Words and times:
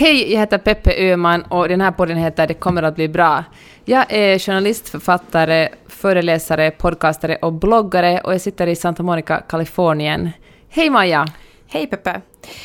Hej, 0.00 0.32
jag 0.32 0.40
heter 0.40 0.58
Peppe 0.58 1.10
Öhman 1.12 1.42
och 1.42 1.68
den 1.68 1.80
här 1.80 1.90
podden 1.90 2.16
heter 2.16 2.46
Det 2.46 2.54
kommer 2.54 2.82
att 2.82 2.94
bli 2.94 3.08
bra. 3.08 3.44
Jag 3.84 4.12
är 4.12 4.38
journalist, 4.38 4.88
författare, 4.88 5.68
föreläsare, 5.86 6.70
podcastare 6.70 7.36
och 7.36 7.52
bloggare 7.52 8.20
och 8.20 8.34
jag 8.34 8.40
sitter 8.40 8.66
i 8.66 8.76
Santa 8.76 9.02
Monica, 9.02 9.40
Kalifornien. 9.40 10.30
Hej 10.68 10.90
Maja! 10.90 11.26
Hej 11.66 11.86
Peppe! 11.86 12.20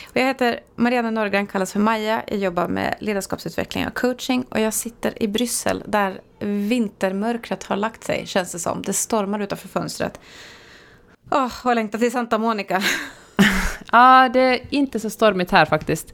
Och 0.09 0.17
jag 0.17 0.25
heter 0.25 0.59
Marianne 0.75 1.11
Norgren, 1.11 1.47
kallas 1.47 1.73
för 1.73 1.79
Maja. 1.79 2.23
Jag 2.27 2.39
jobbar 2.39 2.67
med 2.67 2.95
ledarskapsutveckling 2.99 3.87
och 3.87 3.93
coaching 3.93 4.45
och 4.49 4.59
jag 4.59 4.73
sitter 4.73 5.23
i 5.23 5.27
Bryssel 5.27 5.83
där 5.85 6.21
vintermörkret 6.39 7.63
har 7.63 7.75
lagt 7.75 8.03
sig, 8.03 8.23
känns 8.25 8.51
det 8.51 8.59
som. 8.59 8.81
Det 8.81 8.93
stormar 8.93 9.39
utanför 9.39 9.67
fönstret. 9.67 10.19
Åh, 11.31 11.45
oh, 11.45 11.51
vad 11.63 11.75
längtar 11.75 11.99
till 11.99 12.11
Santa 12.11 12.37
Monica. 12.37 12.83
Ja, 13.91 14.29
det 14.33 14.39
är 14.39 14.59
inte 14.69 14.99
så 14.99 15.09
stormigt 15.09 15.51
här 15.51 15.65
faktiskt. 15.65 16.13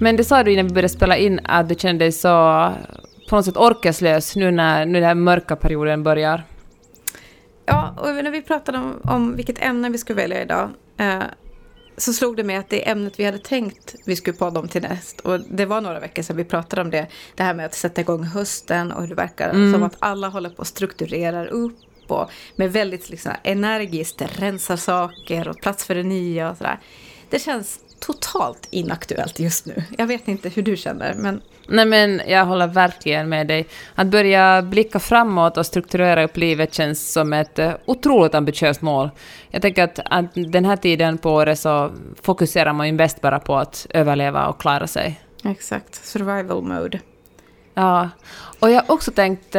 Men 0.00 0.16
det 0.16 0.24
sa 0.24 0.42
du 0.42 0.52
innan 0.52 0.66
vi 0.66 0.74
började 0.74 0.88
spela 0.88 1.16
in 1.16 1.40
att 1.44 1.68
du 1.68 1.74
kände 1.74 2.04
dig 2.04 2.12
så 2.12 2.28
på 3.28 3.36
något 3.36 3.44
sätt 3.44 3.56
orkeslös 3.56 4.36
nu 4.36 4.50
när 4.50 4.86
nu 4.86 4.92
den 4.92 5.08
här 5.08 5.14
mörka 5.14 5.56
perioden 5.56 6.02
börjar. 6.02 6.44
Ja, 7.66 7.94
och 7.96 8.24
när 8.24 8.30
vi 8.30 8.42
pratade 8.42 8.78
om, 8.78 9.00
om 9.04 9.36
vilket 9.36 9.62
ämne 9.62 9.90
vi 9.90 9.98
skulle 9.98 10.16
välja 10.22 10.42
idag 10.42 10.70
eh, 10.96 11.22
så 11.96 12.12
slog 12.12 12.36
det 12.36 12.44
mig 12.44 12.56
att 12.56 12.68
det 12.68 12.88
ämnet 12.88 13.20
vi 13.20 13.24
hade 13.24 13.38
tänkt 13.38 13.94
vi 14.04 14.16
skulle 14.16 14.36
podda 14.36 14.60
om 14.60 14.68
till 14.68 14.82
näst. 14.82 15.20
Och 15.20 15.40
det 15.40 15.66
var 15.66 15.80
några 15.80 16.00
veckor 16.00 16.22
sedan 16.22 16.36
vi 16.36 16.44
pratade 16.44 16.82
om 16.82 16.90
det. 16.90 17.06
Det 17.34 17.42
här 17.42 17.54
med 17.54 17.66
att 17.66 17.74
sätta 17.74 18.00
igång 18.00 18.24
hösten 18.24 18.92
och 18.92 19.00
hur 19.00 19.08
det 19.08 19.14
verkar 19.14 19.50
mm. 19.50 19.72
som 19.72 19.82
att 19.82 19.96
alla 19.98 20.28
håller 20.28 20.50
på 20.50 20.58
och 20.58 20.66
strukturerar 20.66 21.46
upp. 21.46 21.76
Och 22.08 22.30
med 22.56 22.72
väldigt 22.72 23.10
liksom, 23.10 23.32
energiskt 23.42 24.22
rensar 24.38 24.76
saker 24.76 25.48
och 25.48 25.56
plats 25.56 25.84
för 25.84 25.94
det 25.94 26.02
nya 26.02 26.50
och 26.50 26.56
sådär. 26.56 26.78
Det 27.30 27.38
känns 27.38 27.80
totalt 28.00 28.68
inaktuellt 28.70 29.38
just 29.38 29.66
nu. 29.66 29.82
Jag 29.98 30.06
vet 30.06 30.28
inte 30.28 30.48
hur 30.48 30.62
du 30.62 30.76
känner, 30.76 31.14
men... 31.14 31.40
Nej, 31.68 31.86
men 31.86 32.20
jag 32.26 32.46
håller 32.46 32.66
verkligen 32.66 33.28
med 33.28 33.46
dig. 33.46 33.66
Att 33.94 34.06
börja 34.06 34.62
blicka 34.62 34.98
framåt 34.98 35.56
och 35.56 35.66
strukturera 35.66 36.24
upp 36.24 36.36
livet 36.36 36.74
känns 36.74 37.12
som 37.12 37.32
ett 37.32 37.58
eh, 37.58 37.72
otroligt 37.84 38.34
ambitiöst 38.34 38.82
mål. 38.82 39.10
Jag 39.50 39.62
tänker 39.62 39.84
att, 39.84 39.98
att 40.04 40.34
den 40.34 40.64
här 40.64 40.76
tiden 40.76 41.18
på 41.18 41.30
året 41.30 41.58
så 41.58 41.92
fokuserar 42.22 42.72
man 42.72 42.86
ju 42.88 42.92
bäst 42.92 43.20
bara 43.20 43.38
på 43.38 43.56
att 43.56 43.86
överleva 43.90 44.46
och 44.46 44.60
klara 44.60 44.86
sig. 44.86 45.20
Exakt, 45.44 45.94
survival 45.94 46.62
mode. 46.62 47.00
Ja, 47.74 48.10
och 48.60 48.70
jag 48.70 48.82
har 48.82 48.94
också 48.94 49.10
tänkt 49.10 49.56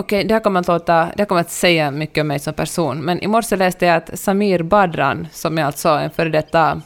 Okej, 0.00 0.24
det 0.24 0.34
här 0.34 0.40
kommer 0.40 0.60
att 0.60 0.68
låta, 0.68 1.08
det 1.16 1.24
kommer 1.24 1.40
att 1.40 1.50
säga 1.50 1.90
mycket 1.90 2.20
om 2.20 2.28
mig 2.28 2.38
som 2.38 2.54
person, 2.54 3.00
men 3.00 3.22
i 3.22 3.26
morse 3.26 3.56
läste 3.56 3.86
jag 3.86 3.96
att 3.96 4.18
Samir 4.18 4.62
Badran, 4.62 5.28
som 5.32 5.58
är 5.58 5.64
alltså 5.64 5.88
en 5.88 6.10
före 6.10 6.28
detta 6.28 6.82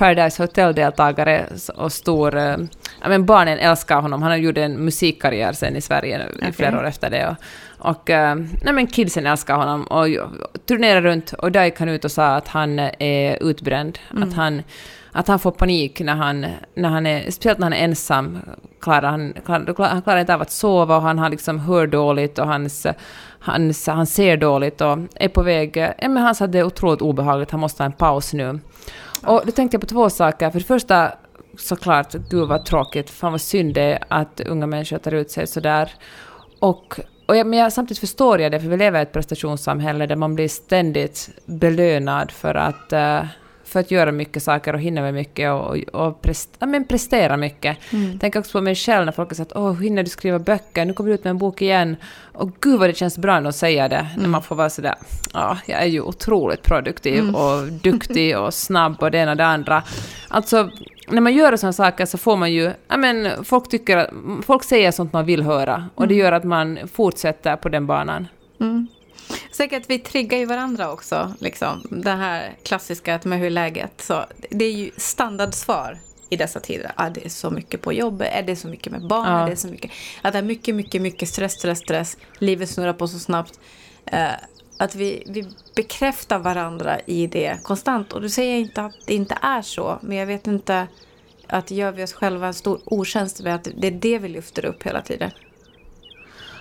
Paradise 0.00 0.42
Hotel-deltagare 0.42 1.46
och 1.74 1.92
stor... 1.92 2.36
Äh, 2.36 2.56
men 3.08 3.26
barnen 3.26 3.58
älskar 3.58 4.00
honom. 4.00 4.22
Han 4.22 4.30
har 4.30 4.38
gjort 4.38 4.58
en 4.58 4.84
musikkarriär 4.84 5.52
sen 5.52 5.76
i 5.76 5.80
Sverige 5.80 6.28
okay. 6.36 6.48
i 6.48 6.52
flera 6.52 6.78
år 6.78 6.86
efter 6.86 7.10
det. 7.10 7.28
Och, 7.28 7.36
och 7.90 8.10
äh, 8.10 8.34
nej, 8.62 8.74
men 8.74 8.86
kidsen 8.86 9.26
älskar 9.26 9.56
honom 9.56 9.82
och 9.82 10.06
turnerar 10.68 11.02
runt 11.02 11.32
och 11.32 11.56
han 11.78 11.88
ut 11.88 12.04
och 12.04 12.12
sa 12.12 12.26
att 12.26 12.48
han 12.48 12.78
är 12.98 13.42
utbränd. 13.50 13.98
Mm. 14.10 14.28
Att, 14.28 14.34
han, 14.34 14.62
att 15.12 15.28
han 15.28 15.38
får 15.38 15.50
panik 15.50 16.00
när 16.00 16.14
han, 16.14 16.46
när 16.74 16.88
han 16.88 17.06
är... 17.06 17.30
Speciellt 17.30 17.58
när 17.58 17.66
han 17.66 17.72
är 17.72 17.84
ensam. 17.84 18.38
Klarar 18.80 19.10
han, 19.10 19.32
klarar, 19.44 19.88
han 19.88 20.02
klarar 20.02 20.20
inte 20.20 20.34
av 20.34 20.42
att 20.42 20.50
sova 20.50 20.96
och 20.96 21.02
han 21.02 21.18
har 21.18 21.28
liksom 21.28 21.58
hör 21.58 21.86
dåligt 21.86 22.38
och 22.38 22.46
hans 22.46 22.86
han, 23.40 23.72
han 23.86 24.06
ser 24.06 24.36
dåligt 24.36 24.80
och 24.80 24.98
är 25.14 25.28
på 25.28 25.42
väg... 25.42 25.76
Ja, 25.76 26.08
men 26.08 26.16
han 26.16 26.34
sa 26.34 26.44
att 26.44 26.52
det 26.52 26.58
är 26.58 26.64
otroligt 26.64 27.02
obehagligt, 27.02 27.50
han 27.50 27.60
måste 27.60 27.82
ha 27.82 27.86
en 27.86 27.92
paus 27.92 28.32
nu. 28.32 28.60
Och 29.26 29.42
då 29.46 29.52
tänkte 29.52 29.74
jag 29.74 29.80
på 29.80 29.86
två 29.86 30.10
saker. 30.10 30.50
För 30.50 30.58
det 30.58 30.64
första, 30.64 31.12
såklart, 31.58 32.12
gud 32.12 32.48
vad 32.48 32.64
tråkigt, 32.64 33.10
fan 33.10 33.32
vad 33.32 33.40
synd 33.40 33.74
det 33.74 33.82
är 33.82 34.04
att 34.08 34.40
unga 34.40 34.66
människor 34.66 34.98
tar 34.98 35.14
ut 35.14 35.30
sig 35.30 35.46
sådär. 35.46 35.92
Och, 36.60 37.00
och 37.26 37.36
jag, 37.36 37.46
men 37.46 37.58
jag, 37.58 37.72
samtidigt 37.72 37.98
förstår 38.00 38.40
jag 38.40 38.52
det, 38.52 38.60
för 38.60 38.68
vi 38.68 38.76
lever 38.76 38.98
i 38.98 39.02
ett 39.02 39.12
prestationssamhälle 39.12 40.06
där 40.06 40.16
man 40.16 40.34
blir 40.34 40.48
ständigt 40.48 41.30
belönad 41.44 42.30
för 42.30 42.54
att 42.54 42.92
uh, 42.92 43.28
för 43.70 43.80
att 43.80 43.90
göra 43.90 44.12
mycket 44.12 44.42
saker 44.42 44.72
och 44.72 44.80
hinna 44.80 45.00
med 45.00 45.14
mycket 45.14 45.52
och, 45.52 45.76
och 45.78 46.22
prest, 46.22 46.56
ja, 46.58 46.66
men 46.66 46.84
prestera 46.84 47.36
mycket. 47.36 47.78
Mm. 47.92 48.18
Tänk 48.18 48.36
också 48.36 48.52
på 48.52 48.60
mig 48.60 48.74
själv 48.74 49.04
när 49.04 49.12
folk 49.12 49.30
har 49.30 49.34
sagt 49.34 49.52
åh, 49.54 49.80
hinner 49.80 50.02
du 50.02 50.08
skriva 50.10 50.38
böcker? 50.38 50.84
Nu 50.84 50.92
kommer 50.92 51.10
du 51.10 51.14
ut 51.14 51.24
med 51.24 51.30
en 51.30 51.38
bok 51.38 51.62
igen. 51.62 51.96
Och 52.32 52.50
gud 52.60 52.78
vad 52.78 52.88
det 52.88 52.94
känns 52.94 53.18
bra 53.18 53.34
att 53.36 53.56
säga 53.56 53.88
det, 53.88 53.96
mm. 53.96 54.22
när 54.22 54.28
man 54.28 54.42
får 54.42 54.56
vara 54.56 54.70
sådär, 54.70 54.94
ja, 55.34 55.58
jag 55.66 55.82
är 55.82 55.86
ju 55.86 56.00
otroligt 56.00 56.62
produktiv 56.62 57.18
mm. 57.18 57.34
och 57.34 57.72
duktig 57.72 58.38
och 58.38 58.54
snabb 58.54 58.96
och 59.02 59.10
det 59.10 59.18
ena 59.18 59.30
och 59.30 59.36
det 59.36 59.46
andra. 59.46 59.82
Alltså, 60.28 60.70
när 61.08 61.20
man 61.20 61.34
gör 61.34 61.56
sådana 61.56 61.72
saker 61.72 62.06
så 62.06 62.18
får 62.18 62.36
man 62.36 62.52
ju, 62.52 62.72
ja 62.88 62.96
men 62.96 63.44
folk 63.44 63.68
tycker, 63.68 64.10
folk 64.42 64.64
säger 64.64 64.90
sånt 64.90 65.12
man 65.12 65.26
vill 65.26 65.42
höra 65.42 65.84
och 65.94 66.08
det 66.08 66.14
mm. 66.14 66.24
gör 66.24 66.32
att 66.32 66.44
man 66.44 66.78
fortsätter 66.92 67.56
på 67.56 67.68
den 67.68 67.86
banan. 67.86 68.28
Säkert 69.52 69.82
att 69.82 69.90
vi 69.90 69.98
triggar 69.98 70.38
ju 70.38 70.46
varandra 70.46 70.92
också. 70.92 71.34
Liksom. 71.40 71.86
Det 71.90 72.10
här 72.10 72.56
klassiska 72.62 73.14
att 73.14 73.24
med 73.24 73.38
hur 73.38 73.46
är 73.46 73.50
läget? 73.50 74.00
Så 74.00 74.24
det 74.50 74.64
är 74.64 74.72
ju 74.72 74.90
standardsvar 74.96 75.98
i 76.28 76.36
dessa 76.36 76.60
tider. 76.60 76.92
Ah, 76.96 77.10
det 77.10 77.24
är 77.24 77.28
så 77.28 77.50
mycket 77.50 77.82
på 77.82 77.92
jobbet, 77.92 78.28
är 78.32 78.42
det 78.42 78.56
så 78.56 78.68
mycket 78.68 78.92
med 78.92 79.06
barn, 79.06 79.38
ja. 79.38 79.46
det 79.46 79.52
är 79.52 79.56
så 79.56 79.68
mycket. 79.68 79.90
Att 80.22 80.32
det 80.32 80.38
är 80.38 80.42
mycket, 80.42 80.74
mycket, 80.74 81.02
mycket 81.02 81.28
stress, 81.28 81.52
stress, 81.52 81.78
stress. 81.78 82.16
Livet 82.38 82.70
snurrar 82.70 82.92
på 82.92 83.08
så 83.08 83.18
snabbt. 83.18 83.60
Uh, 84.12 84.32
att 84.78 84.94
vi, 84.94 85.22
vi 85.26 85.46
bekräftar 85.76 86.38
varandra 86.38 87.00
i 87.06 87.26
det 87.26 87.58
konstant. 87.62 88.12
Och 88.12 88.20
du 88.20 88.28
säger 88.28 88.56
inte 88.56 88.82
att 88.82 88.94
det 89.06 89.14
inte 89.14 89.38
är 89.42 89.62
så, 89.62 89.98
men 90.02 90.16
jag 90.16 90.26
vet 90.26 90.46
inte 90.46 90.86
att 91.46 91.70
gör 91.70 91.92
vi 91.92 92.04
oss 92.04 92.12
själva 92.12 92.46
en 92.46 92.54
stor 92.54 92.80
otjänst 92.84 93.40
med 93.40 93.54
att 93.54 93.68
det 93.76 93.86
är 93.86 93.90
det 93.90 94.18
vi 94.18 94.28
lyfter 94.28 94.64
upp 94.64 94.82
hela 94.82 95.02
tiden. 95.02 95.30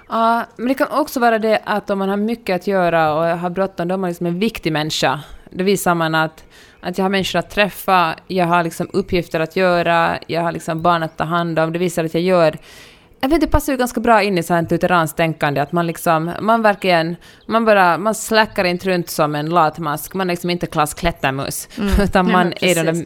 Ja, 0.09 0.45
men 0.55 0.67
det 0.67 0.73
kan 0.73 0.87
också 0.91 1.19
vara 1.19 1.39
det 1.39 1.61
att 1.65 1.89
om 1.89 1.99
man 1.99 2.09
har 2.09 2.17
mycket 2.17 2.55
att 2.55 2.67
göra 2.67 3.13
och 3.13 3.39
har 3.39 3.49
bråttom, 3.49 3.87
då 3.87 3.93
är 3.93 3.97
man 3.97 4.09
liksom 4.09 4.25
en 4.25 4.39
viktig 4.39 4.73
människa. 4.73 5.19
Då 5.49 5.63
visar 5.63 5.95
man 5.95 6.15
att, 6.15 6.43
att 6.81 6.97
jag 6.97 7.05
har 7.05 7.09
människor 7.09 7.39
att 7.39 7.49
träffa, 7.49 8.15
jag 8.27 8.45
har 8.45 8.63
liksom 8.63 8.89
uppgifter 8.93 9.39
att 9.39 9.55
göra, 9.55 10.19
jag 10.27 10.41
har 10.41 10.51
liksom 10.51 10.81
barn 10.81 11.03
att 11.03 11.17
ta 11.17 11.23
hand 11.23 11.59
om. 11.59 11.73
Det 11.73 11.79
visar 11.79 12.05
att 12.05 12.13
jag 12.13 12.23
gör 12.23 12.57
jag 13.21 13.29
vet, 13.29 13.41
det 13.41 13.47
passar 13.47 13.73
ju 13.73 13.77
ganska 13.77 13.99
bra 13.99 14.23
in 14.23 14.37
i 14.37 14.43
sånt 14.43 14.71
lutheranskt 14.71 15.17
tänkande, 15.17 15.61
att 15.61 15.71
man 15.71 15.87
liksom, 15.87 16.31
man 16.41 16.61
verkligen, 16.61 17.15
man 17.45 17.65
bara, 17.65 17.97
man 17.97 18.15
släckar 18.15 18.63
inte 18.63 18.89
runt 18.89 19.09
som 19.09 19.35
en 19.35 19.49
latmask, 19.49 20.13
man 20.13 20.29
är 20.29 20.33
liksom 20.33 20.49
inte 20.49 20.67
klass 20.67 20.93
klättermus, 20.93 21.67
mm. 21.77 21.93
utan 22.01 22.31
man 22.31 22.53
ja, 22.59 22.67
är 22.67 22.83
de, 22.85 23.05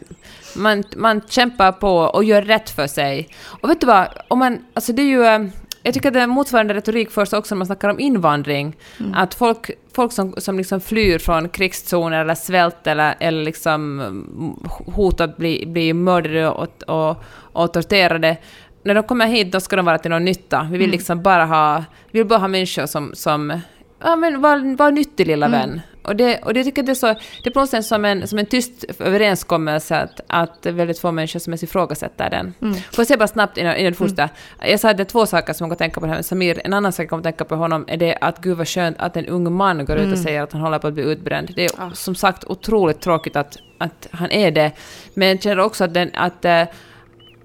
man, 0.56 0.84
man 0.96 1.20
kämpar 1.28 1.72
på 1.72 1.96
och 1.96 2.24
gör 2.24 2.42
rätt 2.42 2.70
för 2.70 2.86
sig. 2.86 3.28
Och 3.44 3.70
vet 3.70 3.80
du 3.80 3.86
vad, 3.86 4.08
om 4.28 4.38
man, 4.38 4.64
alltså 4.74 4.92
det 4.92 5.02
är 5.02 5.06
ju, 5.06 5.50
jag 5.84 5.94
tycker 5.94 6.08
att 6.08 6.14
det 6.14 6.20
är 6.20 6.26
motsvarande 6.26 6.74
retorik 6.74 7.10
förs 7.10 7.32
också 7.32 7.54
när 7.54 7.58
man 7.58 7.66
snackar 7.66 7.88
om 7.88 8.00
invandring. 8.00 8.76
Mm. 9.00 9.14
Att 9.14 9.34
folk, 9.34 9.70
folk 9.94 10.12
som, 10.12 10.34
som 10.38 10.56
liksom 10.56 10.80
flyr 10.80 11.18
från 11.18 11.48
krigszoner 11.48 12.20
eller 12.20 12.34
svält 12.34 12.86
eller, 12.86 13.14
eller 13.20 13.44
liksom 13.44 14.00
mm, 14.00 14.56
hot 14.94 15.20
att 15.20 15.36
bli, 15.36 15.66
bli 15.66 15.92
mördade 15.92 16.48
och, 16.48 16.82
och, 16.82 17.24
och 17.52 17.72
torterade, 17.72 18.36
när 18.82 18.94
de 18.94 19.02
kommer 19.02 19.26
hit 19.26 19.52
då 19.52 19.60
ska 19.60 19.76
de 19.76 19.84
vara 19.84 19.98
till 19.98 20.10
någon 20.10 20.24
nytta. 20.24 20.68
Vi 20.70 20.78
vill 20.78 20.86
mm. 20.86 20.90
liksom 20.90 21.22
bara 21.22 21.44
ha, 21.44 21.84
vi 22.10 22.18
vill 22.18 22.28
bara 22.28 22.38
ha 22.38 22.48
människor 22.48 22.86
som, 22.86 23.10
som 23.14 23.60
ja 24.02 24.16
men 24.16 24.40
var, 24.40 24.76
var 24.76 24.90
nyttig 24.90 25.26
lilla 25.26 25.46
mm. 25.46 25.80
Och 26.04 26.16
det, 26.16 26.38
och 26.38 26.54
det 26.54 26.64
tycker 26.64 26.78
jag 26.78 26.86
det 26.86 26.92
är 26.92 26.94
så, 26.94 27.06
det 27.42 27.48
är 27.48 27.50
på 27.50 27.60
något 27.60 27.70
sätt 27.70 27.86
som 27.86 28.04
en, 28.04 28.28
som 28.28 28.38
en 28.38 28.46
tyst 28.46 28.84
överenskommelse 28.98 29.96
att, 29.96 30.20
att 30.26 30.66
väldigt 30.66 30.98
få 30.98 31.12
människor 31.12 31.40
som 31.40 31.52
ens 31.52 31.62
ifrågasätter 31.62 32.30
den. 32.30 32.54
Mm. 32.62 32.74
Får 32.74 32.84
jag 32.96 33.06
säga 33.06 33.18
bara 33.18 33.28
snabbt 33.28 33.58
innan, 33.58 33.76
innan 33.76 33.92
du 33.92 33.96
fortsätter. 33.96 34.22
Mm. 34.58 34.70
Jag 34.70 34.80
sa 34.80 34.90
att 34.90 34.96
det 34.96 35.02
är 35.02 35.04
två 35.04 35.26
saker 35.26 35.52
som 35.52 35.64
jag 35.64 35.78
kan 35.78 35.78
tänka 35.78 36.00
på 36.00 36.06
det 36.06 36.10
här 36.10 36.18
med 36.18 36.26
Samir. 36.26 36.60
En 36.64 36.72
annan 36.72 36.92
sak 36.92 37.02
jag 37.04 37.10
kan 37.10 37.22
tänka 37.22 37.44
på 37.44 37.56
honom 37.56 37.84
är 37.88 37.96
det 37.96 38.18
att 38.20 38.40
gud 38.40 38.56
vad 38.56 38.68
skönt 38.68 38.96
att 38.98 39.16
en 39.16 39.26
ung 39.26 39.52
man 39.52 39.84
går 39.84 39.96
ut 39.96 40.02
och 40.02 40.06
mm. 40.06 40.22
säger 40.22 40.42
att 40.42 40.52
han 40.52 40.60
håller 40.60 40.78
på 40.78 40.86
att 40.86 40.94
bli 40.94 41.02
utbränd. 41.02 41.52
Det 41.56 41.64
är 41.64 41.70
ja. 41.78 41.90
som 41.94 42.14
sagt 42.14 42.44
otroligt 42.44 43.00
tråkigt 43.00 43.36
att, 43.36 43.56
att 43.78 44.08
han 44.10 44.30
är 44.30 44.50
det. 44.50 44.72
Men 45.14 45.28
jag 45.28 45.42
känner 45.42 45.60
också 45.60 45.84
att, 45.84 45.94
den, 45.94 46.10
att 46.14 46.44
uh, 46.44 46.64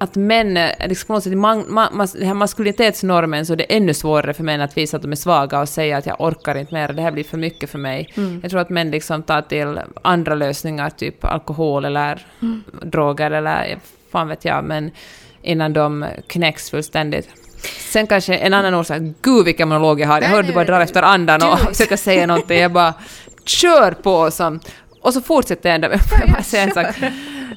att 0.02 0.16
män, 0.16 0.60
liksom 0.86 1.08
på 1.08 1.14
något 1.14 1.24
sätt, 1.24 1.38
man, 1.38 1.66
man, 1.68 1.88
man, 1.98 2.08
den 2.14 2.28
här 2.28 2.34
maskulinitetsnormen 2.34 3.46
så 3.46 3.56
det 3.56 3.74
är 3.74 3.78
ännu 3.78 3.94
svårare 3.94 4.34
för 4.34 4.44
män 4.44 4.62
att 4.62 4.78
visa 4.78 4.98
att 4.98 5.04
de 5.04 5.12
är 5.12 5.16
svaga 5.16 5.60
och 5.60 5.70
säga 5.70 5.98
att 5.98 6.06
jag 6.06 6.22
orkar 6.22 6.58
inte 6.58 6.74
mer, 6.74 6.94
det 6.94 7.02
här 7.02 7.12
blir 7.12 7.24
för 7.24 7.38
mycket 7.38 7.70
för 7.70 7.78
mig. 7.78 8.14
Mm. 8.18 8.40
Jag 8.42 8.52
tror 8.52 8.62
att 8.62 8.70
män 8.70 8.92
liksom 8.92 9.24
tar 9.24 9.42
till 9.42 9.80
andra 10.02 10.36
lösningar, 10.36 10.90
typ 10.90 11.26
alkohol 11.26 11.86
eller 11.86 12.26
mm. 12.42 12.64
droger 12.82 13.32
eller 13.32 13.80
fan 14.12 14.28
vet 14.28 14.46
jag, 14.46 14.64
men 14.64 14.92
innan 15.42 15.74
de 15.74 16.06
knäcks 16.28 16.70
fullständigt. 16.70 17.30
Sen 17.92 18.08
kanske 18.08 18.36
en 18.36 18.54
annan 18.54 18.76
orsak, 18.76 19.02
gud 19.22 19.46
vilken 19.46 19.70
monolog 19.70 20.00
jag 20.00 20.08
har, 20.08 20.22
jag 20.22 20.30
hörde 20.30 20.48
du 20.48 20.54
bara 20.54 20.66
dra 20.66 20.82
efter 20.82 21.04
andan 21.04 21.42
och 21.42 21.60
försöka 21.60 21.98
säga 21.98 22.28
någonting, 22.28 22.60
jag 22.60 22.72
bara 22.72 22.94
kör 23.46 23.92
på 23.92 24.32
som... 24.32 24.60
Och 25.02 25.14
så 25.14 25.22
fortsätter 25.22 25.70
jag 25.70 25.76
ändå, 25.76 25.88
jag 26.22 26.32
bara 26.32 26.44
säga 26.44 26.64
en 26.64 26.72
sak. 26.72 26.96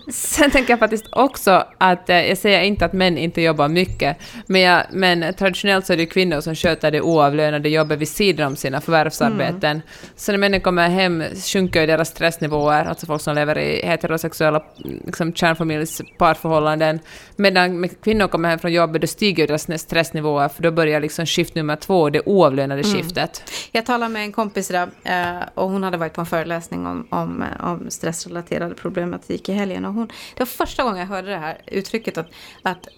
Sen 0.09 0.51
tänker 0.51 0.73
jag 0.73 0.79
faktiskt 0.79 1.07
också 1.13 1.65
att, 1.79 2.11
eh, 2.11 2.29
jag 2.29 2.39
säger 2.39 2.63
inte 2.63 2.85
att 2.85 2.93
män 2.93 3.19
inte 3.19 3.43
jobbar 3.43 3.69
mycket, 3.69 4.17
men, 4.47 4.61
jag, 4.61 4.83
men 4.93 5.35
traditionellt 5.35 5.87
så 5.87 5.93
är 5.93 5.97
det 5.97 6.07
kvinnor 6.07 6.41
som 6.41 6.55
sköter 6.55 6.91
det 6.91 7.01
oavlönade 7.01 7.69
jobbet 7.69 7.99
vid 7.99 8.09
sidan 8.09 8.47
om 8.47 8.57
sina 8.57 8.81
förvärvsarbeten. 8.81 9.71
Mm. 9.71 9.83
Så 10.17 10.33
när 10.33 10.39
männen 10.39 10.61
kommer 10.61 10.89
hem 10.89 11.25
sjunker 11.53 11.81
ju 11.81 11.87
deras 11.87 12.09
stressnivåer, 12.09 12.85
alltså 12.85 13.07
folk 13.07 13.23
som 13.23 13.35
lever 13.35 13.59
i 13.59 13.87
heterosexuella 13.87 14.63
liksom, 15.07 15.33
kärnfamiljsparförhållanden, 15.33 17.01
medan 17.37 17.89
kvinnor 17.89 18.29
kommer 18.29 18.49
hem 18.49 18.59
från 18.59 18.73
jobbet, 18.73 19.01
då 19.01 19.07
stiger 19.07 19.47
deras 19.47 19.81
stressnivåer, 19.81 20.49
för 20.49 20.63
då 20.63 20.71
börjar 20.71 21.01
liksom 21.01 21.27
skift 21.27 21.55
nummer 21.55 21.77
två, 21.77 22.11
det 22.11 22.21
oavlönade 22.27 22.83
mm. 22.83 22.97
skiftet. 22.97 23.43
Jag 23.73 23.87
talade 23.87 24.13
med 24.13 24.23
en 24.23 24.33
kompis 24.33 24.71
idag, 24.71 24.89
eh, 25.05 25.43
och 25.55 25.71
hon 25.71 25.83
hade 25.83 25.97
varit 25.97 26.13
på 26.13 26.21
en 26.21 26.27
föreläsning 26.27 26.87
om, 26.87 27.07
om, 27.11 27.45
om 27.61 27.91
stressrelaterad 27.91 28.77
problematik 28.77 29.49
i 29.49 29.53
helgen, 29.53 29.85
hon, 29.93 30.07
det 30.07 30.41
var 30.41 30.47
första 30.47 30.83
gången 30.83 30.99
jag 30.99 31.07
hörde 31.07 31.31
det 31.31 31.39
här 31.39 31.61
uttrycket 31.67 32.19
att, 32.19 32.29
att 32.63 32.89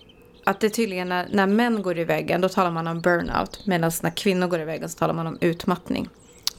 att 0.46 0.61
det 0.61 0.70
tydligen 0.70 1.08
när, 1.08 1.29
när 1.32 1.46
män 1.46 1.82
går 1.82 1.99
i 1.99 2.05
väggen 2.05 2.41
då 2.41 2.49
talar 2.49 2.70
man 2.70 2.87
om 2.87 3.00
burnout 3.00 3.67
medan 3.67 3.91
när 4.02 4.11
kvinnor 4.11 4.46
går 4.46 4.61
i 4.61 4.64
väggen 4.64 4.88
så 4.88 4.99
talar 4.99 5.14
man 5.14 5.26
om 5.26 5.38
utmattning. 5.41 6.08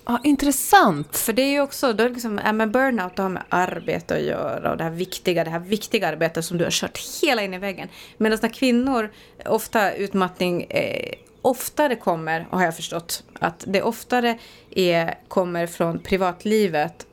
Ah, 0.03 0.17
intressant! 0.23 1.17
För 1.17 1.33
det 1.33 1.41
är 1.41 1.51
ju 1.51 1.61
också, 1.61 1.93
då 1.93 2.07
liksom, 2.07 2.39
äh, 2.39 2.53
men 2.53 2.71
burnout 2.71 3.17
har 3.17 3.29
med 3.29 3.43
arbete 3.49 4.15
att 4.15 4.21
göra 4.21 4.71
och 4.71 4.77
det 4.77 4.83
här 4.83 4.91
viktiga, 4.91 5.43
det 5.43 5.49
här 5.49 5.59
viktiga 5.59 6.07
arbetet 6.07 6.45
som 6.45 6.57
du 6.57 6.63
har 6.63 6.71
kört 6.71 6.99
hela 7.21 7.43
in 7.43 7.53
i 7.53 7.57
väggen. 7.57 7.87
Medan 8.17 8.39
när 8.41 8.49
kvinnor, 8.49 9.11
ofta 9.45 9.93
utmattning 9.93 10.63
eh, 10.63 11.13
oftare 11.41 11.95
kommer, 11.95 12.47
har 12.49 12.63
jag 12.63 12.75
förstått, 12.75 13.23
att 13.39 13.63
det 13.67 13.81
oftare 13.81 14.39
är, 14.71 15.19
kommer 15.27 15.67
från 15.67 15.99
privatlivet 15.99 17.07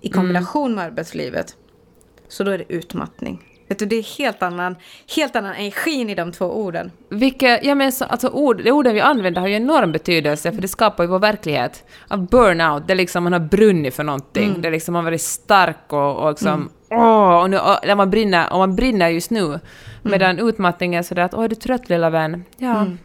i 0.00 0.08
kombination 0.08 0.66
mm. 0.66 0.76
med 0.76 0.84
arbetslivet. 0.84 1.56
Så 2.28 2.44
då 2.44 2.50
är 2.50 2.58
det 2.58 2.72
utmattning. 2.72 3.44
Vet 3.68 3.78
du, 3.78 3.86
det 3.86 3.96
är 3.96 4.18
helt 4.18 4.42
annan, 4.42 4.76
helt 5.16 5.36
annan 5.36 5.54
energi 5.54 6.10
i 6.10 6.14
de 6.14 6.32
två 6.32 6.44
orden. 6.44 6.90
Vilka, 7.08 7.62
ja 7.62 7.74
men 7.74 7.92
så, 7.92 8.04
alltså 8.04 8.28
ord, 8.28 8.64
de 8.64 8.72
orden 8.72 8.94
vi 8.94 9.00
använder 9.00 9.40
har 9.40 9.48
ju 9.48 9.54
enorm 9.54 9.92
betydelse 9.92 10.52
för 10.52 10.62
det 10.62 10.68
skapar 10.68 11.04
ju 11.04 11.10
vår 11.10 11.18
verklighet. 11.18 11.84
Av 12.08 12.26
burnout, 12.26 12.86
det 12.86 12.92
är 12.92 12.96
liksom 12.96 13.24
man 13.24 13.32
har 13.32 13.40
brunnit 13.40 13.94
för 13.94 14.04
någonting. 14.04 14.48
Mm. 14.48 14.62
Det 14.62 14.68
är 14.68 14.72
liksom 14.72 14.92
man 14.92 15.04
har 15.04 15.10
varit 15.10 15.20
stark 15.20 15.92
och, 15.92 16.16
och 16.16 16.30
liksom 16.30 16.70
mm. 16.90 17.02
åh, 17.02 17.42
och 17.42 17.50
nu, 17.50 17.58
och, 17.58 17.96
man 17.96 18.10
brinner, 18.10 18.52
och 18.52 18.58
man 18.58 18.76
brinner 18.76 19.08
just 19.08 19.30
nu. 19.30 19.44
Mm. 19.44 19.60
Medan 20.02 20.38
utmattningen 20.38 20.98
är 20.98 21.02
sådär 21.02 21.22
att 21.22 21.34
åh, 21.34 21.44
är 21.44 21.48
du 21.48 21.54
trött 21.54 21.88
lilla 21.88 22.10
vän? 22.10 22.44
Ja. 22.56 22.80
Mm. 22.80 22.98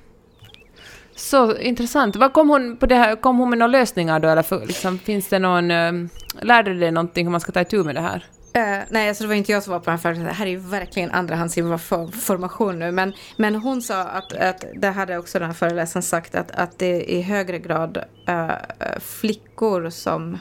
Så 1.15 1.57
intressant. 1.57 2.15
Vad 2.15 2.33
kom 2.33 2.49
hon 2.49 2.77
på 2.77 2.85
det 2.85 2.95
här, 2.95 3.15
kom 3.15 3.37
hon 3.37 3.49
med 3.49 3.59
några 3.59 3.71
lösningar 3.71 4.19
då 4.19 4.27
eller 4.27 4.41
för, 4.41 4.65
liksom, 4.65 4.99
finns 4.99 5.27
det 5.27 5.39
någon, 5.39 5.71
uh, 5.71 6.07
lärde 6.41 6.73
du 6.73 6.79
dig 6.79 6.91
någonting 6.91 7.25
hur 7.25 7.31
man 7.31 7.41
ska 7.41 7.51
ta 7.51 7.61
itu 7.61 7.83
med 7.83 7.95
det 7.95 8.01
här? 8.01 8.25
Uh, 8.57 8.83
nej, 8.89 9.09
alltså 9.09 9.23
det 9.23 9.27
var 9.27 9.35
inte 9.35 9.51
jag 9.51 9.63
som 9.63 9.73
var 9.73 9.79
på 9.79 9.89
den 9.89 9.99
här 9.99 10.25
Det 10.25 10.31
här 10.31 10.45
är 10.45 10.49
ju 10.49 10.57
verkligen 10.57 11.11
andrahandsinformation 11.11 12.79
nu. 12.79 12.91
Men, 12.91 13.13
men 13.37 13.55
hon 13.55 13.81
sa 13.81 14.03
att, 14.03 14.33
att 14.33 14.65
det 14.75 14.87
hade 14.87 15.17
också 15.17 15.39
den 15.39 15.47
här 15.47 15.53
föreläsaren 15.53 16.03
sagt 16.03 16.35
att, 16.35 16.51
att 16.51 16.79
det 16.79 16.85
är 16.85 17.09
i 17.09 17.21
högre 17.21 17.59
grad 17.59 17.97
uh, 18.29 18.51
flickor 18.99 19.89
som, 19.89 20.39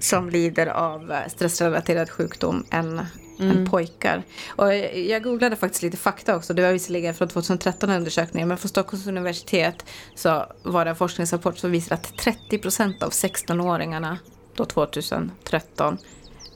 som 0.00 0.30
lider 0.30 0.66
av 0.66 1.14
stressrelaterad 1.28 2.10
sjukdom 2.10 2.66
än, 2.70 3.06
mm. 3.40 3.56
än 3.56 3.70
pojkar. 3.70 4.22
Och 4.48 4.74
jag 4.94 5.22
googlade 5.22 5.56
faktiskt 5.56 5.82
lite 5.82 5.96
fakta 5.96 6.36
också. 6.36 6.54
Det 6.54 6.62
var 6.62 6.72
visserligen 6.72 7.14
från 7.14 7.28
2013 7.28 7.90
undersökningen. 7.90 8.48
Men 8.48 8.58
från 8.58 8.68
Stockholms 8.68 9.06
universitet 9.06 9.84
så 10.14 10.46
var 10.62 10.84
det 10.84 10.90
en 10.90 10.96
forskningsrapport 10.96 11.58
som 11.58 11.70
visar 11.70 11.94
att 11.94 12.18
30 12.18 12.58
procent 12.58 13.02
av 13.02 13.10
16-åringarna 13.10 14.16
då 14.56 14.64
2013 14.64 15.98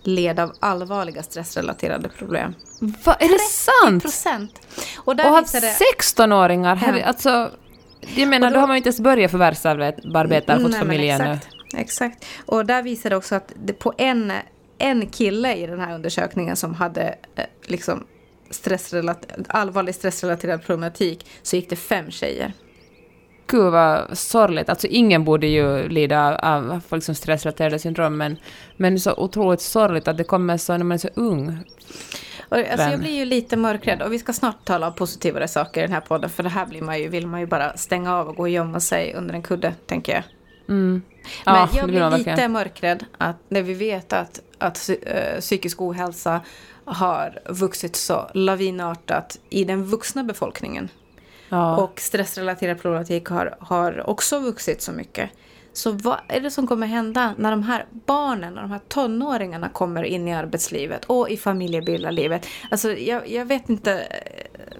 led 0.03 0.41
av 0.41 0.53
allvarliga 0.61 1.23
stressrelaterade 1.23 2.09
problem. 2.09 2.55
Va, 3.05 3.15
är 3.15 3.29
det 3.29 3.39
sant? 3.39 4.03
procent. 4.03 4.61
Och, 4.97 5.17
där 5.17 5.33
och 5.33 5.43
visade... 5.43 5.67
16-åringar? 5.67 6.99
Ja. 6.99 7.05
Alltså, 7.05 7.50
jag 8.15 8.29
menar, 8.29 8.50
då, 8.50 8.55
då, 8.55 8.61
har 8.61 8.67
man 8.67 8.77
ju 8.77 8.79
inte 8.79 8.89
ens 8.89 9.00
börjat 9.00 9.31
förvärvsarbeta 9.31 10.56
och 10.56 10.62
fått 10.62 10.77
familj 10.77 11.09
ännu. 11.09 11.39
Exakt. 11.77 12.25
Och 12.47 12.67
där 12.67 12.83
visade 12.83 13.12
det 13.12 13.17
också 13.17 13.35
att 13.35 13.53
det 13.65 13.73
på 13.73 13.93
en, 13.99 14.33
en 14.79 15.06
kille 15.06 15.55
i 15.55 15.67
den 15.67 15.81
här 15.81 15.95
undersökningen 15.95 16.56
som 16.56 16.75
hade 16.75 17.15
eh, 17.35 17.45
liksom 17.62 18.06
stressrelat 18.50 19.27
allvarlig 19.49 19.95
stressrelaterad 19.95 20.65
problematik 20.65 21.27
så 21.43 21.56
gick 21.56 21.71
det 21.71 21.77
fem 21.77 22.11
tjejer. 22.11 22.53
Gud 23.49 23.73
vad 23.73 24.19
sorgligt. 24.19 24.69
Alltså 24.69 24.87
ingen 24.87 25.25
borde 25.25 25.47
ju 25.47 25.89
lida 25.89 26.39
av 26.39 26.83
liksom 26.93 27.15
stressrelaterade 27.15 27.79
syndrom, 27.79 28.17
men, 28.17 28.37
men 28.77 29.00
så 29.00 29.15
otroligt 29.17 29.61
sorgligt 29.61 30.09
att 30.09 30.17
det 30.17 30.25
kommer 30.25 30.56
så 30.56 30.77
när 30.77 30.85
man 30.85 30.95
är 30.95 30.99
så 30.99 31.09
ung. 31.15 31.59
Och, 32.49 32.56
alltså, 32.56 32.91
jag 32.91 33.00
blir 33.00 33.15
ju 33.15 33.25
lite 33.25 33.56
mörkrädd 33.56 34.03
och 34.03 34.12
vi 34.12 34.19
ska 34.19 34.33
snart 34.33 34.65
tala 34.65 34.89
om 34.89 34.95
positivare 34.95 35.49
saker 35.49 35.81
i 35.81 35.87
den 35.87 35.93
här 35.93 36.00
podden 36.00 36.31
för 36.31 36.43
det 36.43 36.49
här 36.49 36.67
blir 36.67 36.83
man 36.83 36.99
ju, 36.99 37.09
vill 37.09 37.27
man 37.27 37.41
ju 37.41 37.47
bara 37.47 37.77
stänga 37.77 38.15
av 38.15 38.29
och 38.29 38.37
gå 38.37 38.43
och 38.43 38.49
gömma 38.49 38.81
sig 38.81 39.15
under 39.15 39.35
en 39.35 39.43
kudde, 39.43 39.75
tänker 39.87 40.12
jag. 40.12 40.23
Mm. 40.69 41.03
Men 41.45 41.55
ja, 41.55 41.69
jag 41.73 41.89
blir 41.89 42.11
lite 42.11 42.25
verkligen. 42.25 42.53
mörkrädd 42.53 43.05
att 43.19 43.37
när 43.49 43.62
vi 43.62 43.75
vet 43.75 44.12
att, 44.12 44.41
att 44.59 44.91
äh, 45.03 45.41
psykisk 45.41 45.81
ohälsa 45.81 46.41
har 46.85 47.39
vuxit 47.49 47.97
så 47.97 48.31
lavinartat 48.35 49.39
i 49.50 49.65
den 49.65 49.85
vuxna 49.85 50.25
befolkningen. 50.25 50.89
Ja. 51.49 51.77
Och 51.77 52.00
stressrelaterad 52.00 52.83
problematik 52.83 53.29
har, 53.29 53.56
har 53.61 54.11
också 54.11 54.39
vuxit 54.39 54.83
så 54.83 54.93
mycket. 54.93 55.31
Så 55.73 55.91
vad 55.91 56.19
är 56.29 56.41
det 56.41 56.50
som 56.50 56.67
kommer 56.67 56.87
hända 56.87 57.35
när 57.39 57.50
de 57.50 57.62
här 57.62 57.87
barnen 57.91 58.56
och 58.56 58.62
de 58.62 58.71
här 58.71 58.81
tonåringarna 58.89 59.69
kommer 59.69 60.03
in 60.03 60.29
i 60.29 60.35
arbetslivet 60.35 61.05
och 61.05 61.31
i 61.31 61.37
familjebildarlivet? 61.37 62.47
Alltså 62.71 62.93
jag, 62.93 63.31
jag 63.31 63.45
vet 63.45 63.69
inte, 63.69 64.06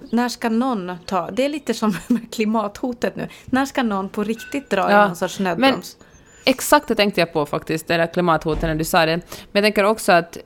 när 0.09 0.29
ska 0.29 0.49
någon 0.49 0.97
ta, 1.05 1.31
det 1.31 1.45
är 1.45 1.49
lite 1.49 1.73
som 1.73 1.93
klimathotet 2.31 3.15
nu, 3.15 3.27
när 3.45 3.65
ska 3.65 3.83
någon 3.83 4.09
på 4.09 4.23
riktigt 4.23 4.69
dra 4.69 4.91
ja. 4.91 5.03
i 5.03 5.07
någon 5.07 5.15
sorts 5.15 5.39
nödbroms? 5.39 5.97
Exakt 6.45 6.87
det 6.87 6.95
tänkte 6.95 7.21
jag 7.21 7.33
på 7.33 7.45
faktiskt, 7.45 7.87
det 7.87 7.97
där 7.97 8.07
klimathotet 8.07 8.61
när 8.61 8.75
du 8.75 8.85
sa 8.85 9.05
det. 9.05 9.15
Men 9.15 9.23
jag 9.51 9.63
tänker 9.63 9.83
också 9.83 10.11
att 10.11 10.37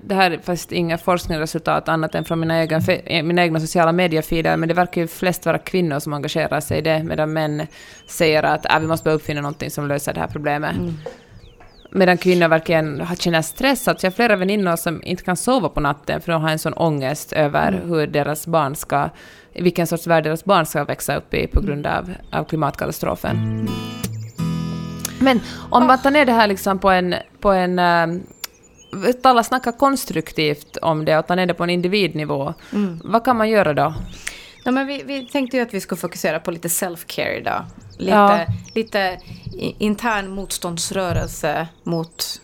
det 0.00 0.14
här 0.14 0.30
är 0.30 0.36
faktiskt 0.38 0.72
inga 0.72 0.98
forskningsresultat 0.98 1.88
annat 1.88 2.14
än 2.14 2.24
från 2.24 2.40
mina 2.40 2.60
egna, 2.60 2.80
mina 3.22 3.42
egna 3.42 3.60
sociala 3.60 3.92
mediefeeder, 3.92 4.56
men 4.56 4.68
det 4.68 4.74
verkar 4.74 5.00
ju 5.00 5.06
flest 5.06 5.46
vara 5.46 5.58
kvinnor 5.58 5.98
som 5.98 6.12
engagerar 6.12 6.60
sig 6.60 6.78
i 6.78 6.80
det, 6.80 7.02
medan 7.04 7.32
män 7.32 7.66
säger 8.06 8.42
att 8.42 8.66
äh, 8.66 8.78
vi 8.78 8.86
måste 8.86 9.04
börja 9.04 9.16
uppfinna 9.16 9.40
någonting 9.40 9.70
som 9.70 9.88
löser 9.88 10.14
det 10.14 10.20
här 10.20 10.28
problemet. 10.28 10.76
Mm. 10.76 10.94
Medan 11.92 12.18
kvinnor 12.18 12.48
verkligen 12.48 13.06
känner 13.18 13.42
stress. 13.42 13.88
Alltså 13.88 14.06
jag 14.06 14.10
har 14.10 14.14
flera 14.14 14.36
väninnor 14.36 14.76
som 14.76 15.02
inte 15.04 15.24
kan 15.24 15.36
sova 15.36 15.68
på 15.68 15.80
natten 15.80 16.20
för 16.20 16.32
de 16.32 16.42
har 16.42 16.50
en 16.50 16.58
sån 16.58 16.72
ångest 16.72 17.32
över 17.32 17.68
mm. 17.68 17.88
hur 17.88 18.06
deras 18.06 18.46
barn 18.46 18.76
ska, 18.76 19.08
vilken 19.54 19.86
sorts 19.86 20.06
värld 20.06 20.24
deras 20.24 20.44
barn 20.44 20.66
ska 20.66 20.84
växa 20.84 21.16
upp 21.16 21.34
i 21.34 21.46
på 21.46 21.60
grund 21.60 21.86
av, 21.86 22.14
av 22.32 22.44
klimatkatastrofen. 22.44 23.36
Mm. 23.36 23.66
Men 25.20 25.40
om 25.70 25.86
man 25.86 25.98
tar 25.98 26.10
ner 26.10 26.26
det 26.26 26.32
här 26.32 26.46
liksom 26.46 26.78
på 26.78 26.90
en, 26.90 27.14
på 27.40 27.52
en 27.52 27.78
um, 28.90 29.12
tala, 29.22 29.42
snacka 29.42 29.72
konstruktivt 29.72 30.76
om 30.76 31.04
det 31.04 31.18
och 31.18 31.26
ta 31.26 31.34
ner 31.34 31.46
det 31.46 31.54
på 31.54 31.64
en 31.64 31.70
individnivå. 31.70 32.54
Mm. 32.72 33.00
Vad 33.04 33.24
kan 33.24 33.36
man 33.36 33.48
göra 33.48 33.74
då? 33.74 33.94
Ja, 34.64 34.70
men 34.70 34.86
vi, 34.86 35.02
vi 35.02 35.26
tänkte 35.26 35.56
ju 35.56 35.62
att 35.62 35.74
vi 35.74 35.80
skulle 35.80 35.98
fokusera 35.98 36.40
på 36.40 36.50
lite 36.50 36.68
self-care 36.68 37.40
idag. 37.40 37.64
Lite, 37.98 38.10
ja. 38.10 38.46
lite 38.74 39.18
intern 39.78 40.30
motståndsrörelse 40.30 41.68
mot, 41.82 42.40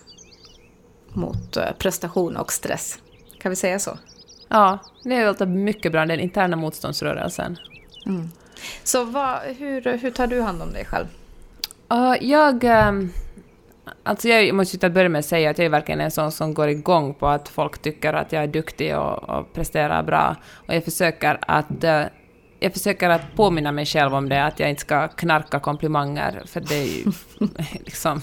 mot 1.12 1.57
eh, 1.57 1.73
prestation 1.79 2.37
och 2.37 2.53
stress. 2.53 2.99
Kan 3.41 3.50
vi 3.50 3.57
säga 3.57 3.79
så? 3.79 3.99
Ja, 4.49 4.79
det 5.05 5.26
låter 5.26 5.47
mycket 5.47 5.93
bra, 5.93 6.07
den 6.07 6.21
interna 6.21 6.57
motståndsrörelsen. 6.57 7.59
Mm. 8.07 8.31
Så 8.85 9.05
vad, 9.05 9.38
hur, 9.59 9.99
hur 9.99 10.11
tar 10.11 10.26
du 10.26 10.41
hand 10.41 10.62
om 10.62 10.73
dig 10.73 10.85
själv? 10.85 11.07
Uh, 11.93 12.15
jag... 12.21 12.65
Um 12.65 13.12
Alltså 14.07 14.29
jag 14.29 14.55
måste 14.55 14.79
till 14.79 14.87
att 14.87 14.93
börja 14.93 15.09
med 15.09 15.25
säga 15.25 15.51
att 15.51 15.59
jag 15.59 15.65
är 15.65 15.71
verkligen 15.71 16.01
en 16.01 16.11
sån 16.11 16.33
som 16.33 16.55
går 16.55 16.69
igång 16.69 17.15
på 17.15 17.29
att 17.29 17.49
folk 17.49 17.79
tycker 17.79 18.13
att 18.13 18.33
jag 18.33 18.43
är 18.43 18.47
duktig 18.47 18.97
och, 18.97 19.29
och 19.29 19.53
presterar 19.53 20.03
bra. 20.03 20.37
Och 20.67 20.75
jag 20.75 20.85
försöker 20.85 21.39
att 21.41 21.85
uh, 21.85 22.03
jag 22.61 22.73
försöker 22.73 23.11
att 23.11 23.37
påminna 23.37 23.73
mig 23.73 23.87
själv 23.87 24.15
om 24.15 24.29
det, 24.29 24.45
att 24.45 24.61
jag 24.61 24.71
inte 24.71 24.81
ska 24.81 25.09
knarka 25.09 25.61
komplimanger, 25.61 26.43
för 26.47 26.61
det 26.61 26.75
är 26.75 26.85
ju 26.85 27.05
liksom... 27.85 28.21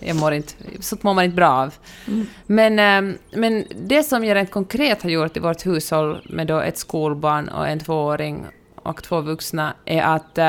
Jag 0.00 0.16
mår 0.16 0.32
inte, 0.32 0.52
sånt 0.80 1.02
mår 1.02 1.14
man 1.14 1.24
inte 1.24 1.36
bra 1.36 1.48
av. 1.48 1.74
Mm. 2.06 2.26
Men, 2.46 2.78
äh, 2.78 3.16
men 3.32 3.64
det 3.76 4.02
som 4.02 4.24
jag 4.24 4.34
rent 4.34 4.50
konkret 4.50 5.02
har 5.02 5.10
gjort 5.10 5.36
i 5.36 5.40
vårt 5.40 5.66
hushåll 5.66 6.22
med 6.24 6.46
då 6.46 6.60
ett 6.60 6.78
skolbarn 6.78 7.48
och 7.48 7.68
en 7.68 7.78
tvååring 7.78 8.46
och 8.88 9.02
två 9.02 9.20
vuxna 9.20 9.74
är 9.84 10.02
att 10.02 10.38
äh, 10.38 10.44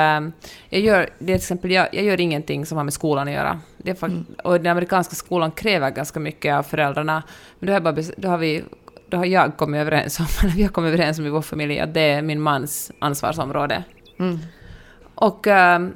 jag 0.69 0.81
gör, 0.81 1.09
till 1.17 1.35
exempel, 1.35 1.71
jag, 1.71 1.87
jag 1.91 2.03
gör 2.03 2.21
ingenting 2.21 2.65
som 2.65 2.77
har 2.77 2.83
med 2.83 2.93
skolan 2.93 3.27
att 3.27 3.33
göra. 3.33 3.59
Det 3.77 4.03
mm. 4.03 4.25
Och 4.43 4.53
den 4.61 4.71
amerikanska 4.71 5.15
skolan 5.15 5.51
kräver 5.51 5.89
ganska 5.89 6.19
mycket 6.19 6.55
av 6.55 6.63
föräldrarna. 6.63 7.23
Men 7.59 7.67
då 7.67 7.73
har, 7.73 7.79
bara, 7.79 7.95
då 8.17 8.27
har 8.27 8.37
vi 8.37 8.63
då 9.09 9.17
har 9.17 9.25
jag 9.25 9.57
kommit 9.57 9.79
överens 9.79 10.19
om, 10.19 10.25
eller 10.43 10.51
vi 10.55 10.63
har 10.63 10.69
kommit 10.69 10.87
överens 10.87 11.19
om 11.19 11.25
i 11.25 11.29
vår 11.29 11.41
familj 11.41 11.79
att 11.79 11.93
det 11.93 12.01
är 12.01 12.21
min 12.21 12.41
mans 12.41 12.91
ansvarsområde. 12.99 13.83
Mm. 14.19 14.39
Och 15.15 15.47
äh, 15.47 15.87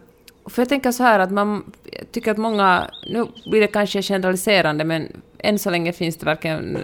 för 0.45 0.61
jag 0.61 0.69
tänker 0.69 0.91
så 0.91 1.03
här 1.03 1.19
att 1.19 1.31
man, 1.31 1.71
tycker 2.11 2.31
att 2.31 2.37
många, 2.37 2.91
nu 3.09 3.25
blir 3.45 3.61
det 3.61 3.67
kanske 3.67 4.01
generaliserande, 4.01 4.83
men 4.83 5.21
än 5.37 5.59
så 5.59 5.69
länge 5.69 5.93
finns 5.93 6.17
det 6.17 6.25
verkligen 6.25 6.77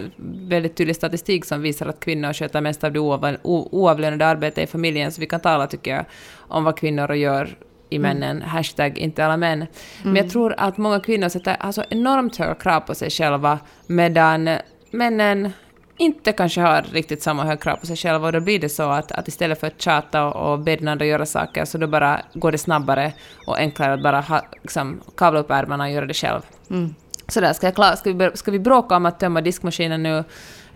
väldigt 0.48 0.76
tydlig 0.76 0.96
statistik 0.96 1.44
som 1.44 1.62
visar 1.62 1.86
att 1.86 2.00
kvinnor 2.00 2.32
sköter 2.32 2.60
mest 2.60 2.84
av 2.84 2.92
det 2.92 2.98
oavlönade 3.00 4.26
arbetet 4.26 4.64
i 4.64 4.66
familjen, 4.66 5.12
så 5.12 5.20
vi 5.20 5.26
kan 5.26 5.40
tala, 5.40 5.66
tycker 5.66 5.94
jag, 5.94 6.04
om 6.36 6.64
vad 6.64 6.76
kvinnor 6.76 7.14
gör 7.14 7.56
i 7.90 7.96
mm. 7.96 8.08
männen, 8.08 8.36
mm. 8.36 8.48
hashtag 8.48 8.98
inte 8.98 9.24
alla 9.24 9.36
män. 9.36 9.58
Mm. 9.58 9.68
Men 10.02 10.16
jag 10.16 10.30
tror 10.30 10.54
att 10.56 10.76
många 10.78 11.00
kvinnor 11.00 11.28
sätter 11.28 11.56
alltså 11.60 11.84
enormt 11.90 12.36
höga 12.36 12.54
krav 12.54 12.80
på 12.80 12.94
sig 12.94 13.10
själva, 13.10 13.58
medan 13.86 14.50
männen 14.90 15.52
inte 16.00 16.32
kanske 16.32 16.60
har 16.60 16.82
riktigt 16.82 17.22
samma 17.22 17.44
höga 17.44 17.56
krav 17.56 17.76
på 17.76 17.86
sig 17.86 17.96
själva 17.96 18.26
och 18.26 18.32
då 18.32 18.40
blir 18.40 18.58
det 18.58 18.68
så 18.68 18.90
att, 18.90 19.12
att 19.12 19.28
istället 19.28 19.60
för 19.60 19.66
att 19.66 19.82
tjata 19.82 20.24
och, 20.24 20.52
och 20.52 20.60
den 20.60 20.88
andra 20.88 21.06
göra 21.06 21.26
saker 21.26 21.64
så 21.64 21.78
då 21.78 21.86
bara 21.86 22.20
går 22.34 22.52
det 22.52 22.58
snabbare 22.58 23.12
och 23.46 23.58
enklare 23.58 23.92
att 23.92 24.02
bara 24.02 24.20
ha, 24.20 24.42
liksom, 24.62 25.00
kavla 25.16 25.40
upp 25.40 25.50
ärmarna 25.50 25.84
och 25.84 25.90
göra 25.90 26.06
det 26.06 26.14
själv. 26.14 26.40
Mm. 26.70 26.94
Sådär, 27.28 27.52
ska, 27.52 27.66
jag 27.66 27.74
klara, 27.74 27.96
ska, 27.96 28.12
vi, 28.12 28.30
ska 28.34 28.50
vi 28.50 28.58
bråka 28.58 28.96
om 28.96 29.06
att 29.06 29.20
tömma 29.20 29.40
diskmaskinen 29.40 30.02
nu 30.02 30.24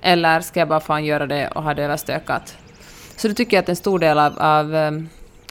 eller 0.02 0.40
ska 0.40 0.60
jag 0.60 0.68
bara 0.68 0.80
fan 0.80 1.04
göra 1.04 1.26
det 1.26 1.48
och 1.48 1.62
ha 1.62 1.74
det 1.74 1.84
överstökat? 1.84 2.56
Så 3.16 3.28
då 3.28 3.34
tycker 3.34 3.56
jag 3.56 3.62
att 3.62 3.68
en 3.68 3.76
stor 3.76 3.98
del 3.98 4.18
av, 4.18 4.38
av, 4.38 4.74
eh, 4.74 4.92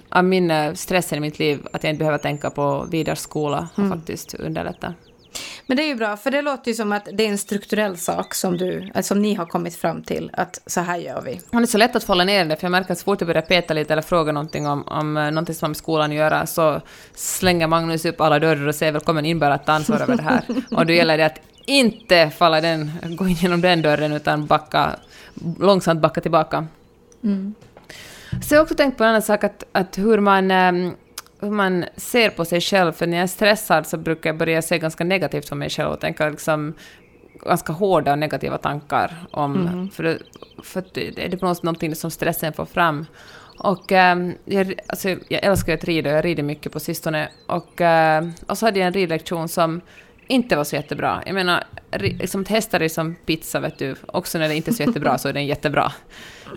av 0.10 0.24
min 0.24 0.51
eh, 0.51 0.74
stress 0.74 1.13
i 1.13 1.20
mitt 1.20 1.39
liv, 1.39 1.68
att 1.74 1.84
jag 1.84 1.92
inte 1.92 2.00
behöver 2.00 2.18
tänka 2.18 2.50
på 2.50 2.88
vidare 2.92 3.15
skola, 3.15 3.68
har 3.75 3.84
mm. 3.84 3.98
faktiskt 3.98 4.34
underlättat. 4.34 4.94
Men 5.67 5.77
det 5.77 5.83
är 5.83 5.87
ju 5.87 5.95
bra, 5.95 6.17
för 6.17 6.31
det 6.31 6.41
låter 6.41 6.71
ju 6.71 6.75
som 6.75 6.91
att 6.91 7.07
det 7.13 7.25
är 7.25 7.29
en 7.29 7.37
strukturell 7.37 7.97
sak 7.97 8.33
som, 8.33 8.57
du, 8.57 8.91
eh, 8.95 9.01
som 9.01 9.21
ni 9.21 9.33
har 9.33 9.45
kommit 9.45 9.75
fram 9.75 10.03
till, 10.03 10.31
att 10.33 10.61
så 10.65 10.81
här 10.81 10.97
gör 10.97 11.21
vi. 11.21 11.41
Det 11.51 11.57
är 11.57 11.65
så 11.65 11.77
lätt 11.77 11.95
att 11.95 12.03
falla 12.03 12.23
ner 12.23 12.45
det, 12.45 12.55
för 12.55 12.63
jag 12.63 12.71
märker 12.71 12.91
att 12.91 12.99
så 12.99 13.03
fort 13.03 13.21
jag 13.21 13.27
börjar 13.27 13.41
peta 13.41 13.73
lite 13.73 13.93
eller 13.93 14.01
fråga 14.01 14.31
någonting 14.31 14.67
om, 14.67 14.83
om 14.87 15.17
eh, 15.17 15.23
någonting 15.23 15.55
som 15.55 15.65
har 15.65 15.69
med 15.69 15.77
skolan 15.77 16.11
att 16.11 16.17
göra, 16.17 16.45
så 16.45 16.81
slänger 17.15 17.67
Magnus 17.67 18.05
upp 18.05 18.21
alla 18.21 18.39
dörrar 18.39 18.67
och 18.67 18.75
säger 18.75 18.91
välkommen 18.91 19.25
in 19.25 19.39
bara 19.39 19.53
att 19.53 19.65
ta 19.65 19.71
ansvar 19.71 19.99
över 19.99 20.17
det 20.17 20.23
här. 20.23 20.43
och 20.71 20.85
då 20.85 20.93
gäller 20.93 21.17
det 21.17 21.25
att 21.25 21.39
inte 21.65 22.29
falla 22.29 22.61
den, 22.61 22.91
gå 23.03 23.27
in 23.27 23.35
genom 23.35 23.61
den 23.61 23.81
dörren, 23.81 24.13
utan 24.13 24.45
backa, 24.45 24.95
långsamt 25.59 26.01
backa 26.01 26.21
tillbaka. 26.21 26.67
Mm. 27.23 27.55
Så 28.41 28.53
jag 28.53 28.59
har 28.59 28.63
också 28.63 28.75
tänkt 28.75 28.97
på 28.97 29.03
en 29.03 29.09
annan 29.09 29.21
sak, 29.21 29.43
att, 29.43 29.63
att 29.71 29.97
hur 29.97 30.19
man 30.19 30.51
ehm, 30.51 30.93
hur 31.43 31.51
man 31.51 31.85
ser 31.95 32.29
på 32.29 32.45
sig 32.45 32.62
själv, 32.62 32.91
för 32.91 33.07
när 33.07 33.17
jag 33.17 33.23
är 33.23 33.27
stressad 33.27 33.88
så 33.88 33.97
brukar 33.97 34.29
jag 34.29 34.38
börja 34.38 34.62
se 34.62 34.79
ganska 34.79 35.03
negativt 35.03 35.50
på 35.50 35.55
mig 35.55 35.69
själv 35.69 35.89
och 35.89 36.00
tänka 36.00 36.29
liksom 36.29 36.73
ganska 37.45 37.73
hårda 37.73 38.12
och 38.12 38.19
negativa 38.19 38.57
tankar 38.57 39.27
om... 39.31 39.67
Mm. 39.67 39.89
För, 39.89 40.03
det, 40.03 40.17
för 40.63 40.83
det 40.93 41.25
är 41.33 41.38
på 41.38 41.45
något 41.45 41.57
sätt 41.57 41.63
någonting 41.63 41.95
som 41.95 42.12
stressen 42.12 42.53
får 42.53 42.65
fram. 42.65 43.05
Och 43.59 43.91
ähm, 43.91 44.33
jag, 44.45 44.73
alltså, 44.88 45.09
jag 45.09 45.43
älskar 45.43 45.73
att 45.73 45.83
rida 45.83 46.09
och 46.09 46.17
jag 46.17 46.25
rider 46.25 46.43
mycket 46.43 46.71
på 46.71 46.79
sistone. 46.79 47.29
Och, 47.47 47.81
äh, 47.81 48.27
och 48.47 48.57
så 48.57 48.65
hade 48.65 48.79
jag 48.79 48.88
en 48.88 48.93
ridlektion 48.93 49.47
som 49.47 49.81
inte 50.27 50.56
var 50.56 50.63
så 50.63 50.75
jättebra. 50.75 51.24
Jag 51.25 51.34
menar, 51.34 51.63
liksom, 52.00 52.46
hästar 52.46 52.80
är 52.80 52.89
som 52.89 53.15
pizza, 53.25 53.60
vet 53.60 53.80
du. 53.80 53.96
Också 54.06 54.38
när 54.38 54.48
det 54.48 54.56
inte 54.56 54.72
är 54.72 54.74
så 54.74 54.84
jättebra 54.84 55.18
så 55.18 55.30
är 55.30 55.34
den 55.34 55.46
jättebra. 55.46 55.92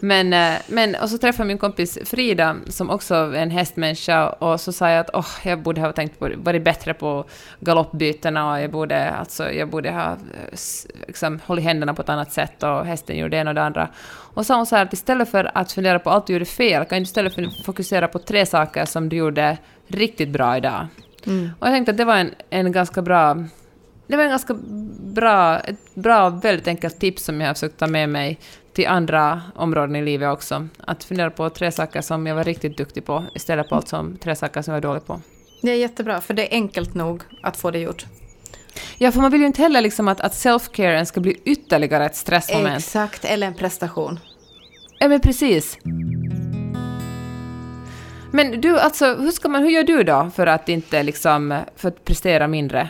Men, 0.01 0.33
eh, 0.33 0.55
men, 0.67 0.95
och 0.95 1.11
så 1.11 1.19
träffade 1.19 1.43
jag 1.43 1.47
min 1.47 1.59
kompis 1.59 1.99
Frida, 2.05 2.57
som 2.69 2.91
också 2.91 3.15
är 3.15 3.35
en 3.35 3.51
hästmänniska, 3.51 4.29
och 4.29 4.61
så 4.61 4.73
sa 4.73 4.91
jag 4.91 5.01
att 5.01 5.11
oh, 5.15 5.29
jag 5.45 5.63
borde 5.63 5.81
ha 5.81 5.93
tänkt 5.93 6.19
på, 6.19 6.31
varit 6.37 6.65
bättre 6.65 6.95
på 6.95 7.25
galoppbytena 7.61 8.53
och 8.53 8.61
jag 8.61 8.71
borde, 8.71 9.11
alltså, 9.11 9.53
jag 9.53 9.69
borde 9.69 9.91
ha 9.91 10.13
eh, 10.13 10.59
liksom, 11.07 11.41
hållit 11.47 11.65
händerna 11.65 11.95
på 11.95 12.03
ett 12.03 12.09
annat 12.09 12.33
sätt 12.33 12.63
och 12.63 12.87
hästen 12.87 13.17
gjorde 13.17 13.37
det 13.37 13.41
ena 13.41 13.51
och 13.51 13.55
det 13.55 13.63
andra. 13.63 13.89
Och 14.09 14.35
så 14.35 14.45
sa 14.45 14.57
hon 14.57 14.67
så 14.67 14.77
här 14.77 14.83
att 14.83 14.93
istället 14.93 15.31
för 15.31 15.51
att 15.55 15.73
fundera 15.73 15.99
på 15.99 16.11
allt 16.11 16.27
du 16.27 16.33
gjorde 16.33 16.45
fel, 16.45 16.85
kan 16.85 16.99
du 16.99 17.03
istället 17.03 17.65
fokusera 17.65 18.09
på 18.09 18.19
tre 18.19 18.47
saker 18.47 18.85
som 18.85 19.09
du 19.09 19.17
gjorde 19.17 19.59
riktigt 19.89 20.29
bra 20.29 20.57
idag. 20.57 20.87
Mm. 21.27 21.51
Och 21.59 21.67
jag 21.67 21.75
tänkte 21.75 21.91
att 21.91 21.99
det 21.99 22.05
var 22.05 22.17
en, 22.17 22.35
en 22.51 22.73
ganska 22.73 23.03
bra 23.03 23.37
det 24.07 24.17
var 24.17 24.25
en 24.25 24.31
ganska 24.31 24.55
bra, 25.01 25.59
ett 25.61 25.95
bra, 25.95 26.31
väldigt 26.31 26.69
enkelt 26.69 27.01
tips 27.01 27.25
som 27.25 27.41
jag 27.41 27.49
har 27.49 27.55
försökt 27.55 27.79
ta 27.79 27.87
med 27.87 28.09
mig 28.09 28.39
till 28.73 28.87
andra 28.87 29.43
områden 29.55 29.97
i 29.97 30.03
livet 30.03 30.33
också. 30.33 30.69
Att 30.79 31.05
fundera 31.05 31.31
på 31.31 31.51
tre 31.51 31.73
saker 31.73 32.01
som 32.01 32.27
jag 32.27 32.35
var 32.35 32.45
riktigt 32.45 32.77
duktig 32.77 33.05
på 33.05 33.25
istället 33.35 33.69
på 33.69 33.75
allt 33.75 33.89
som 33.89 34.17
tre 34.17 34.37
saker 34.37 34.63
som 34.63 34.75
jag 34.75 34.81
var 34.81 34.89
dålig 34.89 35.07
på. 35.07 35.21
Det 35.63 35.71
är 35.71 35.77
jättebra, 35.77 36.21
för 36.21 36.35
det 36.35 36.53
är 36.53 36.57
enkelt 36.57 36.95
nog 36.95 37.23
att 37.43 37.57
få 37.57 37.71
det 37.71 37.79
gjort. 37.79 38.07
Ja, 38.99 39.13
för 39.13 39.21
man 39.21 39.31
vill 39.31 39.41
ju 39.41 39.47
inte 39.47 39.63
heller 39.63 39.81
liksom 39.81 40.09
att, 40.09 40.21
att 40.21 40.33
self-caren 40.33 41.05
ska 41.05 41.21
bli 41.21 41.41
ytterligare 41.45 42.07
ett 42.07 42.17
stressmoment. 42.17 42.79
Exakt, 42.79 43.25
eller 43.25 43.47
en 43.47 43.55
prestation. 43.55 44.21
Ja, 44.99 45.09
men 45.09 45.21
precis. 45.21 45.79
Men 48.37 48.61
du, 48.61 48.79
alltså, 48.79 49.15
hur, 49.15 49.31
ska 49.31 49.49
man, 49.49 49.63
hur 49.63 49.71
gör 49.71 49.85
du 49.85 50.03
då 50.03 50.31
för 50.35 50.47
att 50.47 50.69
inte 50.69 51.03
liksom, 51.03 51.61
för 51.77 51.89
att 51.89 52.05
prestera 52.05 52.49
mindre? 52.49 52.89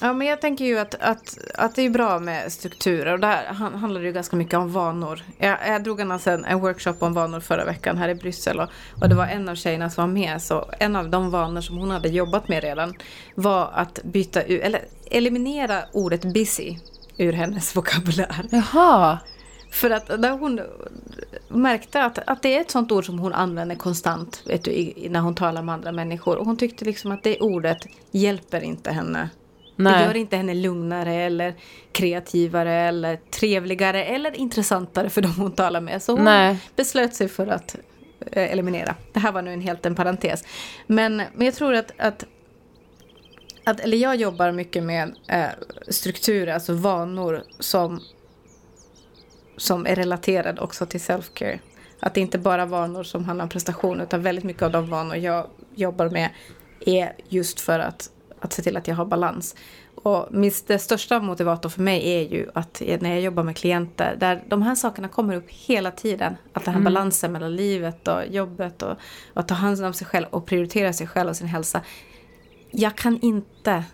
Ja, 0.00 0.12
men 0.12 0.26
jag 0.26 0.40
tänker 0.40 0.64
ju 0.64 0.78
att, 0.78 0.94
att, 0.94 1.38
att 1.54 1.74
det 1.74 1.82
är 1.82 1.90
bra 1.90 2.18
med 2.18 2.52
strukturer 2.52 3.12
och 3.12 3.20
där 3.20 3.44
handlar 3.54 4.00
det 4.00 4.06
ju 4.06 4.12
ganska 4.12 4.36
mycket 4.36 4.54
om 4.54 4.72
vanor. 4.72 5.22
Jag, 5.38 5.56
jag 5.66 5.84
drog 5.84 6.00
en, 6.00 6.10
en, 6.10 6.44
en 6.44 6.60
workshop 6.60 6.94
om 6.98 7.14
vanor 7.14 7.40
förra 7.40 7.64
veckan 7.64 7.98
här 7.98 8.08
i 8.08 8.14
Bryssel 8.14 8.60
och, 8.60 8.68
och 9.00 9.08
det 9.08 9.14
var 9.14 9.26
en 9.26 9.48
av 9.48 9.54
tjejerna 9.54 9.90
som 9.90 10.04
var 10.04 10.14
med 10.14 10.42
så 10.42 10.70
en 10.78 10.96
av 10.96 11.10
de 11.10 11.30
vanor 11.30 11.60
som 11.60 11.78
hon 11.78 11.90
hade 11.90 12.08
jobbat 12.08 12.48
med 12.48 12.62
redan 12.62 12.94
var 13.34 13.70
att 13.74 13.98
byta 14.02 14.42
ut, 14.42 14.62
eller 14.62 14.80
eliminera 15.10 15.82
ordet 15.92 16.24
busy 16.34 16.76
ur 17.16 17.32
hennes 17.32 17.76
vokabulär. 17.76 18.46
Jaha. 18.50 19.18
För 19.70 19.90
att 19.90 20.20
när 20.20 20.30
hon 20.30 20.60
märkte 21.48 22.02
att, 22.02 22.18
att 22.18 22.42
det 22.42 22.56
är 22.56 22.60
ett 22.60 22.70
sånt 22.70 22.92
ord 22.92 23.06
som 23.06 23.18
hon 23.18 23.32
använder 23.32 23.76
konstant 23.76 24.42
vet 24.46 24.64
du, 24.64 24.92
när 25.08 25.20
hon 25.20 25.34
talar 25.34 25.62
med 25.62 25.74
andra 25.74 25.92
människor. 25.92 26.36
Och 26.36 26.46
hon 26.46 26.56
tyckte 26.56 26.84
liksom 26.84 27.12
att 27.12 27.22
det 27.22 27.40
ordet 27.40 27.78
hjälper 28.10 28.60
inte 28.60 28.90
henne 28.90 29.30
Nej. 29.82 29.92
Det 29.92 30.04
gör 30.04 30.16
inte 30.16 30.36
henne 30.36 30.54
lugnare 30.54 31.14
eller 31.14 31.54
kreativare 31.92 32.72
eller 32.72 33.16
trevligare 33.16 34.04
eller 34.04 34.36
intressantare 34.36 35.10
för 35.10 35.22
de 35.22 35.34
hon 35.34 35.52
talar 35.52 35.80
med. 35.80 36.02
Så 36.02 36.12
hon 36.12 36.24
Nej. 36.24 36.58
beslöt 36.76 37.14
sig 37.14 37.28
för 37.28 37.46
att 37.46 37.76
eh, 38.32 38.52
eliminera. 38.52 38.94
Det 39.12 39.20
här 39.20 39.32
var 39.32 39.42
nu 39.42 39.52
en 39.52 39.60
helt 39.60 39.86
en 39.86 39.94
parentes. 39.94 40.44
Men, 40.86 41.16
men 41.16 41.46
jag 41.46 41.54
tror 41.54 41.74
att, 41.74 41.92
att, 41.98 42.24
att 43.64 43.80
eller 43.80 43.96
jag 43.96 44.16
jobbar 44.16 44.52
mycket 44.52 44.82
med 44.82 45.14
eh, 45.28 45.46
strukturer, 45.88 46.54
alltså 46.54 46.72
vanor 46.72 47.42
som, 47.58 48.00
som 49.60 49.86
är 49.86 49.94
relaterade 49.94 50.60
också 50.60 50.86
till 50.86 51.00
self-care. 51.00 51.58
Att 52.00 52.14
det 52.14 52.20
inte 52.20 52.38
bara 52.38 52.66
vanor 52.66 53.02
som 53.02 53.24
handlar 53.24 53.42
om 53.42 53.48
prestation 53.48 54.00
utan 54.00 54.22
väldigt 54.22 54.44
mycket 54.44 54.62
av 54.62 54.70
de 54.70 54.90
vanor 54.90 55.16
jag 55.16 55.46
jobbar 55.74 56.08
med 56.08 56.30
är 56.80 57.12
just 57.28 57.60
för 57.60 57.78
att 57.78 58.10
att 58.40 58.52
se 58.52 58.62
till 58.62 58.76
att 58.76 58.88
jag 58.88 58.94
har 58.94 59.04
balans. 59.04 59.56
Och 59.94 60.28
min, 60.30 60.52
det 60.66 60.78
största 60.78 61.20
motivator 61.20 61.68
för 61.68 61.82
mig 61.82 62.08
är 62.08 62.20
ju 62.20 62.50
att 62.54 62.82
när 63.00 63.10
jag 63.10 63.20
jobbar 63.20 63.42
med 63.42 63.56
klienter, 63.56 64.16
där 64.20 64.44
de 64.48 64.62
här 64.62 64.74
sakerna 64.74 65.08
kommer 65.08 65.36
upp 65.36 65.50
hela 65.50 65.90
tiden. 65.90 66.36
Att 66.52 66.64
den 66.64 66.74
här 66.74 66.80
mm. 66.80 66.92
balansen 66.94 67.32
mellan 67.32 67.56
livet 67.56 68.08
och 68.08 68.26
jobbet 68.26 68.82
och, 68.82 68.90
och 68.90 69.40
att 69.40 69.48
ta 69.48 69.54
hand 69.54 69.84
om 69.84 69.92
sig 69.92 70.06
själv 70.06 70.26
och 70.30 70.46
prioritera 70.46 70.92
sig 70.92 71.06
själv 71.06 71.30
och 71.30 71.36
sin 71.36 71.46
hälsa. 71.46 71.80
Jag 72.70 72.96
kan 72.96 73.20
inte 73.20 73.84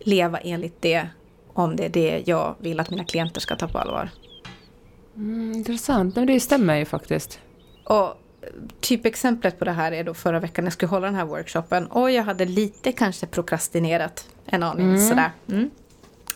leva 0.00 0.38
enligt 0.38 0.82
det 0.82 1.08
om 1.52 1.76
det 1.76 1.84
är 1.84 1.88
det 1.88 2.22
jag 2.26 2.54
vill 2.58 2.80
att 2.80 2.90
mina 2.90 3.04
klienter 3.04 3.40
ska 3.40 3.56
ta 3.56 3.68
på 3.68 3.78
allvar. 3.78 4.10
Mm, 5.16 5.52
intressant, 5.52 6.16
men 6.16 6.26
det 6.26 6.40
stämmer 6.40 6.76
ju 6.76 6.84
faktiskt. 6.84 7.38
Och 7.84 8.14
typexemplet 8.80 9.58
på 9.58 9.64
det 9.64 9.72
här 9.72 9.92
är 9.92 10.04
då 10.04 10.14
förra 10.14 10.40
veckan 10.40 10.64
när 10.64 10.66
jag 10.66 10.72
skulle 10.72 10.90
hålla 10.90 11.06
den 11.06 11.14
här 11.14 11.24
workshopen. 11.24 11.86
Och 11.86 12.10
jag 12.10 12.22
hade 12.24 12.44
lite 12.44 12.92
kanske 12.92 13.26
prokrastinerat 13.26 14.28
en 14.46 14.62
aning 14.62 14.88
mm. 14.88 15.08
sådär. 15.08 15.30
Mm. 15.48 15.70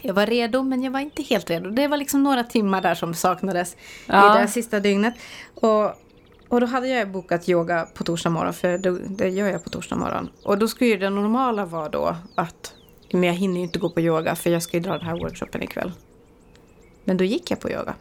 Jag 0.02 0.14
var 0.14 0.26
redo 0.26 0.62
men 0.62 0.82
jag 0.82 0.90
var 0.90 1.00
inte 1.00 1.22
helt 1.22 1.50
redo. 1.50 1.70
Det 1.70 1.88
var 1.88 1.96
liksom 1.96 2.22
några 2.22 2.44
timmar 2.44 2.82
där 2.82 2.94
som 2.94 3.14
saknades 3.14 3.76
ja. 4.06 4.38
i 4.38 4.42
det 4.42 4.48
sista 4.48 4.80
dygnet. 4.80 5.14
Och, 5.54 5.84
och 6.48 6.60
då 6.60 6.66
hade 6.66 6.88
jag 6.88 7.10
bokat 7.10 7.48
yoga 7.48 7.88
på 7.94 8.04
torsdag 8.04 8.30
morgon 8.30 8.52
för 8.52 8.78
det, 8.78 8.98
det 9.08 9.28
gör 9.28 9.48
jag 9.48 9.64
på 9.64 9.70
torsdag 9.70 9.96
morgon. 9.96 10.28
Och 10.42 10.58
då 10.58 10.68
skulle 10.68 10.90
ju 10.90 10.96
det 10.96 11.10
normala 11.10 11.64
vara 11.64 11.88
då 11.88 12.16
att 12.34 12.72
men 13.12 13.22
jag 13.22 13.34
hinner 13.34 13.56
ju 13.56 13.62
inte 13.62 13.78
gå 13.78 13.90
på 13.90 14.00
yoga 14.00 14.36
för 14.36 14.50
jag 14.50 14.62
ska 14.62 14.76
ju 14.76 14.82
dra 14.82 14.92
den 14.92 15.06
här 15.06 15.18
workshopen 15.18 15.62
ikväll. 15.62 15.92
Men 17.04 17.16
då 17.16 17.24
gick 17.24 17.50
jag 17.50 17.60
på 17.60 17.70
yoga. 17.70 17.94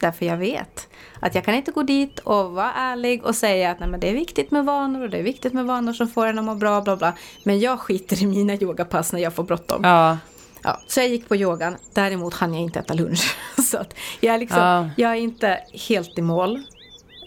Därför 0.00 0.26
jag 0.26 0.36
vet 0.36 0.88
att 1.20 1.34
jag 1.34 1.44
kan 1.44 1.54
inte 1.54 1.70
gå 1.70 1.82
dit 1.82 2.18
och 2.18 2.50
vara 2.50 2.72
ärlig 2.72 3.24
och 3.24 3.34
säga 3.34 3.70
att 3.70 3.80
Nej, 3.80 3.88
men 3.88 4.00
det 4.00 4.08
är 4.08 4.14
viktigt 4.14 4.50
med 4.50 4.64
vanor 4.64 5.02
och 5.02 5.10
det 5.10 5.18
är 5.18 5.22
viktigt 5.22 5.52
med 5.52 5.64
vanor 5.64 5.92
som 5.92 6.08
får 6.08 6.26
en 6.26 6.38
att 6.38 6.44
må 6.44 6.54
bra, 6.54 6.80
bla 6.80 6.96
bla. 6.96 7.12
Men 7.44 7.60
jag 7.60 7.80
skiter 7.80 8.22
i 8.22 8.26
mina 8.26 8.54
yogapass 8.54 9.12
när 9.12 9.20
jag 9.20 9.34
får 9.34 9.44
bråttom. 9.44 9.84
Ja. 9.84 10.18
Ja, 10.62 10.80
så 10.86 11.00
jag 11.00 11.08
gick 11.08 11.28
på 11.28 11.36
yogan. 11.36 11.76
Däremot 11.94 12.34
hann 12.34 12.54
jag 12.54 12.62
inte 12.62 12.78
äta 12.78 12.94
lunch. 12.94 13.36
så 13.70 13.78
att 13.78 13.94
jag, 14.20 14.34
är 14.34 14.38
liksom, 14.38 14.58
ja. 14.58 14.90
jag 14.96 15.10
är 15.10 15.16
inte 15.16 15.60
helt 15.88 16.18
i 16.18 16.22
mål. 16.22 16.62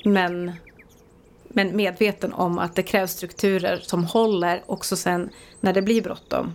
Men, 0.06 0.52
men 1.48 1.76
medveten 1.76 2.34
om 2.34 2.60
att 2.60 2.76
det 2.76 2.84
krävs 2.84 3.12
strukturer 3.12 3.80
som 3.84 4.04
håller 4.04 4.64
också 4.66 4.96
sen 4.96 5.30
när 5.60 5.74
det 5.74 5.82
blir 5.82 6.02
bråttom. 6.02 6.54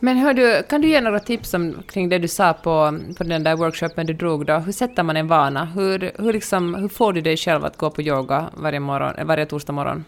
Men 0.00 0.16
hör 0.16 0.34
du, 0.34 0.62
kan 0.62 0.80
du 0.80 0.88
ge 0.88 1.00
några 1.00 1.20
tips 1.20 1.54
om, 1.54 1.82
kring 1.88 2.08
det 2.08 2.18
du 2.18 2.28
sa 2.28 2.52
på, 2.52 2.98
på 3.18 3.24
den 3.24 3.44
där 3.44 3.56
workshopen 3.56 4.06
du 4.06 4.12
drog 4.12 4.46
då? 4.46 4.54
Hur 4.54 4.72
sätter 4.72 5.02
man 5.02 5.16
en 5.16 5.28
vana? 5.28 5.64
Hur, 5.64 6.12
hur, 6.18 6.32
liksom, 6.32 6.74
hur 6.74 6.88
får 6.88 7.12
du 7.12 7.20
dig 7.20 7.36
själv 7.36 7.64
att 7.64 7.76
gå 7.76 7.90
på 7.90 8.02
yoga 8.02 8.50
varje, 8.56 8.80
morgon, 8.80 9.14
eh, 9.14 9.24
varje 9.24 9.46
torsdag 9.46 9.72
morgon? 9.72 10.04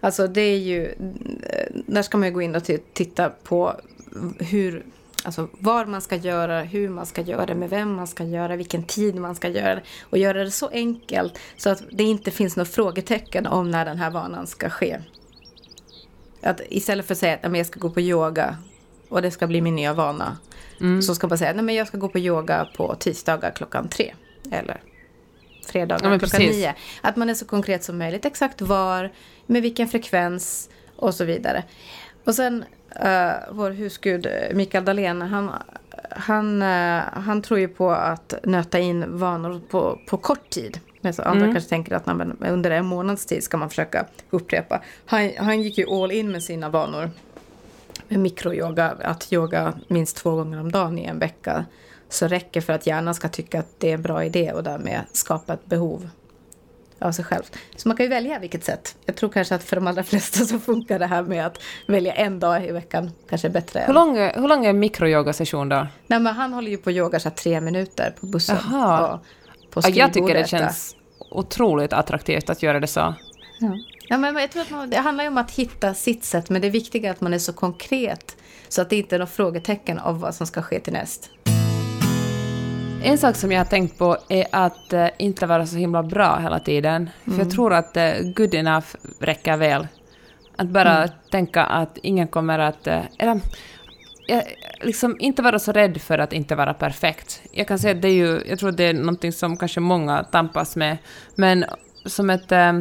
Alltså 0.00 0.26
det 0.26 0.40
är 0.40 0.58
ju... 0.58 0.84
Eh, 0.84 1.66
där 1.86 2.02
ska 2.02 2.18
man 2.18 2.28
ju 2.28 2.34
gå 2.34 2.42
in 2.42 2.56
och 2.56 2.62
titta 2.92 3.30
på 3.30 3.72
hur, 4.38 4.84
alltså 5.24 5.48
var 5.58 5.86
man 5.86 6.00
ska 6.00 6.16
göra 6.16 6.60
hur 6.60 6.88
man 6.88 7.06
ska 7.06 7.22
göra 7.22 7.46
det, 7.46 7.54
med 7.54 7.70
vem 7.70 7.94
man 7.94 8.06
ska 8.06 8.24
göra 8.24 8.56
vilken 8.56 8.82
tid 8.84 9.14
man 9.14 9.34
ska 9.34 9.48
göra 9.48 9.74
det. 9.74 9.82
Och 10.02 10.18
göra 10.18 10.44
det 10.44 10.50
så 10.50 10.68
enkelt 10.68 11.38
så 11.56 11.70
att 11.70 11.82
det 11.90 12.04
inte 12.04 12.30
finns 12.30 12.56
några 12.56 12.70
frågetecken 12.70 13.46
om 13.46 13.70
när 13.70 13.84
den 13.84 13.98
här 13.98 14.10
vanan 14.10 14.46
ska 14.46 14.70
ske. 14.70 14.98
Att 16.46 16.60
istället 16.68 17.06
för 17.06 17.14
att 17.14 17.18
säga 17.18 17.38
att 17.42 17.56
jag 17.56 17.66
ska 17.66 17.80
gå 17.80 17.90
på 17.90 18.00
yoga 18.00 18.56
och 19.08 19.22
det 19.22 19.30
ska 19.30 19.46
bli 19.46 19.60
min 19.60 19.74
nya 19.76 19.92
vana. 19.92 20.36
Mm. 20.80 21.02
Så 21.02 21.14
ska 21.14 21.28
man 21.28 21.38
säga 21.38 21.50
att 21.50 21.74
jag 21.74 21.86
ska 21.86 21.98
gå 21.98 22.08
på 22.08 22.18
yoga 22.18 22.68
på 22.76 22.94
tisdagar 22.94 23.50
klockan 23.50 23.88
tre. 23.88 24.14
Eller 24.50 24.80
fredagar 25.66 26.12
ja, 26.12 26.18
klockan 26.18 26.40
nio. 26.40 26.74
Att 27.00 27.16
man 27.16 27.30
är 27.30 27.34
så 27.34 27.44
konkret 27.44 27.84
som 27.84 27.98
möjligt. 27.98 28.24
Exakt 28.24 28.60
var, 28.60 29.12
med 29.46 29.62
vilken 29.62 29.88
frekvens 29.88 30.70
och 30.96 31.14
så 31.14 31.24
vidare. 31.24 31.64
Och 32.24 32.34
sen 32.34 32.64
uh, 33.04 33.32
vår 33.50 33.70
husgud 33.70 34.28
Mikael 34.54 34.84
Dahlén, 34.84 35.22
han, 35.22 35.50
han, 36.10 36.62
uh, 36.62 37.02
han 37.12 37.42
tror 37.42 37.60
ju 37.60 37.68
på 37.68 37.90
att 37.90 38.34
nöta 38.42 38.78
in 38.78 39.18
vanor 39.18 39.60
på, 39.70 39.98
på 40.06 40.16
kort 40.16 40.50
tid. 40.50 40.80
Medan 41.06 41.26
andra 41.26 41.44
mm. 41.44 41.54
kanske 41.54 41.70
tänker 41.70 41.94
att 41.94 42.06
nej, 42.06 42.50
under 42.50 42.70
en 42.70 42.86
månads 42.86 43.26
tid 43.26 43.44
ska 43.44 43.56
man 43.56 43.68
försöka 43.68 44.06
upprepa. 44.30 44.82
Han, 45.06 45.30
han 45.38 45.62
gick 45.62 45.78
ju 45.78 45.90
all 45.90 46.12
in 46.12 46.32
med 46.32 46.42
sina 46.42 46.68
vanor. 46.68 47.10
Med 48.08 48.20
mikroyoga, 48.20 48.94
att 49.02 49.32
yoga 49.32 49.72
minst 49.88 50.16
två 50.16 50.30
gånger 50.30 50.60
om 50.60 50.72
dagen 50.72 50.98
i 50.98 51.04
en 51.04 51.18
vecka. 51.18 51.64
Så 52.08 52.28
räcker 52.28 52.60
för 52.60 52.72
att 52.72 52.86
hjärnan 52.86 53.14
ska 53.14 53.28
tycka 53.28 53.58
att 53.58 53.80
det 53.80 53.90
är 53.90 53.94
en 53.94 54.02
bra 54.02 54.24
idé 54.24 54.52
och 54.52 54.62
därmed 54.62 55.00
skapa 55.12 55.54
ett 55.54 55.66
behov 55.66 56.08
av 56.98 57.12
sig 57.12 57.24
själv. 57.24 57.42
Så 57.76 57.88
man 57.88 57.96
kan 57.96 58.06
ju 58.06 58.10
välja 58.10 58.38
vilket 58.38 58.64
sätt. 58.64 58.96
Jag 59.04 59.16
tror 59.16 59.30
kanske 59.30 59.54
att 59.54 59.64
för 59.64 59.76
de 59.76 59.86
allra 59.86 60.02
flesta 60.04 60.44
så 60.44 60.58
funkar 60.58 60.98
det 60.98 61.06
här 61.06 61.22
med 61.22 61.46
att 61.46 61.62
välja 61.86 62.14
en 62.14 62.40
dag 62.40 62.66
i 62.66 62.72
veckan 62.72 63.10
kanske 63.28 63.48
bättre. 63.50 63.84
Hur 63.86 63.94
lång, 63.94 64.16
är, 64.16 64.34
hur 64.34 64.48
lång 64.48 64.64
är 64.64 64.70
en 64.70 64.78
mikroyogasession 64.78 65.68
då? 65.68 65.86
Nej, 66.06 66.20
men 66.20 66.34
han 66.34 66.52
håller 66.52 66.70
ju 66.70 66.76
på 66.76 66.90
att 66.90 66.96
yoga 66.96 67.20
så 67.20 67.30
tre 67.30 67.60
minuter 67.60 68.14
på 68.20 68.26
bussen. 68.26 68.56
Jaha. 68.70 69.20
På 69.70 69.80
ja, 69.84 69.88
jag 69.88 70.12
tycker 70.12 70.34
det 70.34 70.48
känns 70.48 70.95
otroligt 71.30 71.92
attraktivt 71.92 72.50
att 72.50 72.62
göra 72.62 72.80
det 72.80 72.86
så. 72.86 73.14
Ja. 73.60 73.78
Ja, 74.08 74.16
men 74.16 74.36
jag 74.36 74.50
tror 74.50 74.62
att 74.62 74.70
man, 74.70 74.90
det 74.90 74.96
handlar 74.96 75.24
ju 75.24 75.28
om 75.28 75.38
att 75.38 75.50
hitta 75.50 75.94
sitt 75.94 76.24
sätt, 76.24 76.50
men 76.50 76.62
det 76.62 76.70
viktiga 76.70 77.08
är 77.08 77.12
att 77.12 77.20
man 77.20 77.34
är 77.34 77.38
så 77.38 77.52
konkret 77.52 78.36
så 78.68 78.82
att 78.82 78.90
det 78.90 78.96
inte 78.96 79.16
är 79.16 79.18
några 79.18 79.30
frågetecken 79.30 79.98
av 79.98 80.20
vad 80.20 80.34
som 80.34 80.46
ska 80.46 80.62
ske 80.62 80.80
till 80.80 80.92
näst. 80.92 81.30
En 83.02 83.18
sak 83.18 83.36
som 83.36 83.52
jag 83.52 83.60
har 83.60 83.64
tänkt 83.64 83.98
på 83.98 84.16
är 84.28 84.46
att 84.52 84.92
uh, 84.92 85.06
inte 85.18 85.46
vara 85.46 85.66
så 85.66 85.76
himla 85.76 86.02
bra 86.02 86.38
hela 86.38 86.60
tiden. 86.60 86.94
Mm. 86.94 87.10
För 87.24 87.30
jag 87.30 87.40
mm. 87.40 87.50
tror 87.50 87.74
att 87.74 87.96
uh, 87.96 88.32
good 88.34 88.54
enough 88.54 88.86
räcker 89.18 89.56
väl. 89.56 89.86
Att 90.56 90.68
bara 90.68 90.96
mm. 90.96 91.08
tänka 91.30 91.64
att 91.64 91.98
ingen 92.02 92.28
kommer 92.28 92.58
att... 92.58 92.86
Uh, 92.86 93.00
eller, 93.18 93.40
jag, 94.26 94.44
liksom 94.80 95.16
inte 95.18 95.42
vara 95.42 95.58
så 95.58 95.72
rädd 95.72 96.00
för 96.00 96.18
att 96.18 96.32
inte 96.32 96.54
vara 96.54 96.74
perfekt. 96.74 97.42
Jag 97.52 97.68
kan 97.68 97.78
säga 97.78 97.94
att 97.94 98.02
det 98.02 98.08
är 98.08 98.12
ju... 98.12 98.42
Jag 98.48 98.58
tror 98.58 98.68
att 98.68 98.76
det 98.76 98.84
är 98.84 98.94
någonting 98.94 99.32
som 99.32 99.56
kanske 99.56 99.80
många 99.80 100.24
tampas 100.24 100.76
med. 100.76 100.98
Men 101.34 101.64
som 102.04 102.30
ett... 102.30 102.52
Eh, 102.52 102.72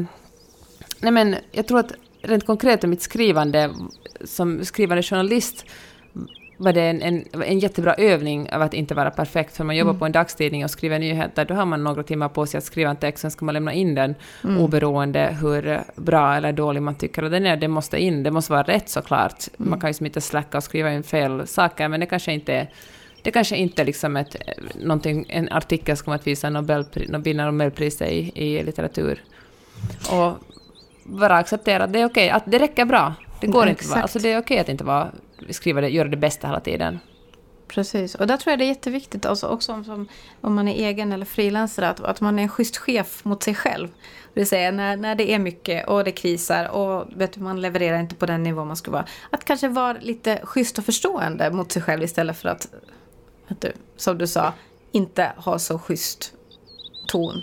nej 1.00 1.12
men, 1.12 1.36
jag 1.52 1.68
tror 1.68 1.80
att 1.80 1.92
rent 2.22 2.46
konkret 2.46 2.84
i 2.84 2.88
mitt 2.88 3.02
skrivande, 3.02 3.72
som 4.24 4.66
skrivande 4.66 5.04
journalist, 5.04 5.66
var 6.58 6.74
det 6.74 6.82
en, 6.82 7.02
en, 7.02 7.26
en 7.46 7.60
jättebra 7.60 7.94
övning 7.94 8.54
av 8.54 8.62
att 8.62 8.74
inte 8.74 8.94
vara 8.94 9.12
perfekt. 9.12 9.58
För 9.58 9.64
man 9.64 9.76
jobbar 9.76 9.92
mm. 9.92 10.00
på 10.00 10.06
en 10.06 10.12
dagstidning 10.12 10.64
och 10.64 10.72
skriver 10.72 11.00
nyheter, 11.00 11.46
då 11.46 11.54
har 11.54 11.66
man 11.66 11.84
några 11.84 12.04
timmar 12.04 12.30
på 12.30 12.46
sig 12.46 12.58
att 12.58 12.64
skriva 12.64 12.90
en 12.90 12.96
text, 12.96 13.22
sen 13.22 13.32
ska 13.32 13.46
man 13.46 13.54
lämna 13.54 13.74
in 13.74 13.96
den 13.96 14.16
mm. 14.44 14.58
oberoende 14.58 15.38
hur 15.42 15.84
bra 15.96 16.36
eller 16.36 16.52
dålig 16.52 16.82
man 16.82 16.96
tycker 16.96 17.24
att 17.24 17.32
den 17.32 17.46
är. 17.46 17.58
Det 17.58 17.68
måste 17.68 17.98
in, 17.98 18.24
det 18.24 18.32
måste 18.32 18.52
vara 18.52 18.64
rätt 18.64 18.90
såklart. 18.90 19.44
Mm. 19.60 19.70
Man 19.70 19.80
kan 19.80 19.92
ju 19.92 20.06
inte 20.06 20.22
släcka 20.22 20.58
och 20.58 20.64
skriva 20.64 20.94
in 20.94 21.04
fel 21.04 21.48
saker, 21.48 21.88
men 21.88 22.00
det 22.00 22.06
kanske 22.06 22.34
inte 22.34 22.54
är 22.54 22.70
det 23.26 23.32
kanske 23.32 23.56
inte 23.58 23.82
är 23.82 23.86
liksom 23.86 24.18
ett, 24.18 24.36
en 25.28 25.50
artikel 25.52 25.98
som 25.98 26.14
att 26.14 26.28
visa 26.28 26.50
Nobelpris, 26.50 27.10
vinna 27.10 27.46
Nobelpriset 27.52 28.12
i, 28.12 28.32
i 28.36 28.64
litteratur. 28.64 29.24
Och 30.12 30.34
bara 31.04 31.36
acceptera 31.36 31.84
att 31.84 31.94
det 31.94 32.00
är 32.00 32.06
okej, 32.06 32.28
okay, 32.28 32.38
att 32.38 32.44
det 32.46 32.60
räcker 32.60 32.86
bra. 32.86 33.14
Det 33.42 33.48
går 33.48 33.68
inte 33.68 33.88
vara, 33.88 34.02
alltså 34.02 34.20
det 34.20 34.32
är 34.32 34.40
okej 34.40 34.60
att 34.60 34.70
inte 34.70 34.84
vara, 34.84 35.12
skriva 35.50 35.82
det, 35.82 35.90
göra 35.90 36.08
det 36.08 36.18
bästa 36.18 36.48
hela 36.48 36.60
tiden. 36.60 37.00
Precis, 37.68 38.16
och 38.16 38.28
där 38.28 38.38
tror 38.38 38.52
jag 38.52 38.60
det 38.60 38.66
är 38.66 38.68
jätteviktigt 38.68 39.26
alltså 39.26 39.48
också 39.48 39.74
om, 39.74 39.84
som, 39.84 40.08
om 40.42 40.56
man 40.56 40.68
är 40.68 40.74
egen 40.74 41.12
eller 41.12 41.26
frilansare 41.26 41.90
att, 41.90 42.00
att 42.00 42.22
man 42.22 42.40
är 42.40 42.44
en 42.44 42.50
schysst 42.50 42.78
chef 42.78 43.26
mot 43.26 43.44
sig 43.44 43.56
själv. 43.56 43.88
Det 44.34 44.40
vill 44.40 44.48
säga 44.48 44.72
när, 44.72 44.98
när 44.98 45.16
det 45.16 45.32
är 45.32 45.40
mycket 45.40 45.88
och 45.88 46.04
det 46.04 46.12
krisar 46.12 46.70
och 46.70 47.08
vet 47.16 47.34
du, 47.34 47.42
man 47.42 47.62
levererar 47.62 48.00
inte 48.00 48.16
på 48.16 48.26
den 48.26 48.44
nivå 48.44 48.66
man 48.66 48.76
ska 48.76 48.92
vara. 48.92 49.06
Att 49.30 49.46
kanske 49.46 49.68
vara 49.68 49.98
lite 50.02 50.40
schysst 50.44 50.78
och 50.78 50.86
förstående 50.86 51.52
mot 51.52 51.72
sig 51.72 51.82
själv 51.82 52.04
istället 52.04 52.38
för 52.38 52.50
att, 52.50 52.68
vet 53.48 53.62
du, 53.62 53.72
som 53.98 54.18
du 54.18 54.28
sa, 54.28 54.54
inte 54.92 55.32
ha 55.38 55.60
så 55.60 55.80
schysst 55.80 56.34
ton. 57.08 57.42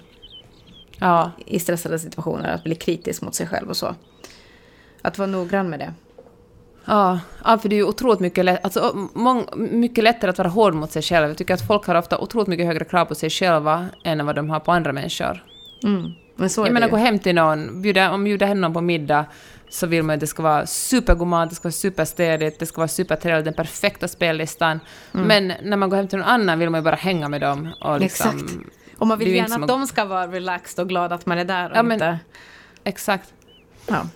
Ja. 0.99 1.31
I 1.47 1.59
stressade 1.59 1.99
situationer, 1.99 2.55
att 2.55 2.65
bli 2.65 2.75
kritisk 2.75 3.23
mot 3.23 3.35
sig 3.35 3.47
själv 3.47 3.69
och 3.69 3.77
så. 3.77 3.95
Att 5.03 5.19
vara 5.19 5.29
noggrann 5.29 5.71
med 5.71 5.79
det. 5.79 5.95
Ja, 6.85 7.21
ja 7.45 7.59
för 7.59 7.69
det 7.69 7.75
är 7.75 7.79
ju 7.79 7.85
otroligt 7.85 8.21
mycket, 8.21 8.45
lätt, 8.45 8.65
alltså, 8.65 9.09
mång, 9.15 9.47
mycket 9.57 10.05
lättare 10.05 10.31
att 10.31 10.39
vara 10.39 10.49
hård 10.49 10.75
mot 10.75 10.93
sig 10.93 11.03
själv. 11.03 11.29
Jag 11.29 11.39
tycker 11.39 11.55
att 11.55 11.67
folk 11.67 11.87
har 11.87 11.95
ofta 11.95 12.19
otroligt 12.19 12.49
mycket 12.49 12.67
högre 12.67 12.85
krav 12.85 13.05
på 13.05 13.15
sig 13.15 13.31
själva 13.31 13.87
än 14.05 14.27
vad 14.27 14.37
de 14.37 14.51
har 14.51 14.61
på 14.61 14.73
andra 14.73 14.93
människor. 14.93 15.45
Mm. 15.85 16.13
Men 16.37 16.51
så 16.51 16.63
är 16.63 16.67
jag 16.67 16.75
menar, 16.75 16.89
gå 16.89 16.97
hem 16.97 17.19
till 17.19 17.35
någon, 17.35 17.83
bjuda, 17.83 18.13
om 18.13 18.25
bjuder 18.25 18.47
hem 18.47 18.61
någon 18.61 18.73
på 18.73 18.81
middag, 18.81 19.25
så 19.69 19.87
vill 19.87 20.03
man 20.03 20.15
att 20.15 20.21
det 20.21 20.27
ska 20.27 20.43
vara 20.43 20.67
supergod 20.67 21.29
mat, 21.29 21.51
det 21.51 21.57
ska 21.57 21.63
vara 21.63 21.73
superstädigt, 21.73 22.59
det 22.59 22.67
ska 22.67 22.81
vara 22.81 22.89
supertrevligt, 22.89 23.45
den 23.45 23.55
perfekta 23.55 24.09
spellistan. 24.09 24.81
Mm. 25.15 25.27
Men 25.27 25.53
när 25.63 25.77
man 25.77 25.91
går 25.91 25.97
hem 25.97 26.09
till 26.09 26.19
någon 26.19 26.29
annan 26.29 26.59
vill 26.59 26.71
man 26.71 26.81
ju 26.81 26.85
bara 26.85 26.97
hänga 26.97 27.29
med 27.29 27.41
dem. 27.41 27.69
Och 27.81 28.01
liksom, 28.01 28.31
Exakt. 28.31 28.59
Och 28.99 29.07
man 29.07 29.19
vill 29.19 29.35
gärna 29.35 29.55
att 29.57 29.69
de 29.69 29.87
ska 29.87 30.05
vara 30.05 30.27
relaxed 30.27 30.83
och 30.83 30.89
glada 30.89 31.15
att 31.15 31.27
man 31.27 31.39
är 31.39 31.45
där 31.45 31.71
och 31.71 31.77
ja, 31.77 31.93
inte... 31.93 32.19
exakt. 32.85 33.33
Ja. 33.87 34.07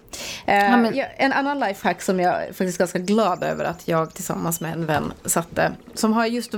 Eh, 0.47 0.91
ja. 0.95 1.05
En 1.17 1.33
annan 1.33 1.61
lifehack 1.61 2.03
som 2.03 2.21
jag 2.21 2.43
är 2.43 2.47
faktiskt 2.47 2.79
ganska 2.79 2.99
glad 2.99 3.43
över 3.43 3.65
att 3.65 3.89
jag 3.89 4.15
tillsammans 4.15 4.61
med 4.61 4.73
en 4.73 4.87
vän 4.87 5.13
satte. 5.25 5.73
Som 5.95 6.13
har 6.13 6.27
just 6.27 6.55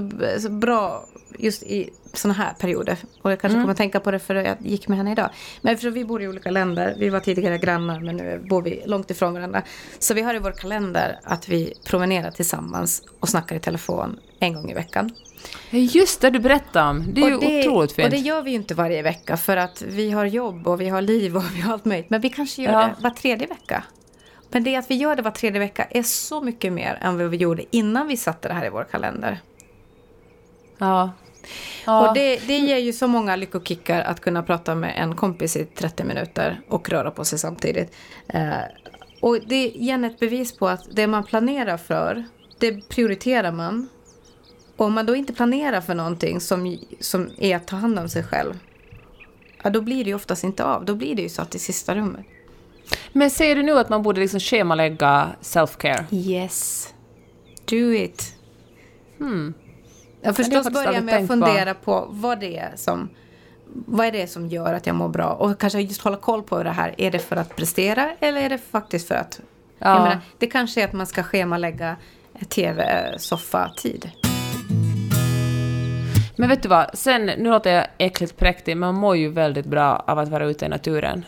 bra 0.51 1.05
just 1.39 1.63
i 1.63 1.91
sådana 2.13 2.35
här 2.35 2.53
perioder. 2.59 2.99
Och 3.23 3.33
jag 3.33 3.41
kanske 3.41 3.55
mm. 3.55 3.63
kommer 3.63 3.73
att 3.73 3.79
tänka 3.79 4.01
på 4.01 4.11
det 4.11 4.19
för 4.19 4.35
jag 4.35 4.57
gick 4.61 4.89
med 4.89 4.99
henne 4.99 5.13
idag. 5.13 5.31
Men 5.63 5.75
eftersom 5.75 5.93
vi 5.93 6.05
bor 6.05 6.23
i 6.23 6.29
olika 6.29 6.51
länder. 6.51 6.95
Vi 6.99 7.09
var 7.09 7.21
tidigare 7.21 7.59
grannar 7.59 8.01
men 8.01 8.17
nu 8.17 8.45
bor 8.49 8.63
vi 8.63 8.83
långt 8.87 9.11
ifrån 9.11 9.35
varandra. 9.35 9.63
Så 9.99 10.15
vi 10.15 10.23
har 10.23 10.35
i 10.35 10.39
vår 10.39 10.53
kalender 10.53 11.21
att 11.25 11.49
vi 11.49 11.75
promenerar 11.87 12.31
tillsammans 12.31 13.03
och 13.21 13.29
snackar 13.29 13.57
i 13.57 13.61
telefon 13.61 14.19
en 14.41 14.55
gång 14.55 14.71
i 14.71 14.75
veckan. 14.75 15.11
Just 15.71 16.21
det, 16.21 16.31
du 16.31 16.39
berättade 16.39 16.91
om. 16.91 17.15
Det 17.15 17.21
är 17.21 17.37
och 17.37 17.43
ju 17.45 17.49
det, 17.49 17.69
otroligt 17.69 17.93
fint. 17.93 18.05
Och 18.05 18.11
det 18.11 18.19
gör 18.19 18.43
vi 18.43 18.51
ju 18.51 18.57
inte 18.57 18.75
varje 18.75 19.03
vecka 19.03 19.37
för 19.37 19.57
att 19.57 19.83
vi 19.83 20.11
har 20.11 20.25
jobb 20.25 20.69
och 20.69 20.81
vi 20.81 20.89
har 20.89 21.03
liv 21.03 21.37
och 21.37 21.45
vi 21.55 21.61
har 21.61 21.73
allt 21.73 21.85
möjligt. 21.85 22.11
Men 22.11 22.21
vi 22.21 22.31
kanske 22.31 22.63
gör 22.63 22.73
ja. 22.73 22.91
det 22.97 23.03
var 23.03 23.11
tredje 23.11 23.47
vecka. 23.47 23.85
Men 24.51 24.65
det 24.65 24.77
att 24.77 24.91
vi 24.91 24.95
gör 24.95 25.17
det 25.17 25.23
var 25.23 25.31
tredje 25.31 25.59
vecka 25.59 25.87
är 25.91 26.03
så 26.03 26.41
mycket 26.41 26.73
mer 26.73 26.99
än 27.03 27.19
vad 27.19 27.31
vi 27.31 27.37
gjorde 27.37 27.77
innan 27.77 28.09
vi 28.09 28.17
satte 28.17 28.49
det 28.49 28.55
här 28.55 28.67
i 28.67 28.71
vår 28.71 28.85
kalender. 28.85 29.41
Ja. 30.79 31.11
ja. 31.87 32.09
Och 32.09 32.15
det, 32.15 32.37
det 32.47 32.59
ger 32.59 32.79
ju 32.79 32.93
så 32.93 33.07
många 33.09 33.37
lyckokickar 33.37 34.01
att 34.01 34.21
kunna 34.21 34.43
prata 34.43 34.75
med 34.75 34.95
en 34.97 35.17
kompis 35.17 35.57
i 35.57 35.65
30 35.65 36.05
minuter 36.05 36.61
och 36.69 36.89
röra 36.89 37.11
på 37.11 37.25
sig 37.25 37.39
samtidigt. 37.39 37.97
Eh, 38.29 38.53
och 39.21 39.39
det 39.47 39.55
är 39.55 39.77
igen 39.77 40.05
ett 40.05 40.19
bevis 40.19 40.57
på 40.57 40.69
att 40.69 40.85
det 40.93 41.07
man 41.07 41.25
planerar 41.25 41.77
för, 41.77 42.25
det 42.59 42.89
prioriterar 42.89 43.53
man 43.53 43.89
och 44.79 44.87
om 44.87 44.95
man 44.95 45.07
då 45.07 45.17
inte 45.17 45.33
planerar 45.33 45.81
för 45.81 45.95
någonting 45.95 46.41
som, 46.41 46.79
som 47.01 47.31
är 47.39 47.57
att 47.57 47.67
ta 47.67 47.77
hand 47.77 47.99
om 47.99 48.09
sig 48.09 48.23
själv, 48.25 48.55
ja, 49.63 49.71
då 49.71 49.81
blir 49.81 50.05
det 50.05 50.11
ju 50.11 50.15
oftast 50.17 50.45
inte 50.45 50.65
av. 50.65 50.85
Då 50.85 50.95
blir 50.95 51.15
det 51.15 51.23
ju 51.23 51.29
satt 51.29 51.55
i 51.55 51.59
sista 51.59 51.95
rummet. 51.95 52.27
Men 53.13 53.31
säger 53.31 53.57
du 53.57 53.63
nu 53.63 53.79
att 53.79 53.89
man 53.89 54.03
borde 54.03 54.21
liksom 54.21 54.41
schemalägga 54.41 55.29
self-care? 55.41 56.05
Yes. 56.11 56.89
Do 57.65 57.95
it. 57.95 58.35
Hmm. 59.19 59.55
Jag 60.21 60.37
förstås 60.37 60.71
börja 60.71 61.01
med 61.01 61.23
att 61.23 61.27
fundera 61.27 61.75
på. 61.75 61.81
på 61.81 62.07
vad 62.11 62.41
det 62.41 62.59
är 62.59 62.73
som 62.77 63.09
vad 63.71 64.07
är 64.07 64.13
det 64.13 64.27
som 64.27 64.49
gör 64.49 64.75
att 64.75 64.87
jag 64.87 64.97
mår 64.97 65.09
bra? 65.09 65.33
Och 65.33 65.59
kanske 65.59 65.81
just 65.81 66.01
hålla 66.01 66.17
koll 66.17 66.43
på 66.43 66.63
det 66.63 66.71
här. 66.71 66.95
Är 66.99 67.11
det 67.11 67.19
för 67.19 67.37
att 67.37 67.57
prestera 67.57 68.11
eller 68.21 68.41
är 68.41 68.49
det 68.49 68.59
faktiskt 68.59 69.09
för 69.09 69.15
att... 69.15 69.41
Ja. 69.79 69.95
Menar, 69.95 70.21
det 70.39 70.47
kanske 70.47 70.81
är 70.81 70.85
att 70.85 70.93
man 70.93 71.07
ska 71.07 71.23
schemalägga 71.23 71.97
tv-soffa-tid. 72.49 74.11
Men 76.39 76.49
vet 76.49 76.63
du 76.63 76.69
vad, 76.69 76.91
sen, 76.95 77.27
nu 77.27 77.51
låter 77.51 77.75
jag 77.75 77.87
äckligt 77.99 78.37
präktig, 78.37 78.77
men 78.77 78.87
man 78.87 78.95
mår 78.95 79.17
ju 79.17 79.29
väldigt 79.29 79.67
bra 79.67 80.05
av 80.07 80.19
att 80.19 80.29
vara 80.29 80.47
ute 80.47 80.65
i 80.65 80.69
naturen. 80.69 81.25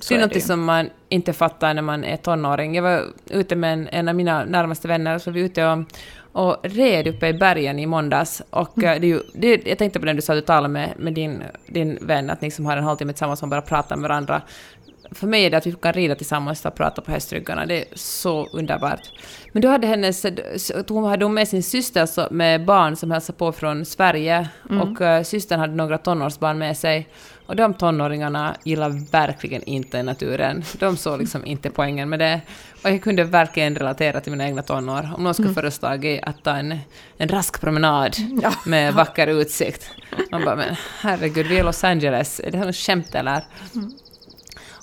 Så 0.00 0.14
det 0.14 0.20
är, 0.20 0.22
är 0.22 0.26
något 0.26 0.42
som 0.42 0.64
man 0.64 0.90
inte 1.08 1.32
fattar 1.32 1.74
när 1.74 1.82
man 1.82 2.04
är 2.04 2.16
tonåring. 2.16 2.74
Jag 2.74 2.82
var 2.82 3.04
ute 3.30 3.56
med 3.56 3.72
en, 3.72 3.88
en 3.88 4.08
av 4.08 4.14
mina 4.14 4.44
närmaste 4.44 4.88
vänner, 4.88 5.18
så 5.18 5.30
vi 5.30 5.40
var 5.40 5.46
ute 5.46 5.66
och, 5.66 5.78
och 6.32 6.56
red 6.62 7.06
uppe 7.06 7.28
i 7.28 7.32
bergen 7.32 7.78
i 7.78 7.86
måndags. 7.86 8.42
Och 8.50 8.78
mm. 8.78 8.90
Eh, 8.90 9.00
det 9.00 9.06
är 9.06 9.08
ju, 9.08 9.20
det, 9.34 9.66
jag 9.66 9.78
tänkte 9.78 10.00
på 10.00 10.06
det 10.06 10.12
du 10.12 10.22
sa, 10.22 10.34
du 10.34 10.40
talade 10.40 10.68
med, 10.68 10.92
med 10.96 11.14
din, 11.14 11.42
din 11.66 11.98
vän, 12.00 12.30
att 12.30 12.40
ni 12.40 12.46
liksom 12.46 12.66
har 12.66 12.76
en 12.76 12.84
halvtimme 12.84 13.12
tillsammans 13.12 13.42
och 13.42 13.48
bara 13.48 13.62
pratar 13.62 13.96
med 13.96 14.08
varandra. 14.08 14.42
För 15.10 15.26
mig 15.26 15.44
är 15.44 15.50
det 15.50 15.56
att 15.56 15.66
vi 15.66 15.72
kan 15.72 15.92
rida 15.92 16.14
tillsammans 16.14 16.64
och 16.64 16.74
prata 16.74 17.02
på 17.02 17.10
hästryggarna. 17.10 17.66
Det 17.66 17.80
är 17.80 17.84
så 17.94 18.46
underbart. 18.46 19.00
Men 19.52 19.62
då 19.62 19.68
hade 19.68 19.86
hennes, 19.86 20.26
hon 20.88 21.04
hade 21.04 21.28
med 21.28 21.48
sin 21.48 21.62
syster 21.62 22.32
med 22.32 22.64
barn 22.64 22.96
som 22.96 23.10
hälsade 23.10 23.38
på 23.38 23.52
från 23.52 23.84
Sverige 23.84 24.48
mm. 24.70 24.82
och 24.82 25.00
uh, 25.00 25.22
systern 25.22 25.60
hade 25.60 25.74
några 25.74 25.98
tonårsbarn 25.98 26.58
med 26.58 26.76
sig. 26.76 27.08
Och 27.46 27.56
de 27.56 27.74
tonåringarna 27.74 28.56
gillar 28.64 29.10
verkligen 29.12 29.62
inte 29.62 30.02
naturen. 30.02 30.64
De 30.78 30.96
såg 30.96 31.18
liksom 31.18 31.46
inte 31.46 31.70
poängen 31.70 32.08
med 32.08 32.18
det. 32.18 32.40
Och 32.84 32.90
jag 32.90 33.02
kunde 33.02 33.24
verkligen 33.24 33.76
relatera 33.76 34.20
till 34.20 34.32
mina 34.32 34.46
egna 34.46 34.62
tonår. 34.62 35.10
Om 35.16 35.24
någon 35.24 35.34
skulle 35.34 35.48
mm. 35.48 35.54
föreslagit 35.54 36.20
att 36.22 36.44
ta 36.44 36.50
en, 36.50 36.78
en 37.16 37.28
rask 37.28 37.60
promenad 37.60 38.16
ja. 38.42 38.52
med 38.64 38.94
vacker 38.94 39.26
utsikt. 39.26 39.90
Man 40.30 40.44
bara, 40.44 40.56
men 40.56 40.76
herregud, 41.00 41.46
vi 41.46 41.56
är 41.56 41.60
i 41.60 41.62
Los 41.62 41.84
Angeles, 41.84 42.40
är 42.44 42.50
det 42.50 42.58
här 42.58 42.66
något 42.66 42.76
skämt 42.76 43.14
eller? 43.14 43.44
Mm. 43.74 43.90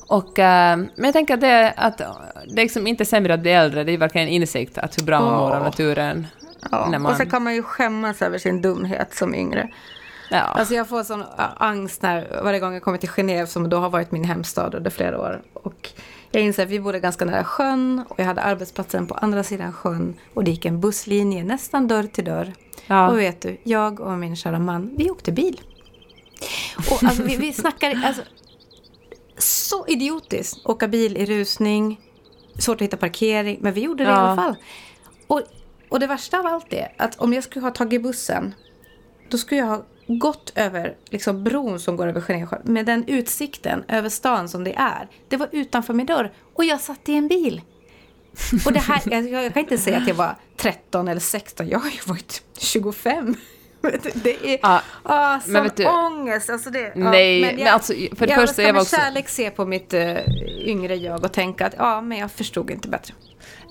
Och, 0.07 0.39
uh, 0.39 0.43
men 0.43 0.91
jag 0.95 1.13
tänker 1.13 1.33
att 1.33 1.41
det, 1.41 1.73
att 1.77 1.97
det 1.97 2.03
är 2.03 2.55
liksom 2.55 2.87
inte 2.87 3.05
sämre 3.05 3.33
att 3.33 3.39
bli 3.39 3.51
äldre, 3.51 3.83
det 3.83 3.91
är 3.91 3.97
verkligen 3.97 4.27
en 4.27 4.33
insikt 4.33 4.77
att 4.77 4.97
hur 4.97 5.05
bra 5.05 5.19
man 5.21 5.33
mår 5.33 5.51
av 5.55 5.63
naturen. 5.63 6.27
Ja. 6.71 6.89
Man... 6.89 7.05
Och 7.05 7.15
så 7.15 7.25
kan 7.25 7.43
man 7.43 7.55
ju 7.55 7.63
skämmas 7.63 8.21
över 8.21 8.37
sin 8.37 8.61
dumhet 8.61 9.15
som 9.15 9.35
yngre. 9.35 9.69
Ja. 10.29 10.41
Alltså 10.41 10.73
jag 10.73 10.89
får 10.89 11.03
sån 11.03 11.23
angst 11.57 12.01
när, 12.01 12.41
varje 12.43 12.59
gång 12.59 12.73
jag 12.73 12.83
kommer 12.83 12.97
till 12.97 13.09
Genève 13.09 13.45
som 13.45 13.69
då 13.69 13.77
har 13.77 13.89
varit 13.89 14.11
min 14.11 14.23
hemstad 14.23 14.75
under 14.75 14.91
flera 14.91 15.19
år. 15.19 15.41
Och 15.53 15.89
jag 16.31 16.43
inser 16.43 16.63
att 16.63 16.69
vi 16.69 16.79
bodde 16.79 16.99
ganska 16.99 17.25
nära 17.25 17.43
sjön 17.43 18.03
och 18.09 18.19
jag 18.19 18.25
hade 18.25 18.41
arbetsplatsen 18.41 19.07
på 19.07 19.13
andra 19.13 19.43
sidan 19.43 19.73
sjön 19.73 20.13
och 20.33 20.43
det 20.43 20.51
gick 20.51 20.65
en 20.65 20.79
busslinje 20.79 21.43
nästan 21.43 21.87
dörr 21.87 22.03
till 22.03 22.25
dörr. 22.25 22.53
Ja. 22.87 23.09
Och 23.09 23.19
vet 23.19 23.41
du, 23.41 23.57
jag 23.63 23.99
och 23.99 24.11
min 24.11 24.35
kära 24.35 24.59
man, 24.59 24.93
vi 24.97 25.09
åkte 25.09 25.31
bil. 25.31 25.61
Och 26.91 27.03
alltså, 27.03 27.23
vi, 27.23 27.35
vi 27.35 27.53
snackar, 27.53 28.01
alltså, 28.05 28.21
så 29.37 29.87
idiotiskt. 29.87 30.65
Åka 30.65 30.87
bil 30.87 31.17
i 31.17 31.25
rusning, 31.25 31.99
svårt 32.59 32.75
att 32.75 32.81
hitta 32.81 32.97
parkering, 32.97 33.57
men 33.61 33.73
vi 33.73 33.81
gjorde 33.81 34.03
det 34.03 34.09
ja. 34.09 34.15
i 34.15 34.19
alla 34.19 34.35
fall. 34.35 34.55
Och, 35.27 35.41
och 35.89 35.99
det 35.99 36.07
värsta 36.07 36.39
av 36.39 36.45
allt 36.45 36.73
är 36.73 36.93
att 36.97 37.19
om 37.19 37.33
jag 37.33 37.43
skulle 37.43 37.65
ha 37.65 37.71
tagit 37.71 38.03
bussen, 38.03 38.55
då 39.29 39.37
skulle 39.37 39.61
jag 39.61 39.67
ha 39.67 39.85
gått 40.07 40.51
över 40.55 40.95
liksom, 41.09 41.43
bron 41.43 41.79
som 41.79 41.97
går 41.97 42.07
över 42.07 42.21
Genèvesjön 42.21 42.61
med 42.63 42.85
den 42.85 43.07
utsikten 43.07 43.83
över 43.87 44.09
stan 44.09 44.49
som 44.49 44.63
det 44.63 44.73
är. 44.75 45.07
Det 45.27 45.37
var 45.37 45.49
utanför 45.51 45.93
min 45.93 46.05
dörr 46.05 46.33
och 46.53 46.65
jag 46.65 46.81
satt 46.81 47.09
i 47.09 47.13
en 47.13 47.27
bil. 47.27 47.61
Och 48.65 48.73
det 48.73 48.79
här, 48.79 49.01
jag, 49.11 49.43
jag 49.43 49.53
kan 49.53 49.63
inte 49.63 49.77
säga 49.77 49.97
att 49.97 50.07
jag 50.07 50.15
var 50.15 50.35
13 50.57 51.07
eller 51.07 51.21
16, 51.21 51.67
jag 51.67 51.79
har 51.79 51.89
ju 51.89 51.99
varit 52.05 52.43
25. 52.57 53.35
Det 54.13 54.53
är 54.53 54.59
ja, 54.61 54.81
ah, 55.03 55.39
men 55.45 55.69
du, 55.75 55.85
ångest. 55.85 56.49
Alltså 56.49 56.69
det, 56.69 56.91
nej, 56.95 57.41
ja, 57.41 57.47
men, 57.47 57.57
jag, 57.57 57.65
men 57.65 57.73
alltså 57.73 57.93
för 57.93 58.27
det 58.27 58.33
jag 58.33 58.41
första... 58.41 58.61
Jag 58.61 58.73
med 58.73 58.81
också... 58.81 58.95
kärlek 58.95 59.29
se 59.29 59.51
på 59.51 59.65
mitt 59.65 59.93
uh, 59.93 60.17
yngre 60.67 60.95
jag 60.95 61.23
och 61.23 61.33
tänka 61.33 61.65
att 61.65 61.73
ja, 61.77 62.01
men 62.01 62.17
jag 62.17 62.31
förstod 62.31 62.71
inte 62.71 62.87
bättre. 62.87 63.13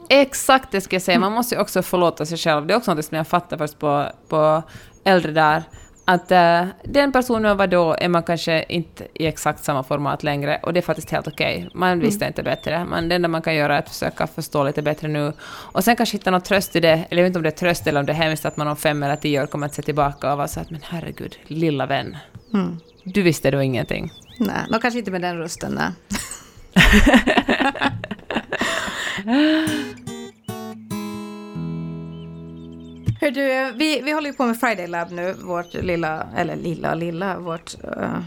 Exakt 0.08 0.70
det 0.70 0.80
ska 0.80 0.96
jag 0.96 1.02
säga. 1.02 1.18
Man 1.18 1.32
måste 1.32 1.54
ju 1.54 1.60
också 1.60 1.82
förlåta 1.82 2.26
sig 2.26 2.38
själv. 2.38 2.66
Det 2.66 2.74
är 2.74 2.78
också 2.78 2.94
något 2.94 3.04
som 3.04 3.16
jag 3.16 3.28
fattar 3.28 3.56
först 3.58 3.78
på, 3.78 4.06
på 4.28 4.62
äldre 5.04 5.32
där 5.32 5.62
att 6.04 6.32
uh, 6.32 6.66
den 6.84 7.12
personen 7.12 7.56
var 7.56 7.66
då 7.66 7.96
är 8.00 8.08
man 8.08 8.22
kanske 8.22 8.64
inte 8.68 9.06
i 9.14 9.26
exakt 9.26 9.64
samma 9.64 9.82
format 9.82 10.22
längre 10.22 10.60
och 10.62 10.72
det 10.72 10.80
är 10.80 10.82
faktiskt 10.82 11.10
helt 11.10 11.28
okej. 11.28 11.56
Okay. 11.56 11.70
Man 11.74 11.92
mm. 11.92 12.04
visste 12.04 12.24
mm. 12.24 12.30
inte 12.30 12.42
bättre. 12.42 12.84
Men 12.84 13.08
det 13.08 13.14
enda 13.14 13.28
man 13.28 13.42
kan 13.42 13.54
göra 13.54 13.74
är 13.74 13.78
att 13.78 13.88
försöka 13.88 14.26
förstå 14.26 14.64
lite 14.64 14.82
bättre 14.82 15.08
nu. 15.08 15.32
Och 15.46 15.84
sen 15.84 15.96
kanske 15.96 16.16
hitta 16.16 16.30
någon 16.30 16.40
tröst 16.40 16.76
i 16.76 16.80
det, 16.80 17.04
eller 17.10 17.22
jag 17.22 17.22
vet 17.22 17.26
inte 17.26 17.38
om 17.38 17.42
det 17.42 17.48
är 17.48 17.50
tröst 17.50 17.86
eller 17.86 18.00
om 18.00 18.06
det 18.06 18.12
är 18.12 18.16
hemskt 18.16 18.44
att 18.44 18.56
man 18.56 18.68
om 18.68 18.76
fem 18.76 19.02
eller 19.02 19.16
tio 19.16 19.42
år 19.42 19.46
kommer 19.46 19.66
att 19.66 19.74
se 19.74 19.82
tillbaka 19.82 20.32
och 20.32 20.38
vara 20.38 20.48
så 20.48 20.60
att 20.60 20.70
men 20.70 20.80
herregud, 20.84 21.36
lilla 21.46 21.86
vän. 21.86 22.16
Mm. 22.54 22.80
Du 23.04 23.22
visste 23.22 23.50
då 23.50 23.62
ingenting. 23.62 24.12
Nej, 24.38 24.66
nog 24.70 24.82
kanske 24.82 24.98
inte 24.98 25.10
med 25.10 25.20
den 25.20 25.38
rösten, 25.38 25.80
nej. 25.80 25.90
Hör 33.24 33.30
du, 33.30 33.72
vi, 33.78 34.00
vi 34.00 34.12
håller 34.12 34.30
ju 34.30 34.36
på 34.36 34.46
med 34.46 34.60
Friday 34.60 34.86
Lab 34.86 35.10
nu, 35.10 35.32
vårt 35.32 35.74
lilla, 35.74 36.26
eller 36.36 36.56
lilla, 36.56 36.94
lilla, 36.94 37.38
vårt... 37.38 37.74
Uh, 37.84 38.18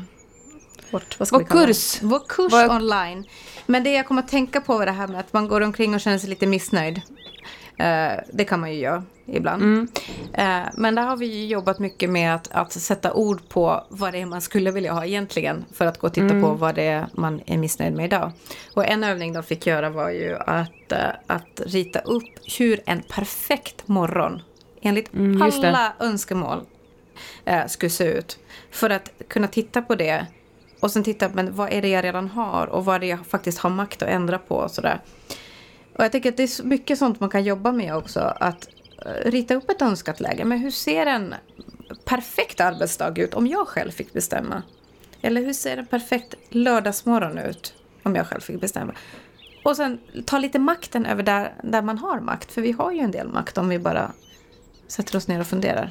vårt 0.91 1.19
vad 1.19 1.27
ska 1.27 1.37
Vår 1.37 1.43
vi 1.43 1.49
kalla 1.49 1.65
kurs. 1.65 2.01
Vår 2.01 2.21
kurs 2.27 2.53
Vår... 2.53 2.75
online. 2.75 3.23
Men 3.65 3.83
det 3.83 3.91
jag 3.91 4.07
kommer 4.07 4.21
att 4.21 4.27
tänka 4.27 4.61
på 4.61 4.81
är 4.81 4.85
det 4.85 4.91
här 4.91 5.07
med 5.07 5.19
att 5.19 5.33
man 5.33 5.47
går 5.47 5.61
omkring 5.61 5.95
och 5.95 6.01
känner 6.01 6.17
sig 6.17 6.29
lite 6.29 6.47
missnöjd. 6.47 6.97
Uh, 6.97 8.19
det 8.33 8.45
kan 8.47 8.59
man 8.59 8.73
ju 8.73 8.79
göra 8.79 9.03
ibland. 9.25 9.63
Mm. 9.63 9.87
Uh, 10.37 10.69
men 10.73 10.95
där 10.95 11.03
har 11.03 11.17
vi 11.17 11.47
jobbat 11.47 11.79
mycket 11.79 12.09
med 12.09 12.35
att, 12.35 12.51
att 12.51 12.71
sätta 12.71 13.13
ord 13.13 13.49
på 13.49 13.83
vad 13.89 14.13
det 14.13 14.21
är 14.21 14.25
man 14.25 14.41
skulle 14.41 14.71
vilja 14.71 14.93
ha 14.93 15.05
egentligen. 15.05 15.65
För 15.73 15.85
att 15.85 15.97
gå 15.97 16.07
och 16.07 16.13
titta 16.13 16.25
mm. 16.25 16.41
på 16.41 16.53
vad 16.53 16.75
det 16.75 16.83
är 16.83 17.07
man 17.13 17.41
är 17.45 17.57
missnöjd 17.57 17.93
med 17.93 18.05
idag. 18.05 18.31
Och 18.73 18.85
en 18.85 19.03
övning 19.03 19.33
de 19.33 19.43
fick 19.43 19.67
göra 19.67 19.89
var 19.89 20.09
ju 20.09 20.35
att, 20.35 20.93
att 21.27 21.61
rita 21.65 21.99
upp 21.99 22.33
hur 22.57 22.81
en 22.85 23.01
perfekt 23.01 23.87
morgon 23.87 24.41
enligt 24.87 25.13
mm, 25.13 25.41
alla 25.41 25.93
önskemål 25.99 26.65
eh, 27.45 27.67
skulle 27.67 27.89
se 27.89 28.03
ut. 28.03 28.39
För 28.71 28.89
att 28.89 29.11
kunna 29.27 29.47
titta 29.47 29.81
på 29.81 29.95
det 29.95 30.25
och 30.79 30.91
sen 30.91 31.03
titta 31.03 31.29
men 31.29 31.55
vad 31.55 31.73
är 31.73 31.81
det 31.81 31.87
jag 31.87 32.03
redan 32.03 32.27
har 32.27 32.67
och 32.67 32.85
vad 32.85 32.95
är 32.95 32.99
det 32.99 33.07
jag 33.07 33.25
faktiskt 33.25 33.59
har 33.59 33.69
makt 33.69 34.01
att 34.01 34.09
ändra 34.09 34.37
på 34.39 34.55
och 34.55 34.71
sådär. 34.71 35.01
Och 35.93 36.03
jag 36.03 36.11
tänker 36.11 36.29
att 36.29 36.37
det 36.37 36.43
är 36.43 36.63
mycket 36.63 36.99
sånt 36.99 37.19
man 37.19 37.29
kan 37.29 37.43
jobba 37.43 37.71
med 37.71 37.95
också. 37.95 38.19
Att 38.19 38.67
eh, 39.05 39.29
rita 39.31 39.55
upp 39.55 39.69
ett 39.69 39.81
önskat 39.81 40.19
läge. 40.19 40.45
Men 40.45 40.59
hur 40.59 40.71
ser 40.71 41.05
en 41.05 41.35
perfekt 42.05 42.61
arbetsdag 42.61 43.19
ut 43.19 43.33
om 43.33 43.47
jag 43.47 43.67
själv 43.67 43.91
fick 43.91 44.13
bestämma? 44.13 44.63
Eller 45.21 45.41
hur 45.41 45.53
ser 45.53 45.77
en 45.77 45.85
perfekt 45.85 46.33
lördagsmorgon 46.49 47.37
ut 47.37 47.73
om 48.03 48.15
jag 48.15 48.27
själv 48.27 48.41
fick 48.41 48.61
bestämma? 48.61 48.93
Och 49.63 49.75
sen 49.75 49.99
ta 50.25 50.37
lite 50.37 50.59
makten 50.59 51.05
över 51.05 51.23
där, 51.23 51.53
där 51.63 51.81
man 51.81 51.97
har 51.97 52.19
makt. 52.19 52.51
För 52.51 52.61
vi 52.61 52.71
har 52.71 52.91
ju 52.91 52.99
en 52.99 53.11
del 53.11 53.27
makt 53.27 53.57
om 53.57 53.69
vi 53.69 53.79
bara 53.79 54.11
sätter 54.87 55.17
oss 55.17 55.27
ner 55.27 55.39
och 55.39 55.47
funderar. 55.47 55.89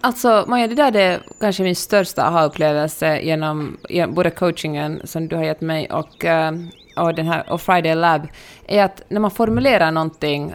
Alltså, 0.00 0.44
Maja, 0.48 0.66
det 0.66 0.74
där 0.74 0.96
är 0.96 1.20
kanske 1.40 1.62
min 1.62 1.76
största 1.76 2.22
aha-upplevelse 2.22 3.20
genom 3.20 3.76
både 4.08 4.30
coachingen 4.30 5.00
som 5.04 5.28
du 5.28 5.36
har 5.36 5.44
gett 5.44 5.60
mig 5.60 5.90
och, 5.90 6.24
eh, 6.24 6.52
och, 6.96 7.14
den 7.14 7.26
här, 7.26 7.52
och 7.52 7.60
Friday 7.60 7.94
Lab, 7.94 8.28
är 8.66 8.84
att 8.84 9.02
när 9.08 9.20
man 9.20 9.30
formulerar 9.30 9.90
någonting, 9.90 10.54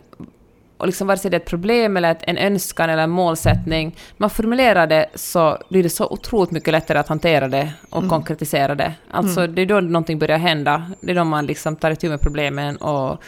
och 0.78 0.88
liksom 0.88 1.08
vare 1.08 1.18
sig 1.18 1.32
det 1.32 1.38
är 1.38 1.40
ett 1.40 1.48
problem 1.48 1.98
eller 1.98 2.18
en 2.22 2.38
önskan 2.38 2.90
eller 2.90 3.04
en 3.04 3.10
målsättning, 3.10 3.96
man 4.18 4.30
formulerar 4.30 4.88
det 4.88 5.06
så 5.16 5.58
blir 5.70 5.84
det 5.84 5.90
så 5.90 6.08
otroligt 6.08 6.52
mycket 6.52 6.72
lättare 6.72 7.00
att 7.00 7.08
hantera 7.08 7.48
det 7.48 7.74
och 7.90 7.98
mm. 7.98 8.10
konkretisera 8.10 8.76
det. 8.76 8.94
Alltså 9.12 9.40
mm. 9.40 9.56
det 9.56 9.62
är 9.62 9.66
då 9.66 9.80
någonting 9.80 10.20
börjar 10.20 10.38
hända, 10.38 10.92
det 11.02 11.12
är 11.12 11.16
då 11.16 11.24
man 11.24 11.46
liksom 11.46 11.76
tar 11.76 11.92
itu 11.92 12.10
med 12.10 12.22
problemen 12.22 12.78
och 12.78 13.24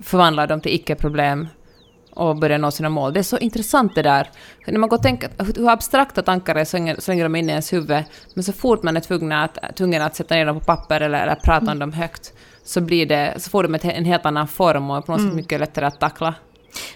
förvandlar 0.00 0.46
dem 0.46 0.60
till 0.60 0.74
icke-problem 0.74 1.48
och 2.20 2.36
börja 2.36 2.58
nå 2.58 2.70
sina 2.70 2.88
mål. 2.88 3.12
Det 3.12 3.20
är 3.20 3.22
så 3.22 3.38
intressant 3.38 3.94
det 3.94 4.02
där. 4.02 4.30
När 4.66 4.78
man 4.78 4.88
går 4.88 4.96
och 4.96 5.02
tänker 5.02 5.30
hur 5.56 5.68
abstrakta 5.68 6.22
tankar 6.22 6.54
är 6.54 6.64
så 6.64 6.76
länge 6.76 7.22
de 7.22 7.34
är 7.34 7.38
inne 7.38 7.48
i 7.48 7.50
ens 7.50 7.72
huvud, 7.72 8.04
men 8.34 8.44
så 8.44 8.52
fort 8.52 8.82
man 8.82 8.96
är 8.96 9.00
tvungen 9.00 9.32
att, 9.32 9.76
tvungen 9.76 10.02
att 10.02 10.16
sätta 10.16 10.34
ner 10.34 10.46
dem 10.46 10.58
på 10.58 10.64
papper 10.64 11.00
eller, 11.00 11.22
eller 11.22 11.34
prata 11.34 11.62
mm. 11.62 11.72
om 11.72 11.78
dem 11.78 11.92
högt, 11.92 12.32
så, 12.64 12.80
blir 12.80 13.06
det, 13.06 13.34
så 13.36 13.50
får 13.50 13.62
de 13.62 13.74
en 13.82 14.04
helt 14.04 14.26
annan 14.26 14.48
form 14.48 14.90
och 14.90 15.06
på 15.06 15.12
något 15.12 15.18
mm. 15.18 15.30
sätt 15.30 15.36
mycket 15.36 15.60
lättare 15.60 15.86
att 15.86 16.00
tackla. 16.00 16.34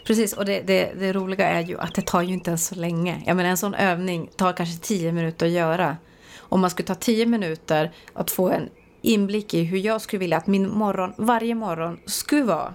Precis, 0.07 0.33
och 0.33 0.45
det, 0.45 0.61
det, 0.61 0.93
det, 0.99 1.13
roliga 1.13 1.49
är 1.49 1.61
ju 1.61 1.81
att 1.81 1.95
det 1.95 2.03
tar 2.03 2.23
ju 2.23 2.33
inte 2.33 2.51
ens 2.51 2.67
så 2.67 2.75
länge. 2.75 3.23
Jag 3.27 3.37
menar 3.37 3.51
en 3.51 3.57
sån 3.57 3.75
övning 3.75 4.31
tar 4.37 4.53
kanske 4.53 4.79
tio 4.79 5.13
minuter 5.13 5.47
att 5.47 5.53
göra. 5.53 5.97
Om 6.39 6.61
man 6.61 6.71
skulle 6.71 6.87
ta 6.87 6.95
tio 6.95 7.27
minuter 7.27 7.93
att 8.13 8.31
få 8.31 8.51
en 8.51 8.69
inblick 9.03 9.55
i 9.55 9.65
hur 9.65 9.79
jag 9.79 10.01
skulle 10.01 10.21
vilja 10.21 10.37
att 10.37 10.47
min 10.47 10.71
morgon, 10.71 11.13
varje 11.17 11.55
morgon, 11.55 11.99
skulle 12.07 12.43
vara 12.43 12.75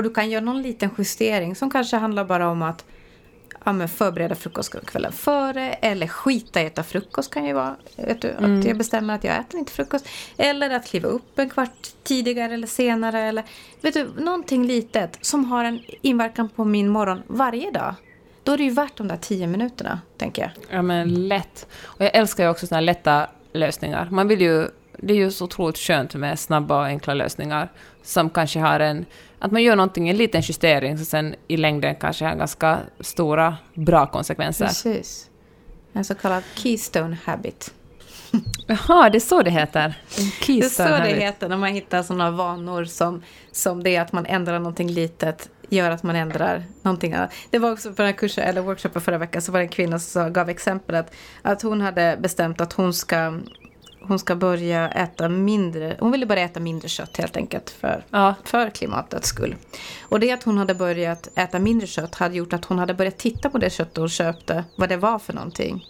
och 0.00 0.04
du 0.04 0.14
kan 0.14 0.30
göra 0.30 0.44
någon 0.44 0.62
liten 0.62 0.90
justering 0.98 1.56
som 1.56 1.70
kanske 1.70 1.96
handlar 1.96 2.24
bara 2.24 2.48
om 2.48 2.62
att 2.62 2.84
ja, 3.64 3.88
förbereda 3.88 4.34
frukost 4.34 4.86
kvällen 4.86 5.12
före 5.12 5.72
eller 5.72 6.06
skita 6.06 6.62
i 6.62 6.66
att 6.66 6.72
äta 6.72 6.82
frukost 6.82 7.34
kan 7.34 7.44
ju 7.44 7.52
vara. 7.52 7.76
Vet 7.96 8.22
du, 8.22 8.30
mm. 8.30 8.58
Att 8.58 8.64
jag 8.64 8.78
bestämmer 8.78 9.14
att 9.14 9.24
jag 9.24 9.36
äter 9.36 9.60
inte 9.60 9.72
frukost. 9.72 10.08
Eller 10.36 10.70
att 10.70 10.86
kliva 10.86 11.08
upp 11.08 11.38
en 11.38 11.50
kvart 11.50 11.88
tidigare 12.02 12.54
eller 12.54 12.66
senare. 12.66 13.20
Eller, 13.20 13.44
vet 13.80 13.94
du, 13.94 14.10
någonting 14.18 14.66
litet 14.66 15.18
som 15.20 15.44
har 15.44 15.64
en 15.64 15.80
inverkan 16.02 16.48
på 16.48 16.64
min 16.64 16.88
morgon 16.88 17.22
varje 17.26 17.70
dag. 17.70 17.94
Då 18.42 18.52
är 18.52 18.58
det 18.58 18.64
ju 18.64 18.70
värt 18.70 18.96
de 18.96 19.08
där 19.08 19.16
tio 19.16 19.46
minuterna, 19.46 20.00
tänker 20.18 20.42
jag. 20.42 20.50
Ja, 20.70 20.82
men 20.82 21.28
lätt. 21.28 21.66
Och 21.82 22.04
jag 22.04 22.14
älskar 22.14 22.44
ju 22.44 22.50
också 22.50 22.66
sådana 22.66 22.80
här 22.80 22.86
lätta 22.86 23.26
lösningar. 23.52 24.08
Man 24.10 24.28
vill 24.28 24.40
ju, 24.40 24.68
det 25.02 25.14
är 25.14 25.16
ju 25.16 25.30
så 25.30 25.44
otroligt 25.44 25.78
skönt 25.78 26.14
med 26.14 26.38
snabba 26.38 26.78
och 26.78 26.84
enkla 26.84 27.14
lösningar 27.14 27.68
som 28.02 28.30
kanske 28.30 28.58
har 28.60 28.80
en 28.80 29.06
att 29.38 29.52
man 29.52 29.62
gör 29.62 29.76
någonting, 29.76 30.08
en 30.08 30.16
liten 30.16 30.40
justering, 30.40 30.96
som 30.96 31.06
sen 31.06 31.34
i 31.48 31.56
längden 31.56 31.94
kanske 31.94 32.24
har 32.24 32.34
ganska 32.34 32.78
stora, 33.00 33.56
bra 33.74 34.06
konsekvenser. 34.06 34.66
Precis. 34.66 35.30
En 35.92 36.04
så 36.04 36.14
kallad 36.14 36.42
keystone 36.54 37.16
habit. 37.24 37.74
Jaha, 38.66 39.10
det 39.10 39.18
är 39.18 39.20
så 39.20 39.42
det 39.42 39.50
heter? 39.50 39.94
det 40.46 40.58
är 40.58 40.68
så 40.68 40.82
habit. 40.82 41.14
det 41.14 41.20
heter 41.20 41.48
när 41.48 41.56
man 41.56 41.72
hittar 41.72 42.02
sådana 42.02 42.30
vanor 42.30 42.84
som, 42.84 43.22
som 43.52 43.82
det 43.82 43.96
att 43.96 44.12
man 44.12 44.26
ändrar 44.26 44.58
någonting 44.58 44.90
litet 44.90 45.48
gör 45.70 45.90
att 45.90 46.02
man 46.02 46.16
ändrar 46.16 46.64
någonting. 46.82 47.16
Det 47.50 47.58
var 47.58 47.72
också 47.72 47.88
på 47.88 47.94
den 47.96 48.06
här 48.06 48.12
kursen, 48.12 48.44
eller 48.44 48.60
workshopen 48.60 49.02
förra 49.02 49.18
veckan, 49.18 49.42
så 49.42 49.52
var 49.52 49.58
det 49.58 49.64
en 49.64 49.68
kvinna 49.68 49.98
som 49.98 50.32
gav 50.32 50.48
exempel 50.48 50.94
att, 50.94 51.14
att 51.42 51.62
hon 51.62 51.80
hade 51.80 52.18
bestämt 52.20 52.60
att 52.60 52.72
hon 52.72 52.94
ska 52.94 53.40
hon 54.02 54.18
ska 54.18 54.36
börja 54.36 54.88
äta 54.88 55.28
mindre. 55.28 55.96
Hon 56.00 56.12
ville 56.12 56.26
börja 56.26 56.44
äta 56.44 56.60
mindre 56.60 56.88
kött 56.88 57.16
helt 57.16 57.36
enkelt 57.36 57.70
för, 57.70 58.04
Ja. 58.10 58.34
för 58.44 58.70
klimatets 58.70 59.28
skull. 59.28 59.56
Och 60.02 60.20
det 60.20 60.30
att 60.30 60.42
hon 60.42 60.58
hade 60.58 60.74
börjat 60.74 61.28
äta 61.34 61.58
mindre 61.58 61.86
kött 61.86 62.14
hade 62.14 62.36
gjort 62.36 62.52
att 62.52 62.64
hon 62.64 62.78
hade 62.78 62.94
börjat 62.94 63.18
titta 63.18 63.50
på 63.50 63.58
det 63.58 63.70
kött 63.70 63.96
hon 63.96 64.08
köpte. 64.08 64.64
Vad 64.76 64.88
det 64.88 64.96
var 64.96 65.18
för 65.18 65.32
någonting. 65.32 65.84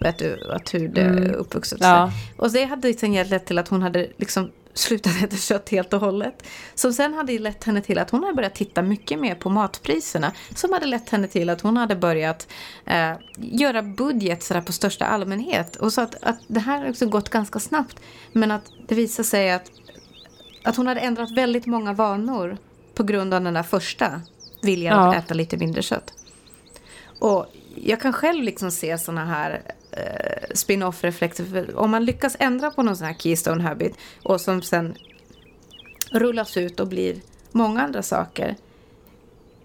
Vet 0.00 0.18
du, 0.18 0.50
att 0.52 0.74
hur 0.74 0.88
det 0.88 1.00
är 1.00 1.32
uppvuxet. 1.32 1.80
Mm. 1.80 1.92
Ja. 1.92 2.10
Och 2.36 2.50
det 2.52 2.64
hade 2.64 2.94
sen 2.94 3.12
lett 3.12 3.46
till 3.46 3.58
att 3.58 3.68
hon 3.68 3.82
hade 3.82 4.08
liksom 4.16 4.50
slutat 4.74 5.22
äta 5.22 5.36
kött 5.36 5.68
helt 5.68 5.92
och 5.92 6.00
hållet. 6.00 6.42
Som 6.74 6.92
sen 6.92 7.14
hade 7.14 7.38
lett 7.38 7.64
henne 7.64 7.80
till 7.80 7.98
att 7.98 8.10
hon 8.10 8.22
hade 8.22 8.34
börjat 8.34 8.54
titta 8.54 8.82
mycket 8.82 9.18
mer 9.18 9.34
på 9.34 9.50
matpriserna. 9.50 10.32
Som 10.54 10.72
hade 10.72 10.86
lett 10.86 11.10
henne 11.10 11.28
till 11.28 11.50
att 11.50 11.60
hon 11.60 11.76
hade 11.76 11.96
börjat 11.96 12.48
eh, 12.86 13.12
göra 13.36 13.82
budget 13.82 14.42
sådär 14.42 14.60
på 14.60 14.72
största 14.72 15.04
allmänhet. 15.04 15.76
Och 15.76 15.92
så 15.92 16.00
att, 16.00 16.22
att 16.22 16.38
det 16.46 16.60
här 16.60 16.80
har 16.80 16.90
också 16.90 17.06
gått 17.06 17.28
ganska 17.28 17.60
snabbt. 17.60 18.00
Men 18.32 18.50
att 18.50 18.64
det 18.88 18.94
visar 18.94 19.22
sig 19.24 19.50
att, 19.52 19.70
att 20.64 20.76
hon 20.76 20.86
hade 20.86 21.00
ändrat 21.00 21.30
väldigt 21.30 21.66
många 21.66 21.92
vanor 21.92 22.56
på 22.94 23.02
grund 23.02 23.34
av 23.34 23.42
den 23.42 23.54
där 23.54 23.62
första 23.62 24.20
viljan 24.62 24.98
Ja. 24.98 25.08
att 25.14 25.24
äta 25.24 25.34
lite 25.34 25.56
mindre 25.56 25.82
kött. 25.82 26.14
Och 27.18 27.46
jag 27.74 28.00
kan 28.00 28.12
själv 28.12 28.42
liksom 28.42 28.70
se 28.70 28.98
såna 28.98 29.24
här 29.24 29.62
eh, 29.92 30.54
spin-off-reflexer. 30.54 31.44
För 31.44 31.78
Om 31.78 31.90
man 31.90 32.04
lyckas 32.04 32.36
ändra 32.38 32.70
på 32.70 32.82
någon 32.82 32.96
sån 32.96 33.06
här 33.06 33.14
keystone 33.14 33.62
habit 33.62 33.96
och 34.22 34.40
som 34.40 34.62
sen 34.62 34.94
rullas 36.12 36.56
ut 36.56 36.80
och 36.80 36.88
blir 36.88 37.16
många 37.52 37.82
andra 37.82 38.02
saker. 38.02 38.56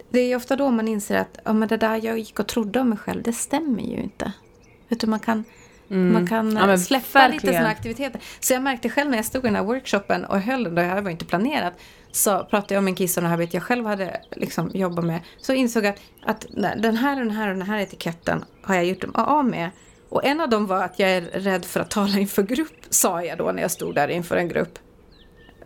Det 0.09 0.19
är 0.19 0.27
ju 0.27 0.35
ofta 0.35 0.55
då 0.55 0.71
man 0.71 0.87
inser 0.87 1.17
att 1.17 1.39
ja, 1.43 1.53
men 1.53 1.67
det 1.67 1.77
där 1.77 2.05
jag 2.05 2.19
gick 2.19 2.39
och 2.39 2.47
trodde 2.47 2.79
om 2.79 2.89
mig 2.89 2.97
själv, 2.97 3.23
det 3.23 3.33
stämmer 3.33 3.83
ju 3.83 3.97
inte. 3.97 4.31
Du, 4.89 5.07
man 5.07 5.19
kan, 5.19 5.43
man 5.87 6.27
kan 6.27 6.51
Ja, 6.55 6.77
släppa 6.77 7.19
lite 7.27 7.31
verkligen. 7.31 7.55
sådana 7.55 7.69
aktiviteter. 7.69 8.21
Så 8.39 8.53
jag 8.53 8.63
märkte 8.63 8.89
själv 8.89 9.09
när 9.09 9.17
jag 9.17 9.25
stod 9.25 9.43
i 9.43 9.47
den 9.47 9.55
här 9.55 9.63
workshopen 9.63 10.25
och 10.25 10.39
höll 10.41 10.63
den, 10.63 10.75
det 10.75 10.81
här 10.81 11.01
var 11.01 11.11
inte 11.11 11.25
planerat, 11.25 11.73
så 12.11 12.43
pratade 12.43 12.73
jag 12.73 12.81
om 12.81 12.87
en 12.87 12.95
keystone 12.95 13.27
habit 13.27 13.53
jag 13.53 13.63
själv 13.63 13.85
hade 13.85 14.21
liksom 14.31 14.71
jobbat 14.73 15.05
med. 15.05 15.21
Så 15.41 15.53
insåg 15.53 15.85
jag 15.85 15.95
att, 16.25 16.45
att 16.45 16.45
den 16.77 16.97
här 16.97 17.19
och 17.19 17.25
den 17.25 17.35
här 17.35 17.49
och 17.49 17.57
den 17.57 17.67
här 17.67 17.79
etiketten 17.79 18.45
har 18.61 18.75
jag 18.75 18.85
gjort 18.85 19.03
av 19.13 19.45
med. 19.45 19.69
Och 20.09 20.25
en 20.25 20.41
av 20.41 20.49
dem 20.49 20.67
var 20.67 20.83
att 20.83 20.99
jag 20.99 21.09
är 21.11 21.21
rädd 21.21 21.65
för 21.65 21.79
att 21.79 21.89
tala 21.89 22.19
inför 22.19 22.43
grupp, 22.43 22.77
sa 22.89 23.23
jag 23.23 23.37
då 23.37 23.51
när 23.51 23.61
jag 23.61 23.71
stod 23.71 23.95
där 23.95 24.07
inför 24.07 24.37
en 24.37 24.47
grupp. 24.47 24.79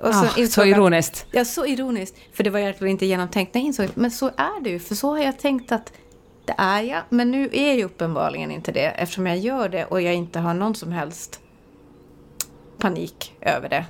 Och 0.01 0.09
Ah, 0.09 0.13
så 0.13 0.41
jag 0.41 0.45
att- 0.45 0.77
ironiskt. 0.77 1.25
Ja, 1.31 1.45
så 1.45 1.65
ironiskt. 1.65 2.15
För 2.33 2.43
det 2.43 2.49
var 2.49 2.59
egentligen 2.59 2.91
inte 2.91 3.05
genomtänkt 3.05 3.53
när 3.53 3.61
jag 3.61 3.65
insåg 3.67 3.87
Men 3.95 4.11
så 4.11 4.27
är 4.27 4.63
det 4.63 4.69
ju. 4.69 4.79
För 4.79 4.95
så 4.95 5.09
har 5.09 5.19
jag 5.23 5.39
tänkt 5.39 5.71
att 5.71 5.93
det 6.45 6.53
är 6.57 6.81
jag. 6.81 7.01
Men 7.09 7.31
nu 7.31 7.49
är 7.53 7.73
jag 7.73 7.81
uppenbarligen 7.85 8.51
inte 8.51 8.71
det. 8.71 8.85
Eftersom 8.85 9.27
jag 9.27 9.37
gör 9.37 9.69
det 9.69 9.85
och 9.85 10.01
jag 10.01 10.13
inte 10.13 10.39
har 10.39 10.53
någon 10.53 10.75
som 10.75 10.91
helst 10.91 11.39
panik 12.77 13.33
över 13.41 13.69
det. 13.69 13.85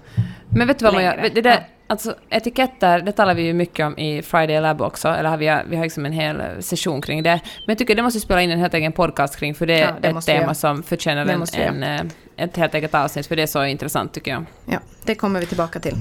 Men 0.49 0.67
vet 0.67 0.79
du 0.79 0.85
vad 0.85 1.03
gör? 1.03 1.29
Det 1.33 1.41
där, 1.41 1.51
Ja. 1.51 1.63
Alltså, 1.91 2.15
etiketter, 2.29 3.01
det 3.01 3.11
talar 3.11 3.33
vi 3.33 3.41
ju 3.41 3.53
mycket 3.53 3.85
om 3.85 3.97
i 3.97 4.21
Friday 4.21 4.61
Lab 4.61 4.81
också, 4.81 5.07
eller 5.07 5.29
har 5.29 5.37
vi, 5.37 5.57
vi 5.69 5.75
har 5.75 5.83
liksom 5.83 6.05
en 6.05 6.11
hel 6.11 6.63
session 6.63 7.01
kring 7.01 7.23
det. 7.23 7.39
Men 7.65 7.65
jag 7.65 7.77
tycker 7.77 7.95
det 7.95 8.03
måste 8.03 8.17
vi 8.17 8.21
spela 8.21 8.41
in 8.41 8.51
en 8.51 8.59
helt 8.59 8.73
egen 8.73 8.91
podcast 8.91 9.35
kring, 9.35 9.55
för 9.55 9.65
det 9.65 9.73
är 9.73 9.87
Ja, 9.87 9.95
det 10.01 10.07
ett 10.07 10.13
måste 10.13 10.33
vi 10.33 10.39
tema 10.39 10.53
som 10.53 10.83
förtjänar 10.83 11.25
en, 11.25 11.45
vi 11.53 11.61
en, 11.63 11.83
eh, 11.83 12.01
ett 12.35 12.57
helt 12.57 12.75
eget 12.75 12.95
avsnitt, 12.95 13.27
för 13.27 13.35
det 13.35 13.41
är 13.41 13.47
så 13.47 13.65
intressant 13.65 14.13
tycker 14.13 14.31
jag. 14.31 14.45
Ja, 14.65 14.79
det 15.03 15.15
kommer 15.15 15.39
vi 15.39 15.45
tillbaka 15.45 15.79
till. 15.79 15.95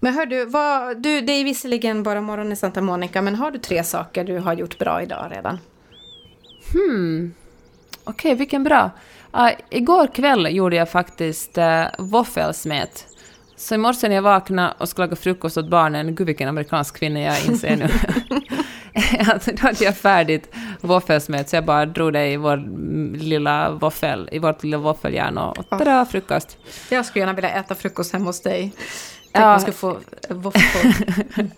Men 0.00 0.14
hör 0.14 0.26
du, 0.26 0.44
vad, 0.44 1.02
du, 1.02 1.20
det 1.20 1.32
är 1.32 1.44
visserligen 1.44 2.02
bara 2.02 2.20
morgon 2.20 2.52
i 2.52 2.56
Santa 2.56 2.80
Monica, 2.80 3.22
men 3.22 3.34
har 3.34 3.50
du 3.50 3.58
tre 3.58 3.84
saker 3.84 4.24
du 4.24 4.38
har 4.38 4.54
gjort 4.54 4.78
bra 4.78 5.02
idag 5.02 5.26
redan? 5.30 5.58
Okej, 8.04 8.34
vilken 8.34 8.64
bra. 8.64 8.90
Uh, 9.36 9.50
igår 9.70 10.06
kväll 10.06 10.56
gjorde 10.56 10.76
jag 10.76 10.90
faktiskt 10.90 11.58
uh, 11.58 11.84
våffelsmet. 11.98 13.06
Så 13.60 13.74
i 13.74 13.78
morse 13.78 14.08
när 14.08 14.14
jag 14.14 14.22
vaknade 14.22 14.74
och 14.78 14.88
skulle 14.88 15.06
laga 15.06 15.16
frukost 15.16 15.56
åt 15.56 15.68
barnen, 15.68 16.14
gud 16.14 16.26
vilken 16.26 16.48
amerikansk 16.48 16.96
kvinna 16.96 17.20
jag 17.20 17.44
inser 17.44 17.76
nu. 17.76 17.88
alltså, 19.32 19.50
då 19.52 19.62
hade 19.62 19.84
jag 19.84 19.96
färdigt 19.96 20.54
våffelsmet, 20.80 21.48
så 21.48 21.56
jag 21.56 21.64
bara 21.64 21.86
drog 21.86 22.12
det 22.12 22.26
i 22.26 22.36
vår 22.36 22.56
lilla 23.16 23.70
våffel, 23.70 24.28
i 24.32 24.38
vårt 24.38 24.62
lilla 24.62 24.78
våffeljärn 24.78 25.38
och, 25.38 25.68
tada, 25.70 26.06
frukost. 26.06 26.58
Jag 26.90 27.06
skulle 27.06 27.20
gärna 27.20 27.32
vilja 27.32 27.50
äta 27.50 27.74
frukost 27.74 28.12
hemma 28.12 28.24
hos 28.24 28.42
dig. 28.42 28.72
Tänk 29.32 29.44
Ja. 29.44 29.48
man 29.48 29.60
skulle 29.60 29.76
få 29.76 29.90
eh, 30.28 30.36
våfflor. 30.36 30.92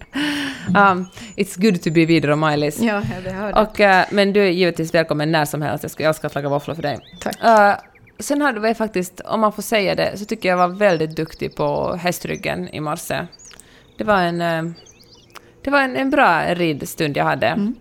Um, 0.68 1.06
it's 1.36 1.60
good 1.60 1.82
to 1.82 1.90
be 1.90 2.04
vidare, 2.06 2.36
Maj-Lis. 2.36 2.80
ja, 2.80 3.02
det 3.24 3.30
hör 3.30 3.52
du. 3.52 3.60
Och, 3.60 3.80
eh, 3.80 4.04
men 4.10 4.32
du 4.32 4.40
är 4.42 4.50
givetvis 4.50 4.94
välkommen 4.94 5.32
när 5.32 5.44
som 5.44 5.62
helst. 5.62 5.84
Jag 5.84 5.90
skulle 5.90 6.08
älska 6.08 6.26
att 6.26 6.34
laga 6.34 6.48
våfflor 6.48 6.74
för 6.74 6.82
dig. 6.82 6.98
Tack. 7.20 7.36
Eh, 7.44 7.74
sen 8.24 8.42
hade 8.42 8.68
jag 8.68 8.76
faktiskt, 8.76 9.20
om 9.20 9.40
man 9.40 9.52
får 9.52 9.62
säga 9.62 9.94
det, 9.94 10.18
så 10.18 10.24
tycker 10.24 10.48
jag 10.48 10.56
var 10.56 10.68
väldigt 10.68 11.16
duktig 11.16 11.54
på 11.56 11.94
hästryggen 11.94 12.68
i 12.68 12.80
morse. 12.80 13.26
Det 13.98 14.04
var 14.04 14.22
en, 14.22 14.40
eh, 14.40 14.72
det 15.62 15.70
var 15.70 15.80
en, 15.80 15.96
en 15.96 16.10
bra 16.10 16.54
ridstund 16.54 17.16
jag 17.16 17.24
hade. 17.24 17.46
Mm. 17.46 17.74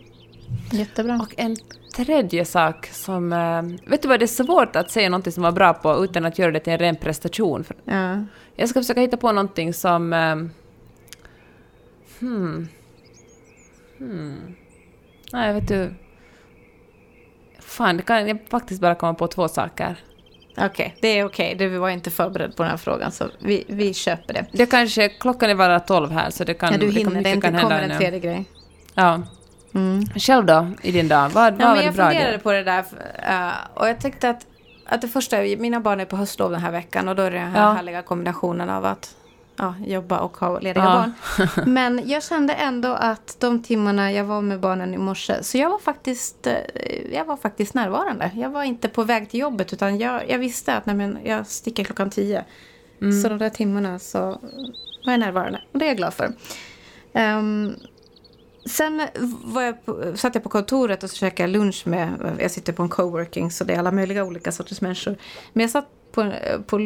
Jättebra. 0.71 1.15
Och 1.21 1.33
en 1.37 1.55
tredje 1.95 2.45
sak 2.45 2.85
som... 2.87 3.33
eh, 3.33 3.89
vet 3.89 4.01
du 4.01 4.07
vad, 4.07 4.19
det 4.19 4.25
är 4.25 4.43
svårt 4.43 4.75
att 4.75 4.91
säga 4.91 5.09
någonting 5.09 5.33
som 5.33 5.43
var 5.43 5.51
bra 5.51 5.73
på 5.73 6.03
utan 6.03 6.25
att 6.25 6.39
göra 6.39 6.51
det 6.51 6.59
till 6.59 6.73
en 6.73 6.79
ren 6.79 6.95
prestation. 6.95 7.63
Ja. 7.85 8.25
jag 8.55 8.69
ska 8.69 8.79
försöka 8.79 9.01
hitta 9.01 9.17
på 9.17 9.31
någonting 9.31 9.73
som... 9.73 10.13
eh, 10.13 10.35
Hmm. 12.19 12.67
Hmm. 13.97 14.55
Nej, 15.33 15.53
vet 15.53 15.67
du... 15.67 15.93
Fan, 17.59 17.97
det 17.97 18.03
kan 18.03 18.27
jag 18.27 18.39
faktiskt 18.49 18.81
bara 18.81 18.95
komma 18.95 19.13
på 19.13 19.27
två 19.27 19.47
saker. 19.47 19.97
Okej, 20.57 20.95
det 21.01 21.07
är 21.19 21.25
okej. 21.25 21.55
Du 21.55 21.67
var 21.77 21.89
inte 21.89 22.11
förberedd 22.11 22.55
på 22.55 22.63
den 22.63 22.69
här 22.69 22.77
frågan, 22.77 23.11
så 23.11 23.25
vi, 23.39 23.63
vi 23.67 23.93
köper 23.93 24.33
det. 24.33 24.45
Det 24.51 24.65
kanske... 24.65 25.09
Klockan 25.09 25.49
är 25.49 25.55
bara 25.55 25.79
tolv 25.79 26.11
här, 26.11 26.29
så 26.29 26.43
det 26.43 26.53
kan... 26.53 26.71
Ja, 26.71 26.77
du 26.77 26.87
det 26.91 26.93
kan, 27.03 27.11
hinner, 27.11 27.23
det 27.23 27.29
inte 27.29 27.47
kan 27.47 27.55
hända 27.55 27.75
kommer 27.77 27.89
en 27.89 27.97
tredje 27.97 28.19
grej. 28.19 28.45
Ja. 28.93 29.21
Mm. 29.75 30.05
Själv 30.15 30.45
då, 30.45 30.67
i 30.81 30.91
din 30.91 31.07
dag? 31.07 31.29
Vad, 31.29 31.53
vad 31.53 31.61
Ja, 31.61 31.67
var 31.69 31.75
det 31.75 31.83
jag 31.83 31.93
bra? 31.93 32.05
funderade 32.05 32.31
det? 32.31 32.39
på 32.39 32.51
det 32.51 32.63
där 32.63 32.83
eh, 33.29 33.49
och 33.73 33.89
jag 33.89 33.99
tyckte 34.01 34.29
att, 34.29 34.45
att 34.85 35.01
det 35.01 35.07
första, 35.07 35.37
mina 35.37 35.79
barn 35.79 35.99
är 35.99 36.05
på 36.05 36.15
höstlov 36.17 36.51
den 36.51 36.61
här 36.61 36.71
veckan 36.71 37.07
och 37.07 37.15
då 37.15 37.21
är 37.23 37.31
det 37.31 37.37
den 37.37 37.51
här 37.51 37.61
Ja. 37.63 37.71
härliga 37.73 38.01
kombinationen 38.01 38.69
av 38.69 38.85
att 38.85 39.15
ja, 39.61 39.75
jobba 39.85 40.19
och 40.19 40.37
ha 40.37 40.59
lediga 40.59 40.83
Ja. 40.83 41.11
barn. 41.37 41.47
Men 41.73 42.01
jag 42.09 42.23
kände 42.23 42.53
ändå 42.53 42.89
att 42.89 43.35
de 43.39 43.63
timmarna 43.63 44.11
jag 44.11 44.23
var 44.25 44.41
med 44.41 44.59
barnen 44.59 44.93
i 44.93 44.97
morse, 44.97 45.43
så 45.43 45.57
jag 45.57 45.69
var 45.69 45.79
faktiskt, 45.79 46.47
eh, 46.47 47.13
jag 47.13 47.25
var 47.25 47.37
faktiskt 47.37 47.73
närvarande. 47.73 48.31
Jag 48.35 48.49
var 48.49 48.63
inte 48.63 48.87
på 48.87 49.03
väg 49.03 49.29
till 49.29 49.39
jobbet 49.39 49.73
utan 49.73 49.97
jag, 49.97 50.29
jag 50.29 50.39
visste 50.39 50.73
att 50.73 50.85
nej, 50.85 50.95
men 50.95 51.17
jag 51.23 51.47
sticker 51.47 51.83
klockan 51.83 52.09
tio. 52.09 52.45
Så 53.23 53.29
de 53.29 53.37
där 53.37 53.49
timmarna 53.49 53.99
så 53.99 54.19
var 55.05 55.13
jag 55.13 55.19
närvarande 55.19 55.61
och 55.71 55.79
det 55.79 55.85
är 55.85 55.87
jag 55.87 55.97
glad 55.97 56.13
för. 56.13 56.33
Ehm, 57.13 57.73
Sen 58.65 59.07
var 59.43 59.61
jag 59.61 59.85
på, 59.85 60.13
satt 60.15 60.35
jag 60.35 60.43
på 60.43 60.49
kontoret 60.49 61.03
och 61.03 61.09
käkade 61.09 61.47
lunch 61.49 61.87
med, 61.87 62.35
jag 62.39 62.51
sitter 62.51 62.73
på 62.73 62.83
en 62.83 62.89
coworking 62.89 63.51
så 63.51 63.63
det 63.63 63.73
är 63.73 63.79
alla 63.79 63.91
möjliga 63.91 64.23
olika 64.23 64.51
sorters 64.51 64.81
människor. 64.81 65.15
Men 65.53 65.61
jag 65.61 65.69
satt 65.69 65.87
på, 66.11 66.31
på, 66.67 66.79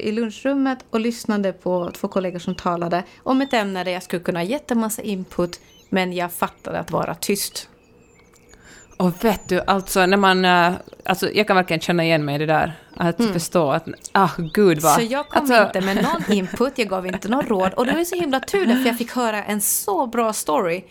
i 0.00 0.12
lunchrummet 0.12 0.78
och 0.90 1.00
lyssnade 1.00 1.52
på 1.52 1.90
två 1.90 2.08
kollegor 2.08 2.38
som 2.38 2.54
talade 2.54 3.02
om 3.22 3.40
ett 3.40 3.52
ämne 3.52 3.84
där 3.84 3.92
jag 3.92 4.02
skulle 4.02 4.22
kunna 4.22 4.38
ha 4.38 4.44
jättemassa 4.44 5.02
input 5.02 5.60
men 5.88 6.12
jag 6.12 6.32
fattade 6.32 6.78
att 6.78 6.90
vara 6.90 7.14
tyst. 7.14 7.68
Och 8.96 9.24
vet 9.24 9.48
du, 9.48 9.60
alltså 9.60 10.06
när 10.06 10.16
man... 10.16 10.44
eh, 10.44 10.72
Alltså 11.04 11.30
jag 11.30 11.46
kan 11.46 11.56
verkligen 11.56 11.80
känna 11.80 12.04
igen 12.04 12.24
mig 12.24 12.34
i 12.34 12.38
det 12.38 12.46
där. 12.46 12.72
Att 12.96 13.16
förstå 13.16 13.70
att... 13.70 13.88
Ah, 14.12 14.28
gud 14.54 14.78
vad... 14.80 14.92
Mm. 14.98 15.08
Så 15.08 15.12
jag 15.14 15.28
kom 15.28 15.40
alltså, 15.40 15.62
inte 15.62 15.80
med 15.80 15.96
någon 16.02 16.32
input, 16.36 16.72
jag 16.78 16.88
gav 16.88 17.06
inte 17.06 17.28
någon 17.28 17.46
råd. 17.46 17.74
Och 17.74 17.86
det 17.86 17.92
var 17.92 18.04
så 18.04 18.16
himla 18.16 18.40
tur 18.40 18.66
för 18.66 18.86
jag 18.86 18.98
fick 18.98 19.12
höra 19.12 19.44
en 19.44 19.60
så 19.60 20.06
bra 20.06 20.32
story. 20.32 20.84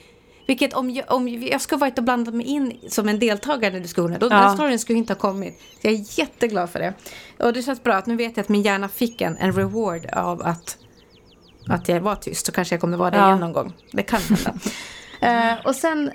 Vilket 0.47 0.73
om 0.73 0.89
jag, 0.89 1.11
om 1.11 1.27
jag 1.27 1.61
skulle 1.61 1.79
varit 1.79 1.97
och 1.97 2.03
blandat 2.03 2.33
mig 2.33 2.45
in 2.45 2.79
som 2.89 3.09
en 3.09 3.19
deltagare 3.19 3.77
i 3.77 3.79
diskussionen, 3.79 4.19
då 4.19 4.27
Ja. 4.31 4.35
den 4.41 4.53
storyn 4.53 4.79
skulle 4.79 4.97
inte 4.97 5.13
ha 5.13 5.19
kommit. 5.19 5.59
Så 5.81 5.87
jag 5.87 5.93
är 5.93 6.19
jätteglad 6.19 6.69
för 6.69 6.79
det. 6.79 6.93
Och 7.39 7.53
det 7.53 7.61
känns 7.63 7.83
bra 7.83 7.93
att 7.93 8.05
nu 8.05 8.15
vet 8.15 8.37
jag 8.37 8.43
att 8.43 8.49
min 8.49 8.61
hjärna 8.61 8.89
fick 8.89 9.21
en, 9.21 9.37
en 9.37 9.53
reward 9.53 10.05
av 10.13 10.41
att, 10.41 10.77
att 11.67 11.89
jag 11.89 12.01
var 12.01 12.15
tyst. 12.15 12.45
Så 12.45 12.51
kanske 12.51 12.73
jag 12.75 12.81
kommer 12.81 12.97
vara 12.97 13.11
det 13.11 13.17
Ja. 13.17 13.27
igen 13.27 13.39
någon 13.39 13.53
gång. 13.53 13.73
Det 13.91 14.03
kan 14.03 14.21
hända. 14.21 14.53
Eh, 15.23 15.65
och 15.65 15.75
sen, 15.75 16.11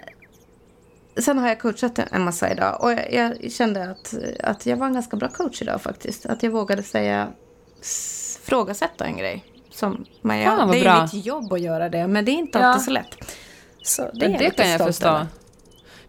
sen 1.21 1.39
har 1.39 1.49
jag 1.49 1.61
coachat 1.61 1.99
en 2.13 2.25
massa 2.25 2.53
idag. 2.53 2.83
Och 2.85 2.93
jag, 2.93 3.09
jag 3.11 3.53
kände 3.53 3.91
att, 3.91 4.15
att 4.43 4.67
jag 4.67 4.77
var 4.77 4.87
en 4.87 4.93
ganska 4.95 5.17
bra 5.17 5.29
coach 5.29 5.63
idag 5.63 5.83
faktiskt. 5.83 6.27
Att 6.27 6.43
jag 6.43 6.51
vågade 6.51 6.83
säga, 6.83 7.29
frågasätta 8.45 9.05
en 9.05 9.17
grej. 9.17 9.45
Som, 9.71 10.05
men 10.23 10.39
jag, 10.39 10.59
Fan, 10.59 10.71
det 10.71 10.79
är 10.79 10.83
bra. 10.83 11.03
mitt 11.13 11.27
jobb 11.27 11.53
att 11.53 11.61
göra 11.61 11.89
det, 11.89 12.07
men 12.07 12.25
det 12.25 12.31
är 12.31 12.33
inte 12.39 12.59
Ja. 12.59 12.65
alltid 12.67 12.85
så 12.85 12.91
lätt. 12.91 13.17
Så 13.87 14.11
det, 14.13 14.29
det 14.29 14.51
kan 14.57 14.71
jag 14.71 14.81
förstå. 14.81 15.09
över. 15.09 15.27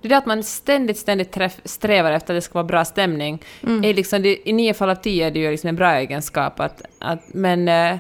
Det 0.02 0.08
där 0.08 0.18
att 0.18 0.26
man 0.26 0.44
ständigt, 0.44 0.98
ständigt 0.98 1.32
träff, 1.32 1.60
strävar 1.64 2.12
efter 2.12 2.34
att 2.34 2.38
det 2.38 2.42
ska 2.42 2.54
vara 2.54 2.64
bra 2.64 2.86
stämning. 2.86 3.44
Mm. 3.64 3.84
Är 3.84 3.94
liksom, 3.94 4.22
det, 4.22 4.50
I 4.50 4.54
nio 4.54 4.74
fall 4.74 4.90
av 4.90 4.96
tio 4.96 5.28
är 5.28 5.32
det 5.32 5.40
ju 5.40 5.52
liksom 5.52 5.68
en 5.68 5.76
bra 5.76 5.94
egenskap. 5.94 6.60
Att, 6.60 6.82
att, 7.00 7.20
men, 7.28 7.68
eh, 7.68 7.98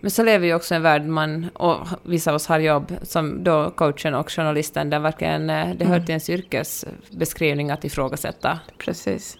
men 0.00 0.10
så 0.10 0.22
lever 0.22 0.46
ju 0.46 0.54
också 0.54 0.74
en 0.74 0.82
värld 0.82 1.02
man, 1.06 1.50
och 1.54 1.86
vissa 2.02 2.30
av 2.30 2.34
oss 2.34 2.46
har 2.46 2.58
jobb, 2.58 2.92
som 3.02 3.44
då 3.44 3.70
coachen 3.70 4.14
och 4.14 4.30
journalisten, 4.32 4.90
där 4.90 4.98
verkligen 4.98 5.50
eh, 5.50 5.66
det 5.66 5.84
Mm. 5.84 5.86
hör 5.88 6.00
till 6.00 6.10
ens 6.10 6.30
yrkesbeskrivning 6.30 7.70
att 7.70 7.84
ifrågasätta. 7.84 8.58
Precis. 8.78 9.36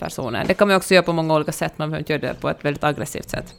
personer. 0.00 0.44
Det 0.44 0.54
kan 0.54 0.68
man 0.68 0.76
också 0.76 0.94
göra 0.94 1.02
på 1.04 1.12
många 1.12 1.34
olika 1.34 1.52
sätt, 1.52 1.72
man 1.76 1.90
behöver 1.90 1.98
inte 2.00 2.12
göra 2.12 2.20
det 2.34 2.40
på 2.40 2.48
ett 2.50 2.64
väldigt 2.64 2.84
aggressivt 2.84 3.30
sätt. 3.30 3.54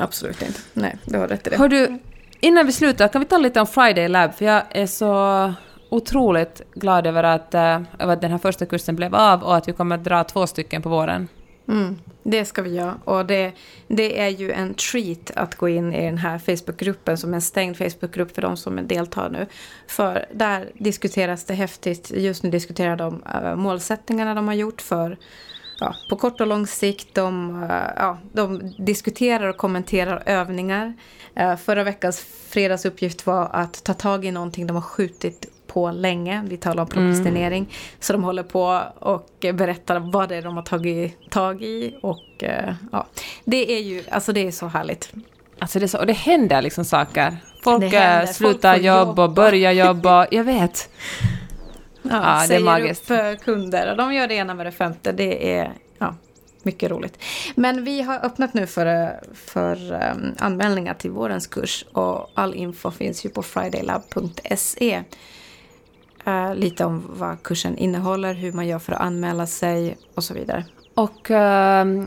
Absolut 0.00 0.42
inte. 0.42 0.60
Nej, 0.72 0.96
du 1.04 1.18
har 1.18 1.28
rätt 1.28 1.46
i 1.46 1.50
det. 1.50 1.56
Hör 1.56 1.68
du, 1.68 1.98
innan 2.44 2.66
vi 2.66 2.72
slutar, 2.72 3.08
kan 3.08 3.20
vi 3.20 3.26
ta 3.26 3.38
lite 3.38 3.60
om 3.60 3.66
Friday 3.66 4.08
Lab? 4.08 4.34
För 4.34 4.44
jag 4.44 4.62
är 4.70 4.86
så 4.86 5.52
otroligt 5.88 6.62
glad 6.74 7.06
över 7.06 7.24
att, 7.24 7.54
eh, 7.54 7.80
över 7.98 8.12
att 8.12 8.20
den 8.20 8.30
här 8.30 8.38
första 8.38 8.66
kursen 8.66 8.96
blev 8.96 9.14
av 9.14 9.42
och 9.42 9.56
att 9.56 9.68
vi 9.68 9.72
kommer 9.72 9.94
att 9.94 10.04
dra 10.04 10.24
två 10.24 10.46
stycken 10.46 10.82
på 10.82 10.88
våren. 10.88 11.28
Mm, 11.68 11.98
det 12.22 12.44
ska 12.44 12.62
vi 12.62 12.74
göra. 12.74 12.94
Och 13.04 13.26
det, 13.26 13.52
det 13.88 14.20
är 14.20 14.28
ju 14.28 14.52
en 14.52 14.74
treat 14.74 15.30
att 15.36 15.54
gå 15.54 15.68
in 15.68 15.94
i 15.94 16.04
den 16.06 16.18
här 16.18 16.38
Facebookgruppen 16.38 17.18
som 17.18 17.30
är 17.30 17.34
en 17.34 17.42
stängd 17.42 17.76
Facebookgrupp 17.76 18.34
för 18.34 18.42
de 18.42 18.56
som 18.56 18.86
deltar 18.86 19.30
nu. 19.30 19.46
För 19.86 20.26
där 20.32 20.68
diskuteras 20.74 21.44
det 21.44 21.54
häftigt. 21.54 22.10
Just 22.10 22.42
nu 22.42 22.50
diskuterar 22.50 22.96
de 22.96 23.22
eh, 23.34 23.56
målsättningarna 23.56 24.34
de 24.34 24.48
har 24.48 24.54
gjort 24.54 24.82
för 24.82 25.18
ja, 25.80 25.94
på 26.08 26.16
kort 26.16 26.40
och 26.40 26.46
lång 26.46 26.66
sikt. 26.66 27.14
De, 27.14 27.62
uh, 27.62 27.70
ja, 27.96 28.18
de 28.32 28.74
diskuterar 28.78 29.48
och 29.48 29.56
kommenterar 29.56 30.22
övningar. 30.26 30.94
Uh, 31.40 31.56
förra 31.56 31.84
veckans 31.84 32.26
fredagsuppgift 32.48 33.26
var 33.26 33.48
att 33.52 33.84
ta 33.84 33.94
tag 33.94 34.24
i 34.24 34.30
någonting 34.30 34.66
de 34.66 34.74
har 34.74 34.82
skjutit 34.82 35.46
på 35.66 35.90
länge. 35.90 36.44
Vi 36.48 36.56
talar 36.56 36.82
om 36.82 36.88
prokrastinering. 36.88 37.62
Mm. 37.62 37.72
Så 38.00 38.12
de 38.12 38.24
håller 38.24 38.42
på 38.42 38.82
och 38.98 39.46
berättar 39.54 39.98
vad 39.98 40.28
det 40.28 40.36
är 40.36 40.42
de 40.42 40.56
har 40.56 40.62
tagit 40.62 41.30
tag 41.30 41.62
i. 41.62 41.98
Och 42.02 42.42
uh, 42.42 42.74
ja, 42.92 43.06
det 43.44 43.72
är 43.76 43.80
ju, 43.80 44.02
alltså 44.10 44.32
det 44.32 44.46
är 44.46 44.50
så 44.50 44.66
härligt. 44.66 45.12
Alltså 45.58 45.78
det, 45.78 45.88
så, 45.88 45.98
och 45.98 46.06
det 46.06 46.12
händer 46.12 46.62
liksom 46.62 46.84
saker. 46.84 47.36
Folk 47.62 47.82
händer, 47.82 48.26
slutar 48.26 48.72
folk 48.72 48.84
jobb 48.84 49.18
och 49.18 49.32
börjar 49.32 49.72
jobba, 49.72 50.26
jag 50.30 50.44
vet. 50.44 50.88
Ja, 52.10 52.40
ja 52.40 52.46
det 52.48 52.54
är 52.54 52.60
magiskt. 52.60 53.10
upp 53.10 53.10
eh, 53.10 53.34
kunder 53.44 53.90
och 53.90 53.96
de 53.96 54.14
gör 54.14 54.28
det 54.28 54.34
ena 54.34 54.54
med 54.54 54.66
det 54.66 54.72
femte. 54.72 55.12
Det 55.12 55.56
är 55.56 55.72
ja, 55.98 56.14
mycket 56.62 56.90
roligt. 56.90 57.18
Men 57.54 57.84
vi 57.84 58.02
har 58.02 58.24
öppnat 58.24 58.54
nu 58.54 58.66
för, 58.66 58.86
eh, 58.86 59.08
för 59.34 59.92
um, 59.92 60.34
anmälningar 60.38 60.94
till 60.94 61.10
vårens 61.10 61.46
kurs 61.46 61.84
och 61.92 62.30
all 62.34 62.54
info 62.54 62.90
finns 62.90 63.26
ju 63.26 63.28
på 63.28 63.42
fridaylab.se. 63.42 65.02
Uh, 66.26 66.54
lite 66.54 66.84
om 66.84 67.04
vad 67.08 67.42
kursen 67.42 67.78
innehåller, 67.78 68.34
hur 68.34 68.52
man 68.52 68.66
gör 68.66 68.78
för 68.78 68.92
att 68.92 69.00
anmäla 69.00 69.46
sig 69.46 69.96
och 70.14 70.24
så 70.24 70.34
vidare. 70.34 70.64
Och 70.94 71.30
uh, 71.30 72.06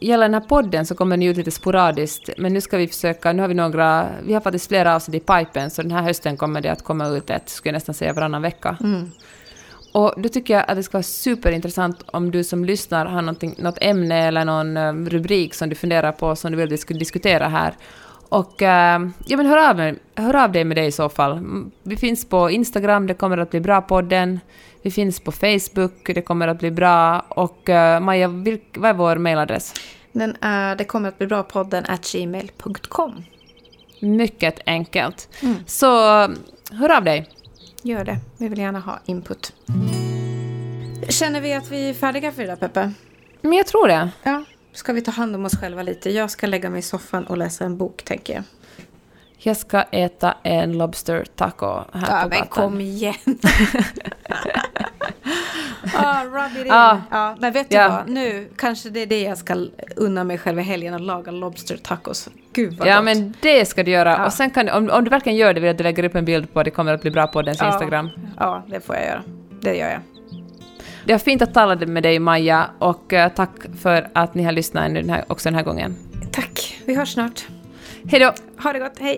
gällande 0.00 0.36
den 0.36 0.42
här 0.42 0.48
podden 0.48 0.86
så 0.86 0.94
kommer 0.94 1.16
den 1.16 1.28
ut 1.28 1.36
lite 1.36 1.50
sporadiskt, 1.50 2.30
men 2.38 2.52
nu 2.52 2.60
ska 2.60 2.78
vi 2.78 2.88
försöka, 2.88 3.32
nu 3.32 3.42
har 3.42 3.48
vi 3.48 3.54
några, 3.54 4.08
vi 4.26 4.34
har 4.34 4.40
faktiskt 4.40 4.68
flera 4.68 4.94
avsnitt 4.94 5.22
i 5.22 5.26
pipen, 5.26 5.70
så 5.70 5.82
den 5.82 5.90
här 5.90 6.02
hösten 6.02 6.36
kommer 6.36 6.60
det 6.60 6.72
att 6.72 6.84
komma 6.84 7.08
ut 7.08 7.30
ett, 7.30 7.48
skulle 7.48 7.70
jag 7.70 7.76
nästan 7.76 7.94
säga, 7.94 8.12
varannan 8.12 8.42
vecka. 8.42 8.76
Mm. 8.80 9.10
Och 9.92 10.14
då 10.16 10.28
tycker 10.28 10.54
jag 10.54 10.64
att 10.68 10.76
det 10.76 10.82
ska 10.82 10.96
vara 10.98 11.02
superintressant 11.02 12.02
om 12.06 12.30
du 12.30 12.44
som 12.44 12.64
lyssnar 12.64 13.06
har 13.06 13.22
något 13.62 13.78
ämne 13.80 14.28
eller 14.28 14.44
någon 14.44 14.76
um, 14.76 15.10
rubrik 15.10 15.54
som 15.54 15.68
du 15.68 15.74
funderar 15.74 16.12
på 16.12 16.36
som 16.36 16.50
du 16.50 16.56
vill 16.56 16.66
att 16.66 16.72
vi 16.72 16.78
ska 16.78 16.94
diskutera 16.94 17.48
här. 17.48 17.74
Och 18.28 18.62
uh, 18.62 18.68
ja, 19.26 19.36
men 19.36 19.46
hör, 19.46 19.70
av 19.70 19.96
hör 20.14 20.36
av 20.36 20.52
dig 20.52 20.64
med 20.64 20.76
det 20.76 20.84
i 20.84 20.92
så 20.92 21.08
fall. 21.08 21.40
Vi 21.82 21.96
finns 21.96 22.24
på 22.24 22.50
Instagram, 22.50 23.06
det 23.06 23.14
kommer 23.14 23.38
att 23.38 23.50
bli 23.50 23.60
bra 23.60 23.80
podden. 23.80 24.40
Vi 24.82 24.90
finns 24.90 25.20
på 25.20 25.32
Facebook, 25.32 26.10
det 26.14 26.22
kommer 26.22 26.48
att 26.48 26.58
bli 26.58 26.70
bra. 26.70 27.20
Och 27.20 27.68
uh, 27.68 28.00
Maja, 28.00 28.28
vilk, 28.28 28.62
vad 28.76 28.90
är 28.90 28.94
vår 28.94 29.16
mailadress? 29.16 29.74
Den 30.12 30.36
är, 30.40 30.76
det 30.76 30.84
kommer 30.84 31.08
att 31.08 31.18
bli 31.18 31.26
bra 31.26 31.42
podden 31.42 31.84
at 31.88 32.12
gmail.com. 32.12 33.24
Mycket 34.00 34.60
enkelt. 34.66 35.28
Mm. 35.42 35.56
Så 35.66 35.86
hör 36.72 36.96
av 36.96 37.04
dig. 37.04 37.28
Gör 37.82 38.04
det. 38.04 38.18
Vi 38.38 38.48
vill 38.48 38.58
gärna 38.58 38.80
ha 38.80 38.98
input. 39.06 39.52
Känner 41.08 41.40
vi 41.40 41.54
att 41.54 41.70
vi 41.70 41.90
är 41.90 41.94
färdiga 41.94 42.32
för 42.32 42.42
idag, 42.42 42.60
Peppe? 42.60 42.92
Men 43.40 43.52
jag 43.52 43.66
tror 43.66 43.88
det. 43.88 44.10
Ja. 44.22 44.44
Ska 44.72 44.92
vi 44.92 45.00
ta 45.00 45.10
hand 45.10 45.34
om 45.34 45.44
oss 45.44 45.56
själva 45.60 45.82
lite? 45.82 46.10
Jag 46.10 46.30
ska 46.30 46.46
lägga 46.46 46.70
mig 46.70 46.78
i 46.78 46.82
soffan 46.82 47.26
och 47.26 47.36
läsa 47.36 47.64
en 47.64 47.76
bok, 47.76 48.02
tänker 48.02 48.34
jag. 48.34 48.42
Jag 49.38 49.56
ska 49.56 49.82
äta 49.82 50.34
en 50.42 50.78
Lobster 50.78 51.24
taco 51.36 51.66
här 51.66 51.84
ja, 51.92 52.22
på 52.22 52.28
gatan. 52.28 52.28
men 52.30 52.46
kom 52.46 52.80
igen. 52.80 53.14
ah, 55.94 56.24
rub 56.24 56.56
it 56.56 56.66
in. 56.66 56.72
Ah, 56.72 56.98
ja, 57.10 57.36
men 57.40 57.52
vet 57.52 57.70
du 57.70 57.76
ja. 57.76 57.88
vad? 57.88 58.08
Nu 58.08 58.48
kanske 58.56 58.90
det 58.90 59.00
är 59.00 59.06
det 59.06 59.22
jag 59.22 59.38
ska 59.38 59.66
unna 59.96 60.24
mig 60.24 60.38
själv 60.38 60.58
i 60.58 60.62
helgen 60.62 60.94
att 60.94 61.00
laga 61.00 61.32
Lobster 61.32 61.76
tacos. 61.76 62.28
Gud 62.52 62.78
vad 62.78 62.88
Ja, 62.88 62.96
gott. 62.96 63.04
men 63.04 63.34
det 63.40 63.64
ska 63.64 63.82
du 63.82 63.90
göra. 63.90 64.10
Ja. 64.10 64.26
Och 64.26 64.32
sen 64.32 64.50
kan 64.50 64.66
du, 64.66 64.72
om, 64.72 64.90
om 64.90 65.04
du 65.04 65.10
verkligen 65.10 65.38
gör 65.38 65.54
det 65.54 65.60
vill 65.60 65.66
jag 65.66 65.74
att 65.74 65.78
du 65.78 65.84
lägger 65.84 66.04
upp 66.04 66.14
en 66.14 66.24
bild 66.24 66.52
på 66.52 66.62
det 66.62 66.70
kommer 66.70 66.94
att 66.94 67.02
bli 67.02 67.10
bra 67.10 67.26
på 67.26 67.42
dens 67.42 67.58
ja. 67.60 67.72
Instagram. 67.72 68.10
Ja, 68.38 68.62
det 68.66 68.80
får 68.80 68.96
jag 68.96 69.04
göra. 69.04 69.22
Det 69.60 69.76
gör 69.76 69.90
jag. 69.90 70.00
Det 71.08 71.14
var 71.14 71.18
fint 71.18 71.42
att 71.42 71.54
tala 71.54 71.76
med 71.86 72.02
dig 72.02 72.18
Maja 72.18 72.70
och 72.78 73.12
uh, 73.12 73.28
tack 73.28 73.50
för 73.80 74.08
att 74.12 74.34
ni 74.34 74.42
har 74.42 74.52
lyssnat 74.52 74.94
den 74.94 75.10
här, 75.10 75.24
också 75.28 75.48
den 75.48 75.54
här 75.54 75.62
gången. 75.62 75.96
Tack. 76.32 76.80
Vi 76.86 76.94
hörs 76.94 77.12
snart. 77.12 77.46
Hej 78.10 78.20
då. 78.20 78.32
Ha 78.62 78.72
det 78.72 78.78
gott. 78.78 78.98
Hej. 79.00 79.16